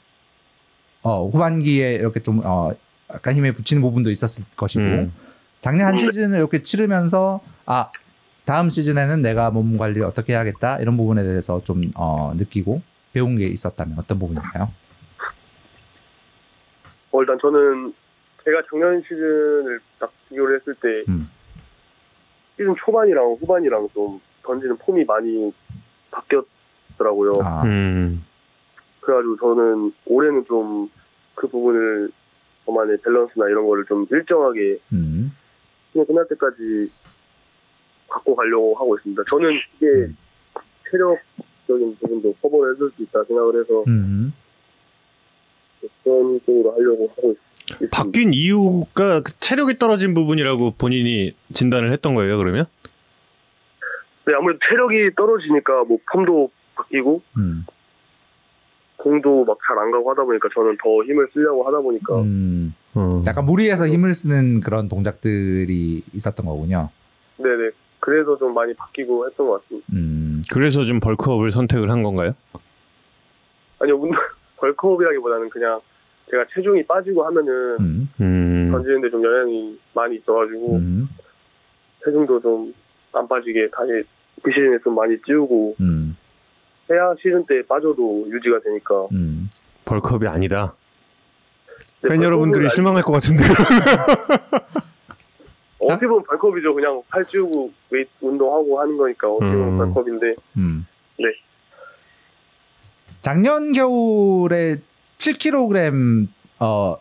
[1.01, 2.71] 어, 후반기에 이렇게 좀 어,
[3.13, 5.13] 약간 힘에 붙이는 부분도 있었을 것이고 음.
[5.61, 6.05] 작년 한 음, 네.
[6.05, 7.91] 시즌을 이렇게 치르면서 아
[8.45, 12.81] 다음 시즌에는 내가 몸 관리를 어떻게 해야겠다 이런 부분에 대해서 좀 어, 느끼고
[13.13, 14.71] 배운 게 있었다면 어떤 부분일까요?
[17.11, 17.93] 어, 일단 저는
[18.43, 21.29] 제가 작년 시즌을 딱 비교를 했을 때 음.
[22.57, 25.51] 시즌 초반이랑 후반이랑 좀 던지는 폼이 많이
[26.11, 27.33] 바뀌었더라고요.
[27.43, 28.23] 아, 음,
[29.01, 30.89] 그래가지고 저는 올해는 좀
[31.35, 32.09] 그 부분을
[32.65, 35.31] 저만의 밸런스나 이런 거를 좀 일정하게 음,
[35.93, 36.91] 끝날 때까지
[38.09, 39.23] 갖고 가려고 하고 있습니다.
[39.29, 40.17] 저는 이게 음.
[40.89, 44.33] 체력적인 부분도 커버를 해줄 수 있다 생각을 해서 음.
[46.03, 47.45] 그런 쪽으로 하려고 하고 있습니다.
[47.91, 52.37] 바뀐 이유가 그 체력이 떨어진 부분이라고 본인이 진단을 했던 거예요.
[52.37, 52.65] 그러면?
[54.25, 57.65] 네, 아무래도 체력이 떨어지니까 뭐 폼도 바뀌고 음,
[58.97, 62.73] 공도 막 잘 안 가고 하다 보니까 저는 더 힘을 쓰려고 하다 보니까 음.
[62.95, 63.21] 어.
[63.27, 66.89] 약간 무리해서 힘을 쓰는 그런 동작들이 있었던 거군요.
[67.37, 69.87] 네네 그래서 좀 많이 바뀌고 했던 것 같습니다.
[69.93, 72.33] 음, 그래서 좀 벌크업을 선택을 한 건가요?
[73.79, 74.11] 아니요 운동
[74.57, 75.79] 벌크업이라기보다는 그냥
[76.31, 81.09] 제가 체중이 빠지고 하면은 음, 음, 던지는데 좀 영향이 많이 있어가지고 음,
[82.03, 82.73] 체중도 좀
[83.17, 84.03] 안 빠지게 다시
[84.43, 86.04] 그 시즌에 좀 많이 찌우고 음,
[86.91, 89.49] 해야 시즌 때 빠져도 유지가 되니까 음.
[89.85, 90.75] 벌크업이 아니다.
[92.01, 93.43] 네, 팬 여러분들이 아니- 실망할 것 같은데.
[95.79, 99.77] 어떻게 보면 벌크업이죠 그냥 팔 찌우고 웨이트 운동하고 하는 거니까 어떻게 보면 음.
[99.77, 100.87] 벌크업인데 음.
[101.19, 101.25] 네.
[103.21, 104.77] 작년 겨울에
[105.17, 106.27] 7kg
[106.59, 106.97] 어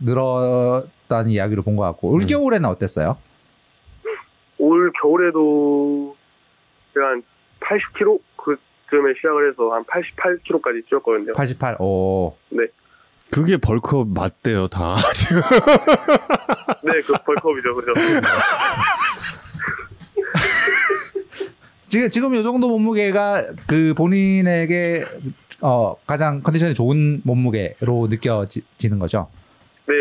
[0.00, 2.26] 늘었다는 이야기를 본 것 같고 올 음.
[2.26, 3.16] 겨울에는 어땠어요?
[4.58, 6.16] 올 겨울에도
[6.94, 7.22] 제가 한
[7.60, 8.20] 80kg
[8.88, 11.32] 그쯤에 시작을 해서 한 88kg까지 찌웠거든요.
[11.34, 11.76] 88.
[11.80, 12.36] 오.
[13.30, 14.96] 그게 벌크업 맞대요, 다.
[16.82, 17.92] 네, 그 벌크업이죠, 그죠?
[21.88, 25.04] 지금 지금 이 정도 몸무게가 그 본인에게
[25.60, 29.28] 어 가장 컨디션이 좋은 몸무게로 느껴지는 거죠.
[29.86, 29.94] 네,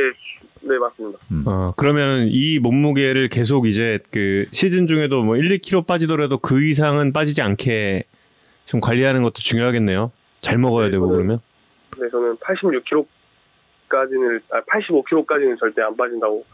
[0.62, 1.20] 네 맞습니다.
[1.46, 7.14] 어, 그러면 이 몸무게를 계속 이제 그 시즌 중에도 뭐 1, 2kg 빠지더라도 그 이상은
[7.14, 8.04] 빠지지 않게
[8.68, 10.12] 좀 관리하는 것도 중요하겠네요.
[10.42, 11.40] 잘 먹어야 네, 되고 저는- 그러면.
[11.98, 16.46] 네, 저는 86kg까지는, 아, 85kg까지는 절대 안 빠진다고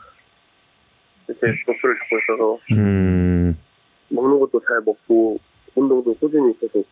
[1.27, 3.57] 이렇게 목표를 잡고 있어서 음,
[4.09, 5.39] 먹는 것도 잘 먹고
[5.75, 6.85] 운동도 꾸준히 계속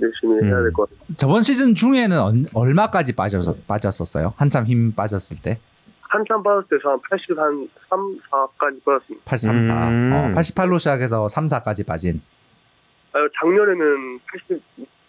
[0.00, 0.64] 열심히 해야 음.
[0.64, 1.16] 될것 같아요.
[1.16, 4.34] 저번 시즌 중에는 얼- 얼마까지 빠졌, 빠졌었어요?
[4.36, 5.58] 한참 힘 빠졌을 때?
[6.02, 9.24] 한참 빠졌을 때 저 한 80, 한 3, 4까지 빠졌습니다.
[9.24, 9.88] 83, 4.
[9.88, 10.12] 음.
[10.12, 12.20] 어, 88로 시작해서 3, 4까지 빠진.
[13.12, 14.20] 아, 작년에는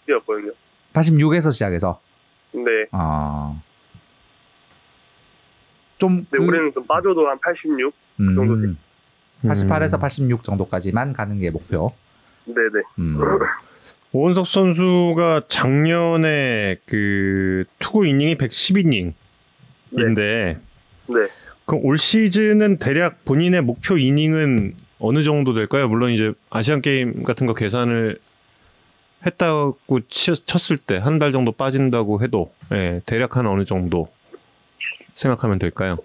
[0.07, 0.53] 80이었거든요.
[0.93, 1.99] 86에서 시작해서.
[2.53, 2.61] 네.
[2.91, 3.61] 어.
[5.97, 7.93] 좀 근데 그- 올해는 좀 빠져도 한 86?
[8.19, 8.55] 음, 정도
[9.43, 9.99] 88에서 음.
[9.99, 11.93] 86 정도까지만 가는 게 목표.
[12.45, 12.83] 네네.
[12.99, 13.17] 음.
[14.13, 19.13] 오은석 선수가 작년에 그 투구 이닝이 110이닝인데
[19.91, 20.13] 네.
[21.07, 21.27] 네.
[21.65, 25.87] 그럼 올 시즌은 대략 본인의 목표 이닝은 어느 정도 될까요?
[25.87, 28.17] 물론 이제 아시안 게임 같은 거 계산을
[29.25, 34.07] 했다고 치- 쳤을 때 한 달 정도 빠진다고 해도 예, 대략 한 어느 정도
[35.15, 35.97] 생각하면 될까요?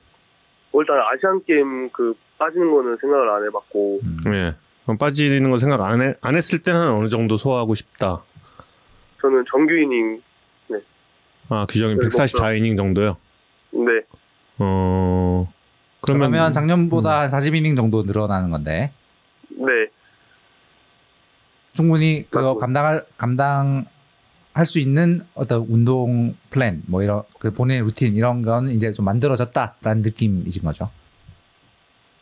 [0.73, 4.17] 뭐 일단 아시안 게임 그 빠지는 거는 생각을 안 해봤고 음.
[4.35, 4.55] 예.
[4.85, 8.23] 그럼 빠지는 거 생각 안, 해, 안 했을 때는 한 어느 정도 소화하고 싶다.
[9.21, 10.23] 저는 정규 이닝
[11.49, 13.17] 아 규정이 네, 144 이닝 정도요.
[13.71, 13.81] 네.
[14.59, 15.51] 어
[16.07, 18.93] 그러면, 그러면, 작년보다 한 40이닝 정도 늘어나는 건데
[19.49, 19.67] 네.
[21.75, 22.59] 충분히 그거 맞고.
[22.59, 23.87] 감당할 감당할
[24.65, 30.03] 수 있는 어떤 운동 플랜 뭐 이런 그 본인의 루틴 이런 거는 이제 좀 만들어졌다라는
[30.03, 30.91] 느낌이신 거죠.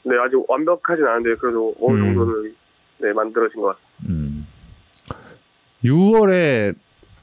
[0.03, 2.14] 네, 아직 완벽하진 않은데 그래도 어느 음.
[2.14, 2.55] 정도는
[2.99, 3.85] 네, 만들어진 것 같아요.
[4.09, 4.47] 음.
[5.85, 6.74] 6월에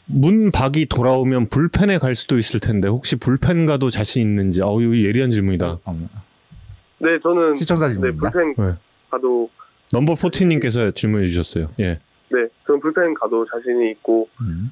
[0.05, 5.31] 문박이 돌아오면 불펜에 갈 수도 있을 텐데 혹시 불펜 가도 자신 있는지 어우 이거 예리한
[5.31, 5.79] 질문이다.
[5.85, 6.09] 어,
[7.01, 7.95] 네, 저는 시청자 네.
[7.95, 8.75] 불펜 네.
[9.09, 9.49] 가도
[9.91, 11.69] 넘버 14님께서 질문해 주셨어요.
[11.79, 11.99] 예.
[12.29, 14.71] 네, 저는 불펜 가도 자신이 있고 음.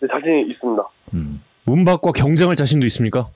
[0.00, 0.82] 네, 자신이 있습니다.
[1.14, 1.42] 음.
[1.64, 3.30] 문박과 경쟁할 자신도 있습니까?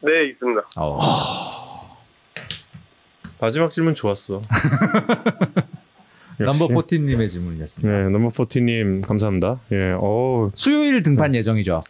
[0.00, 0.60] 네, 있습니다.
[0.76, 0.98] 어.
[3.40, 4.42] 마지막 질문 좋았어.
[6.38, 7.90] 넘버 14님의 질문이었습니다.
[7.90, 9.58] 네, 넘버 14님 감사합니다.
[9.72, 9.94] 예.
[9.98, 11.82] 어 수요일 등판 예정이죠.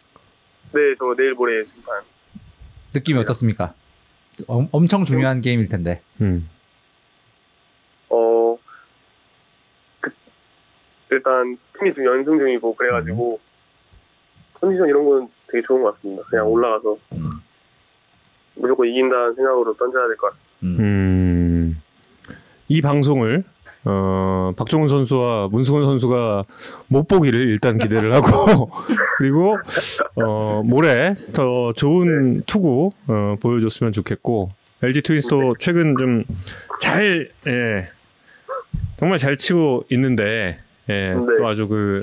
[0.73, 2.01] 네, 저 내일 모레 심판.
[2.93, 3.73] 느낌이 어떻습니까?
[4.47, 6.01] 엄, 엄청 중요한 게임일 텐데.
[6.21, 6.49] 음.
[8.09, 8.57] 어,
[9.99, 10.11] 그,
[11.11, 13.39] 일단 팀이 지금 연승 중이고 그래가지고
[14.53, 16.23] 컨디션 이런 건 되게 좋은 것 같습니다.
[16.29, 17.29] 그냥 올라가서 음.
[18.55, 20.43] 무조건 이긴다는 생각으로 던져야 될 것 같아요.
[20.63, 20.77] 음.
[20.79, 21.81] 음.
[22.67, 23.43] 이 방송을
[23.89, 26.43] 어, 박종훈 선수와 문승훈 선수가
[26.87, 28.69] 못 보기를 일단 기대를 하고
[29.17, 29.57] 그리고
[30.15, 34.51] 어, 모레 더 좋은 투구 어, 보여줬으면 좋겠고
[34.83, 36.23] LG 트윈스도 최근 좀
[36.79, 37.89] 잘 예,
[38.99, 40.59] 정말 잘 치고 있는데
[40.89, 41.15] 예, 네.
[41.37, 41.99] 또 아주 그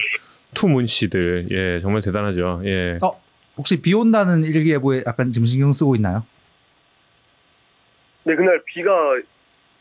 [0.55, 3.21] 투문 씨들 예 정말 대단하죠 예 어,
[3.57, 6.25] 혹시 비 온다는 일기예보에 약간 지금 신경 쓰고 있나요?
[8.25, 8.91] 근데 그날 비가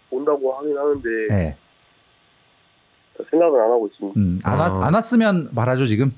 [0.10, 1.58] 온다고 하긴 하는데 네.
[3.30, 4.20] 생각은 안 하고 있습니다.
[4.20, 4.64] 음, 안, 아.
[4.64, 6.12] 왔, 안 왔으면 말하죠 지금.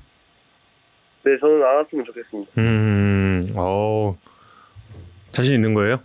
[1.24, 2.52] 네, 저는 안 왔으면 좋겠습니다.
[2.58, 4.16] 음, 어
[5.32, 6.00] 자신 있는 거예요?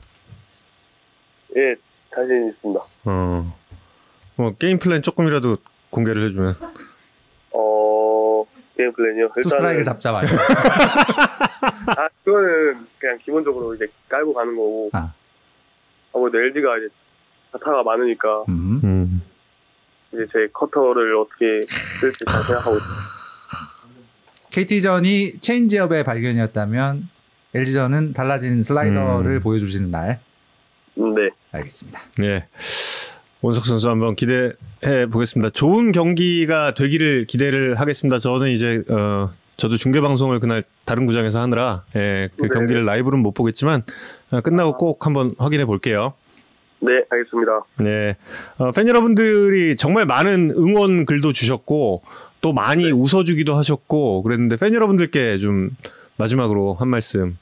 [1.56, 1.76] 예,
[2.14, 2.82] 자신 있습니다.
[3.06, 3.58] 어,
[4.36, 5.58] 뭐 게임 플랜 조금이라도
[5.90, 6.56] 공개를 해주면.
[7.52, 8.46] 어,
[8.76, 9.30] 게임 플랜이요?
[9.42, 10.32] 투 스트라이크 잡자 말이야.
[11.98, 14.90] 아, 그거는 그냥 기본적으로 이제 깔고 가는 거고.
[14.94, 15.14] 아.
[16.14, 16.88] 아무래도 LG가 이제
[17.52, 19.21] 좌타가 많으니까 음.
[20.14, 20.24] 음.
[20.24, 21.62] 이제 제 커터를 어떻게
[22.00, 23.22] 쓸지 잘 생각하고 있습니다.
[24.52, 27.10] KT전이 체인지업의 발견이었다면
[27.54, 29.40] LG전은 달라진 슬라이더를 음.
[29.42, 30.20] 보여주시는 날.
[30.98, 31.30] 음, 네.
[31.52, 32.00] 알겠습니다.
[32.24, 32.48] 예.
[33.42, 34.52] 원석 선수 한번 기대해
[35.12, 35.50] 보겠습니다.
[35.50, 38.20] 좋은 경기가 되기를 기대를 하겠습니다.
[38.20, 42.50] 저는 이제 어 저도 중계 방송을 그날 다른 구장에서 하느라 예, 그 네.
[42.50, 43.84] 경기를 라이브로는 못 보겠지만
[44.32, 46.14] 어, 끝나고 꼭 한번 확인해 볼게요.
[46.82, 47.64] 네, 알겠습니다.
[47.80, 48.18] 네.
[48.58, 52.04] 어, 팬 여러분들이 정말 많은 응원 글도 주셨고
[52.42, 52.92] 또 많이 네.
[52.92, 55.70] 웃어주기도 하셨고 그랬는데 팬 여러분들께 좀
[56.18, 57.38] 마지막으로 한 말씀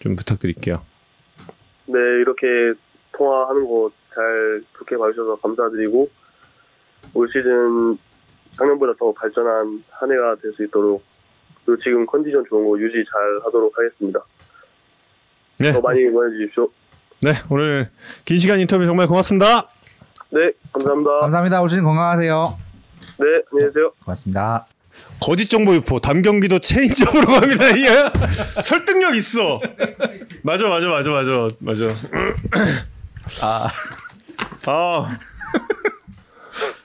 [0.00, 0.82] 좀 부탁드릴게요.
[1.86, 2.46] 네, 이렇게
[3.12, 6.08] 통화하는 거 잘 좋게 봐주셔서 감사드리고
[7.14, 7.98] 올 시즌
[8.52, 11.02] 작년보다 더 발전한 한 해가 될 수 있도록
[11.64, 14.20] 그리고 지금 컨디션 좋은 거 유지 잘 하도록 하겠습니다.
[15.58, 15.72] 네.
[15.72, 16.68] 더 많이 응원해 주십시오.
[17.24, 17.32] 네.
[17.48, 17.88] 오늘
[18.26, 19.66] 긴 시간 인터뷰 정말 고맙습니다.
[20.28, 20.40] 네,
[20.74, 21.20] 감사합니다.
[21.20, 21.62] 감사합니다.
[21.62, 22.58] 오신 건강하세요.
[23.18, 23.92] 네, 안녕히 계세요.
[24.04, 24.66] 고맙습니다.
[25.22, 27.68] 거짓 정보 유포 담경기도 체인점으로 갑니다.
[27.70, 27.88] 이게
[28.62, 29.58] 설득력 있어.
[30.42, 31.94] 맞아 맞아 맞아 맞아 맞아.
[33.40, 33.68] 아,
[34.66, 35.18] 아,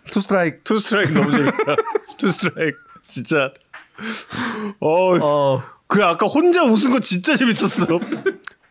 [0.09, 0.61] 투 스트라이크.
[0.63, 1.75] 투 스트라이크 너무 재밌다.
[2.17, 2.77] 투 스트라이크
[3.09, 3.51] 진짜.
[4.79, 7.87] 어, 그래 아까 혼자 웃은 거 진짜 재밌었어.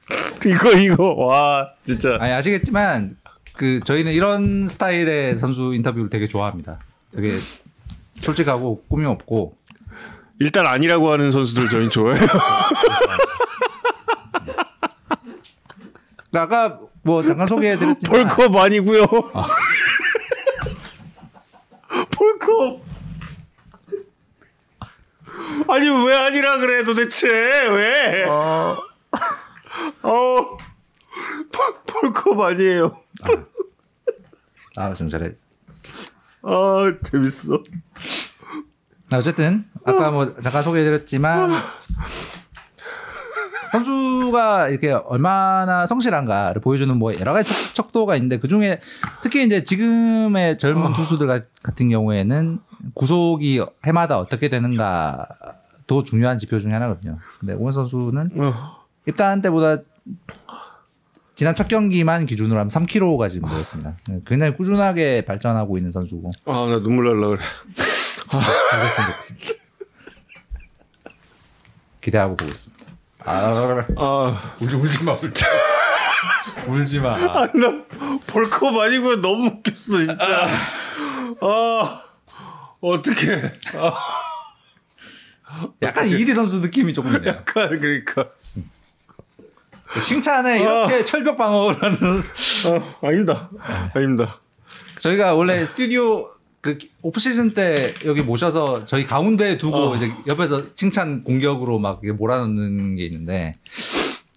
[0.46, 3.16] 이거 이거 와 진짜 아니 아시겠지만
[3.54, 6.78] 그 저희는 이런 스타일의 선수 인터뷰를 되게 좋아합니다.
[7.12, 7.36] 되게
[8.22, 9.56] 솔직하고 꾸미 없고
[10.40, 12.26] 일단 아니라고 하는 선수들 저희 좋아해요.
[16.32, 19.06] 아까 뭐 잠깐 소개해드렸지만 벌컵 아니고요.
[22.10, 22.82] 벌컵.
[25.68, 28.24] 아니 왜 아니라 그래 도대체 왜?
[28.28, 28.76] 어,
[30.02, 30.56] 어
[31.52, 31.82] 벌-
[32.12, 32.96] 벌컵 아니에요.
[34.76, 35.32] 아 정잘해.
[36.42, 37.62] 아 재밌어.
[39.10, 41.50] 아, 어쨌든 아까 뭐 잠깐 소개해드렸지만
[43.72, 48.80] 선수가 이렇게 얼마나 성실한가를 보여주는 뭐 여러 가지 척- 척도가 있는데 그 중에
[49.22, 52.60] 특히 이제 지금의 젊은 투수들 가- 같은 경우에는
[52.94, 57.18] 구속이 해마다 어떻게 되는가도 중요한 지표 중에 하나거든요.
[57.40, 58.77] 근데 오원 선수는 어.
[59.08, 59.78] 입단한 때보다
[61.34, 63.96] 지난 첫 경기만 기준으로 하면 3kg가 지금 늘었습니다.
[64.26, 67.40] 굉장히 꾸준하게 발전하고 있는 선수고 아 나 눈물 날라 그래.
[68.70, 69.46] 잘 됐으면 좋겠습니다.
[72.00, 72.86] 기대하고 보겠습니다.
[73.24, 76.64] 아, 아, 울지 울지 마 울지 마.
[76.72, 77.14] 울지 마.
[77.16, 77.84] 아, 나
[78.26, 80.48] 벌컵 아니고 너무 웃겼어 진짜.
[81.40, 82.02] 아,
[82.80, 83.52] 어떻게?
[85.82, 87.30] 약간 이리 선수 느낌이 조금 있네요.
[87.30, 88.28] 약간 그러니까.
[90.04, 91.96] 칭찬에 이렇게 철벽 방어를 하는
[92.66, 93.50] 아, 아닙니다.
[93.94, 94.40] 아닙니다.
[94.98, 99.96] 저희가 원래 스튜디오 그 오프 시즌 때 여기 모셔서 저희 가운데에 두고 어.
[99.96, 103.52] 이제 옆에서 칭찬 공격으로 막 몰아넣는 게 있는데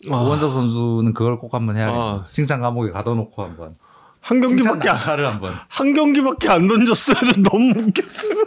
[0.09, 0.15] 아.
[0.15, 1.99] 오원석 선수는 그걸 꼭 한번 해야겠다.
[1.99, 2.25] 아.
[2.31, 3.75] 칭찬 감옥에 가둬놓고 한번
[4.21, 5.55] 한 경기밖에 안, 낙하를 한번.
[5.67, 7.17] 한 경기밖에 안 던졌어요.
[7.43, 8.45] 너무 웃겼어.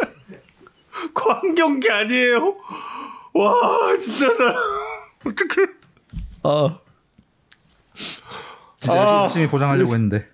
[1.12, 2.56] 그한 경기 아니에요.
[3.34, 4.54] 와, 진짜 나
[5.26, 5.66] 어떡해.
[6.44, 6.78] 아,
[8.80, 9.22] 진짜 아.
[9.24, 10.28] 열심히 보장하려고 했는데.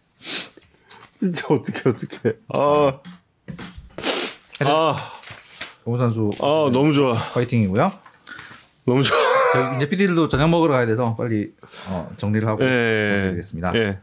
[1.19, 2.35] 진짜 어떡해, 어떡해.
[2.57, 3.01] 아,
[4.65, 4.97] 아,
[5.85, 7.15] 오원 선수 아, 너무 좋아.
[7.15, 7.93] 파이팅이고요.
[8.87, 9.19] 너무 좋아.
[9.53, 11.53] 저희 이제 PD들도 저녁 먹으러 가야 돼서 빨리
[11.89, 13.27] 어, 정리를 하고 예.
[13.27, 13.75] 드리겠습니다.
[13.75, 13.99] 예.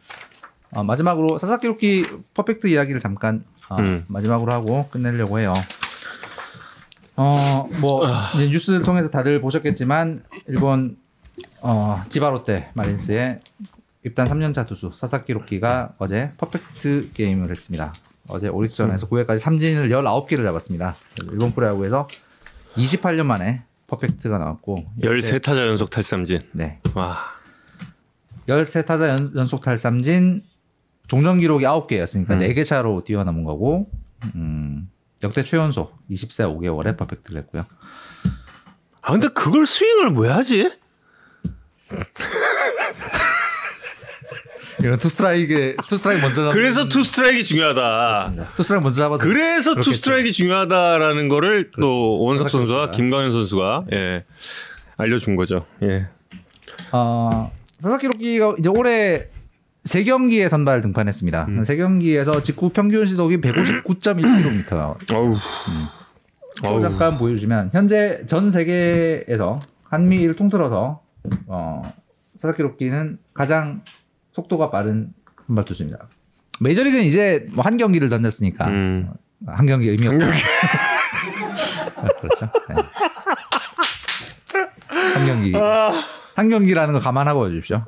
[0.71, 4.05] 어, 마지막으로 사사키 로키 퍼펙트 이야기를 잠깐 어, 음.
[4.07, 5.53] 마지막으로 하고 끝내려고 해요.
[7.15, 10.97] 어, 뭐 이제 뉴스를 통해서 다들 보셨겠지만 일본
[11.61, 13.39] 어, 지바롯데 마린스의
[14.05, 17.93] 입단 3년차 투수 사사키 로키가 어제 퍼펙트 게임을 했습니다.
[18.29, 20.95] 어제 오릭스전에서 9회까지 삼진을 19개를 잡았습니다.
[21.31, 22.07] 일본 프로야구에서
[22.75, 26.41] 28년 만에 퍼펙트가 나왔고 13타자 연속 탈삼진.
[26.53, 26.79] 네.
[26.93, 27.17] 와.
[28.47, 30.43] 13타자 연, 연속 탈삼진
[31.07, 32.39] 종전 기록이 9개였으니까 음.
[32.39, 33.89] 4개 차로 뛰어넘은 거고
[34.35, 34.89] 음,
[35.23, 37.65] 역대 최연소 20세 5개월에 퍼펙트를 했고요.
[39.01, 40.69] 아, 근데 그걸 스윙을 왜 하지?
[44.79, 48.33] 이런 투 스트라이크 투 스트라이크 먼저 잡 그래서 투 스트라이크 중요하다.
[48.55, 49.97] 투 스트라이크 먼저 잡아서 그래서 투 그렇겠죠.
[49.97, 52.91] 스트라이크 중요하다라는 거를 또 원석 선수와.
[52.91, 54.23] 김광현 선수가 예.
[54.97, 55.65] 알려준 거죠.
[55.83, 56.07] 예.
[56.91, 59.27] 어, 사사키 로키가 이제 올해
[59.83, 61.45] 세 경기에 선발 등판했습니다.
[61.49, 61.63] 음.
[61.63, 64.71] 세 경기에서 직구 평균 시속이 159.1km.
[65.13, 65.35] 어우.
[66.63, 66.81] 또 어우.
[66.81, 69.59] 잠깐 보여주면 현재 전 세계에서
[69.89, 71.01] 한미일 통틀어서
[71.47, 71.81] 어,
[72.37, 73.83] 사사키 로키는 가장
[74.33, 75.13] 속도가 빠른
[75.47, 76.07] 선발 투수입니다.
[76.59, 79.11] 메이저리그는 이제 뭐 한 경기를 던졌으니까 음.
[79.45, 80.19] 한 경기 의미 없고
[82.21, 82.49] 그렇죠.
[82.69, 82.75] 네.
[85.13, 85.91] 한 경기 아.
[86.35, 87.83] 한 경기라는 거 감안하고 주십시오.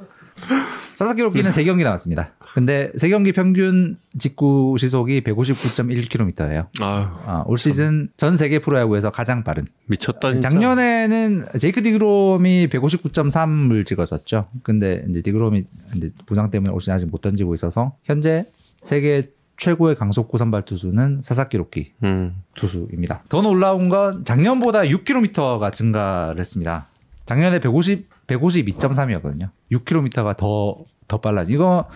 [0.99, 2.31] 사사키 로키는 세 경기 나왔습니다.
[2.53, 6.67] 근데 세 경기 평균 직구 시속이 159.1km예요.
[6.81, 9.65] 아유, 아, 올 시즌 전 세계 프로야구에서 가장 빠른.
[9.85, 10.49] 미쳤다 진짜.
[10.49, 14.49] 작년에는 제이크 디그롬이 159.3을 찍었었죠.
[14.61, 15.63] 근데 이제 디그롬이
[15.95, 18.43] 이제 부상 때문에 올 시즌 아직 못 던지고 있어서 현재
[18.83, 22.35] 세계 최고의 강속구 선발 투수는 사사키 로키 음.
[22.57, 23.23] 투수입니다.
[23.29, 26.87] 더 놀라운 건 작년보다 6km가 증가를 했습니다.
[27.25, 29.49] 작년에 150 152.3이었거든요.
[29.71, 31.51] 6km가 더 더 빨라지.
[31.51, 31.89] 이거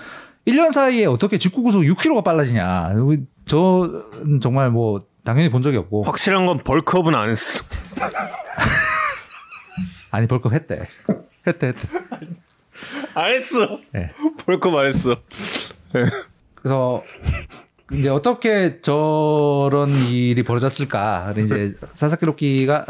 [0.46, 2.90] 1년 사이에 어떻게 직구 구속 6km가 빨라지냐.
[3.46, 4.04] 저
[4.42, 7.64] 정말 뭐 당연히 본 적이 없고 확실한 건 벌크업은 안 했어.
[10.12, 10.88] 아니 벌컥 했대.
[11.48, 11.88] 했대 했대.
[13.14, 13.80] 안 했어.
[13.94, 14.12] 네.
[14.46, 15.16] 벌크업 안 했어.
[16.56, 17.04] 그래서
[17.94, 21.34] 이제 어떻게 저런 일이 벌어졌을까?
[21.38, 22.86] 이제 사사키 로키가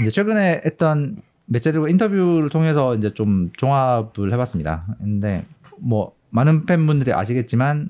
[0.00, 4.86] 이제 최근에 했던 매체들과 인터뷰를 통해서 이제 좀 종합을 해봤습니다.
[4.98, 5.44] 근데
[5.78, 7.88] 뭐 많은 팬분들이 아시겠지만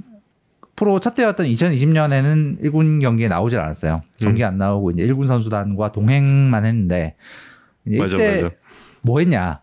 [0.77, 4.03] 프로 첫 해였던 2020년에는 1군 경기에 나오질 않았어요.
[4.19, 7.16] 경기 안 나오고 이제 1군 선수단과 동행만 했는데
[7.87, 8.55] 이제 맞아, 이때 맞아.
[9.03, 9.61] 뭐 했냐?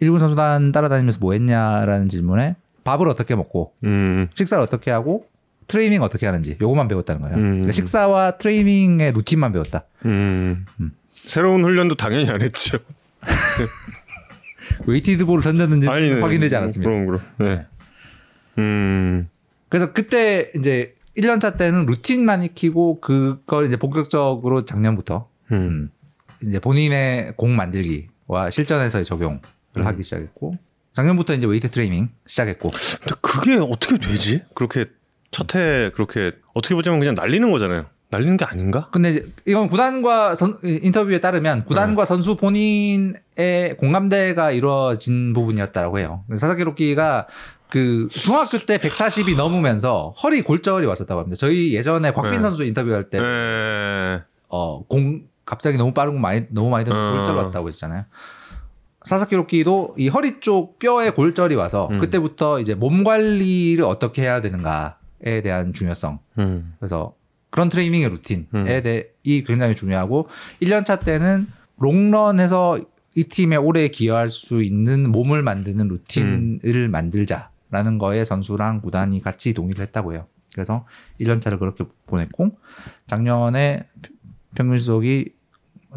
[0.00, 2.54] 1군 선수단 따라다니면서 뭐 했냐라는 질문에
[2.84, 4.28] 밥을 어떻게 먹고 음.
[4.34, 5.26] 식사를 어떻게 하고
[5.66, 7.36] 트레이닝 어떻게 하는지 요것만 배웠다는 거예요.
[7.36, 7.42] 음.
[7.42, 9.84] 그러니까 식사와 트레이닝의 루틴만 배웠다.
[10.04, 10.64] 음.
[10.80, 10.92] 음.
[11.24, 12.78] 새로운 훈련도 당연히 안 했죠.
[14.86, 16.56] weighted ball을 던졌는지 아니, 확인되지 네.
[16.56, 16.90] 않았습니다.
[16.90, 17.20] 그럼 그럼.
[17.38, 17.66] 네.
[18.58, 19.28] 음.
[19.68, 25.56] 그래서 그때 이제 1년차 때는 루틴만 익히고 그걸 이제 본격적으로 작년부터 음.
[25.56, 25.90] 음,
[26.42, 29.40] 이제 본인의 공 만들기와 실전에서의 적용을
[29.76, 29.86] 음.
[29.86, 30.56] 하기 시작했고
[30.92, 34.42] 작년부터 이제 웨이트 트레이닝 시작했고 근데 그게 어떻게 되지?
[34.54, 34.86] 그렇게
[35.30, 37.86] 첫 해 그렇게 어떻게 보자면 그냥 날리는 거잖아요.
[38.12, 38.88] 날리는 게 아닌가?
[38.92, 41.64] 근데 이건 구단과 선, 인터뷰에 따르면 네.
[41.64, 46.22] 구단과 선수 본인의 공감대가 이루어진 부분이었다고 해요.
[46.30, 47.26] 사사키 로키가
[47.70, 51.36] 그 중학교 때 140이 넘으면서 허리 골절이 왔었다고 합니다.
[51.38, 52.40] 저희 예전에 곽빈 네.
[52.42, 54.20] 선수 인터뷰할 때 네.
[54.50, 57.14] 어, 공 갑자기 너무 빠른 공 많이 너무 많이 든 어.
[57.16, 58.04] 골절 왔다고 했잖아요.
[59.04, 61.98] 사사키 로키도 이 허리 쪽 뼈에 골절이 와서 음.
[61.98, 66.18] 그때부터 이제 몸 관리를 어떻게 해야 되는가에 대한 중요성.
[66.40, 66.74] 음.
[66.78, 67.14] 그래서
[67.52, 68.64] 그런 트레이닝의 루틴에 음.
[68.64, 70.26] 대해 굉장히 중요하고
[70.62, 71.46] 1년차 때는
[71.76, 72.80] 롱런해서
[73.14, 76.90] 이 팀에 오래 기여할 수 있는 몸을 만드는 루틴을 음.
[76.90, 80.26] 만들자라는 거에 선수랑 구단이 같이 동의를 했다고 해요.
[80.54, 80.86] 그래서
[81.20, 82.56] 1년차를 그렇게 보냈고
[83.06, 83.84] 작년에
[84.54, 85.34] 평균 수속이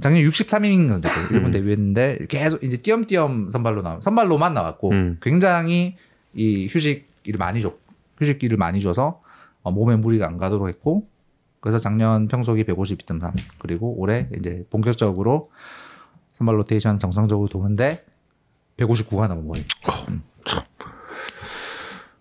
[0.01, 1.51] 작년 63이닝 됐고 일본 음.
[1.51, 5.17] 데뷔했는데 계속 이제 띄엄띄엄 선발로 나 선발로만 나왔고 음.
[5.21, 5.95] 굉장히
[6.33, 7.79] 이 휴식기를 많이 줬
[8.19, 9.21] 휴식기를 많이 줘서
[9.63, 11.07] 어, 몸에 무리가 안 가도록 했고
[11.65, 15.49] 그래서 작년 평속이 152.3 그리고 올해 이제 본격적으로
[16.31, 18.05] 선발 로테이션 정상적으로 도는데
[18.77, 19.65] 159가 넘은 거예요.
[20.09, 20.21] 음.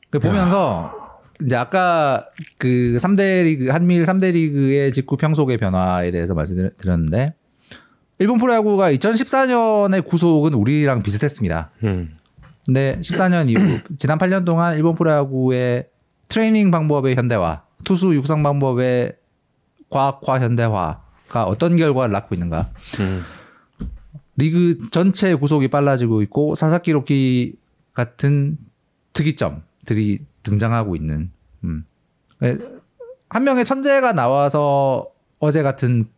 [0.08, 2.24] 그 보면서 이제 아까
[2.56, 7.34] 그 3대 리그 한미일 3대 리그의 직구 평속의 변화에 대해서 말씀드렸는데
[8.20, 11.70] 일본 프로야구가 2014년의 구속은 우리랑 비슷했습니다.
[11.82, 12.16] 음.
[12.64, 15.88] 근데 14년 이후 지난 8년 동안 일본 프로야구의
[16.28, 19.16] 트레이닝 방법의 현대화, 투수 육성 방법의
[19.94, 22.70] 과학화 현대화가 어떤 결과를 낳고 있는가?
[22.98, 23.22] 음.
[24.36, 27.56] 리그 전체 구속이 빨라지고 있고 사사키 로키
[27.92, 28.58] 같은
[29.12, 31.30] 특이점들이 등장하고 있는
[31.62, 31.84] 음.
[33.28, 35.06] 한 명의 천재가 나와서
[35.38, 36.08] 어제 같은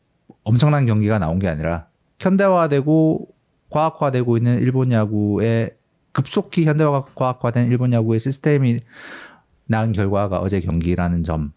[0.43, 1.87] 엄청난 경기가 나온 게 아니라
[2.19, 3.29] 현대화되고
[3.69, 5.75] 과학화되고 있는 일본 야구의
[6.13, 8.81] 급속히 현대화 과학화된 일본 야구의 시스템이
[9.67, 11.53] 낳은 결과가 어제 경기라는 점.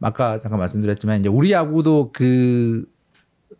[0.00, 2.86] 아까 잠깐 말씀드렸지만 이제 우리 야구도 그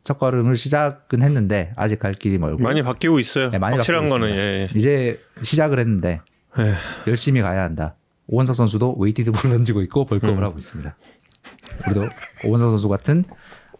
[0.03, 3.51] 첫걸음을 시작은 했는데 아직 갈 길이 멀고 많이 바뀌고 있어요.
[3.51, 4.31] 네, 많이 확실한 거는.
[4.31, 4.35] 예.
[4.37, 4.69] 예.
[4.75, 6.21] 이제 시작을 했는데
[6.59, 6.75] 에휴.
[7.07, 7.97] 열심히 가야 한다.
[8.27, 10.45] 오원석 선수도 weighted ball을 던지고 있고 bulk-up을 음.
[10.45, 10.97] 하고 있습니다.
[11.87, 12.09] 우리도
[12.45, 13.25] 오원석 선수 같은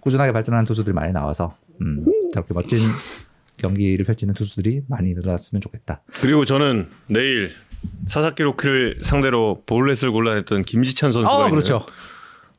[0.01, 2.81] 꾸준하게 발전하는 투수들이 많이 나와서 음, 저렇게 멋진
[3.59, 6.03] 경기를 펼치는 투수들이 많이 늘어났으면 좋겠다.
[6.21, 7.51] 그리고 저는 내일
[8.07, 11.85] 사사키 로키를 상대로 볼넷을 골라냈던 김지찬 선수가 어, 있는 그렇죠.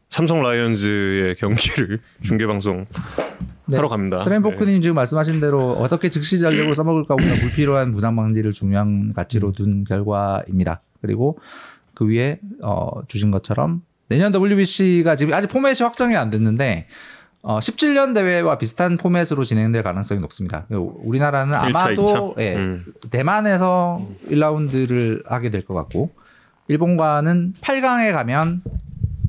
[0.10, 2.86] 삼성 라이언즈의 경기를 중계 방송
[3.66, 3.78] 네.
[3.78, 4.24] 하러 갑니다.
[4.24, 9.84] 트렌포크님 지금 말씀하신 대로 어떻게 즉시 전력을 써먹을까 보다 불필요한 부상 방지를 중요한 가치로 둔
[9.84, 10.82] 결과입니다.
[11.02, 11.38] 그리고
[11.94, 16.88] 그 위에 어, 주신 것처럼 내년 WBC가 지금 아직 포맷이 확정이 안 됐는데
[17.44, 20.66] 어, 17년 대회와 비슷한 포맷으로 진행될 가능성이 높습니다.
[20.70, 22.44] 우리나라는 아마도 이차.
[22.44, 22.86] 예, 음.
[23.12, 26.10] 대만에서 1라운드를 하게 될 것 같고
[26.68, 28.64] 일본과는 8강에 가면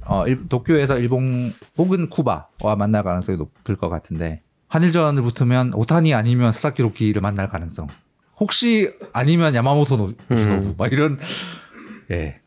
[0.06, 6.52] 어, 일- 도쿄에서 일본 혹은 쿠바와 만날 가능성이 높을 것 같은데 한일전을 붙으면 오타니 아니면
[6.52, 7.88] 사사키 로키를 만날 가능성.
[8.38, 10.74] 혹시 아니면 야마모토 노- 요시노부 음.
[10.78, 11.18] 막 이런
[12.10, 12.40] 예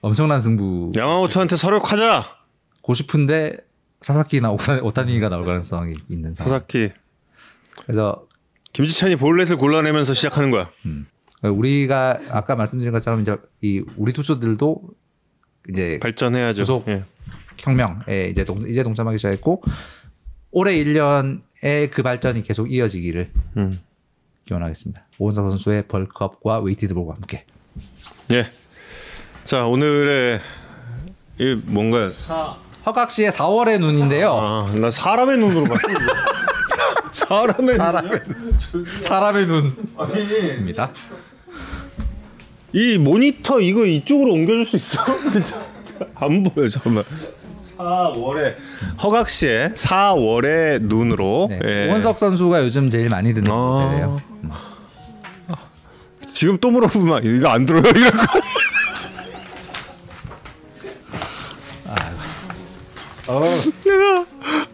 [0.00, 2.24] 엄청난 승부 야마모토한테 서력하자.
[2.82, 3.56] 고 싶은데
[4.00, 6.50] 사사키나 오타, 오타니가 나올 가능성이 있는 상황.
[6.52, 6.90] 사사키
[7.84, 8.26] 그래서
[8.72, 10.70] 김지찬이 볼넷을 골라내면서 시작하는 거야.
[11.42, 14.82] 우리가 아까 말씀드린 것처럼 이제 이 우리 투수들도
[15.68, 16.62] 이제 발전해야죠.
[16.62, 16.88] 구속.
[16.88, 17.04] 예.
[17.58, 19.62] 혁명에 이제 동, 이제 동참하기 시작했고
[20.50, 23.80] 올해 1년의 그 발전이 계속 이어지기를 음.
[24.46, 25.02] 기원하겠습니다.
[25.18, 27.44] 오원석 선수의 bulk-up과 weighted ball과 함께.
[28.32, 28.50] 예.
[29.44, 30.40] 자 오늘의
[31.38, 32.12] 이 뭔가요?
[32.12, 32.56] 사...
[32.86, 34.32] 허각 씨의 4월의 눈인데요.
[34.32, 35.88] 아, 나 사람의 눈으로 봤어.
[37.12, 38.22] 사람의 사람의
[39.00, 40.92] 사람의 눈입니다.
[42.72, 45.04] 이 모니터 이거 이쪽으로 옮겨줄 수 있어?
[45.32, 45.62] 진짜
[46.14, 47.04] 안 보여 잠깐만.
[47.76, 48.56] 4월에
[49.02, 51.60] 허각 씨의 4월의 눈으로 네.
[51.64, 51.90] 예.
[51.90, 53.54] 오은석 선수가 요즘 제일 많이 듣는 아.
[53.54, 54.18] 노래예요.
[56.26, 58.40] 지금 또 물어보면 이거 안 들어요 이럴 거.
[63.28, 63.44] 아,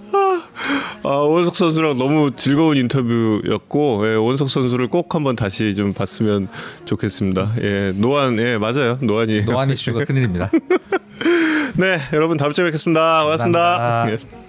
[1.03, 6.49] 아, 원 원석 선수랑 너무 즐거운 인터뷰였고 예, 원석 선수를 꼭 한번 다시 좀 봤으면
[6.87, 7.53] 좋겠습니다.
[7.61, 10.51] 예, 노안 예 맞아요 노안이 노안 이슈가 큰일입니다.
[11.77, 13.23] 네 여러분 다음 주에 뵙겠습니다.
[13.25, 14.07] 고맙습니다.
[14.11, 14.44] 예.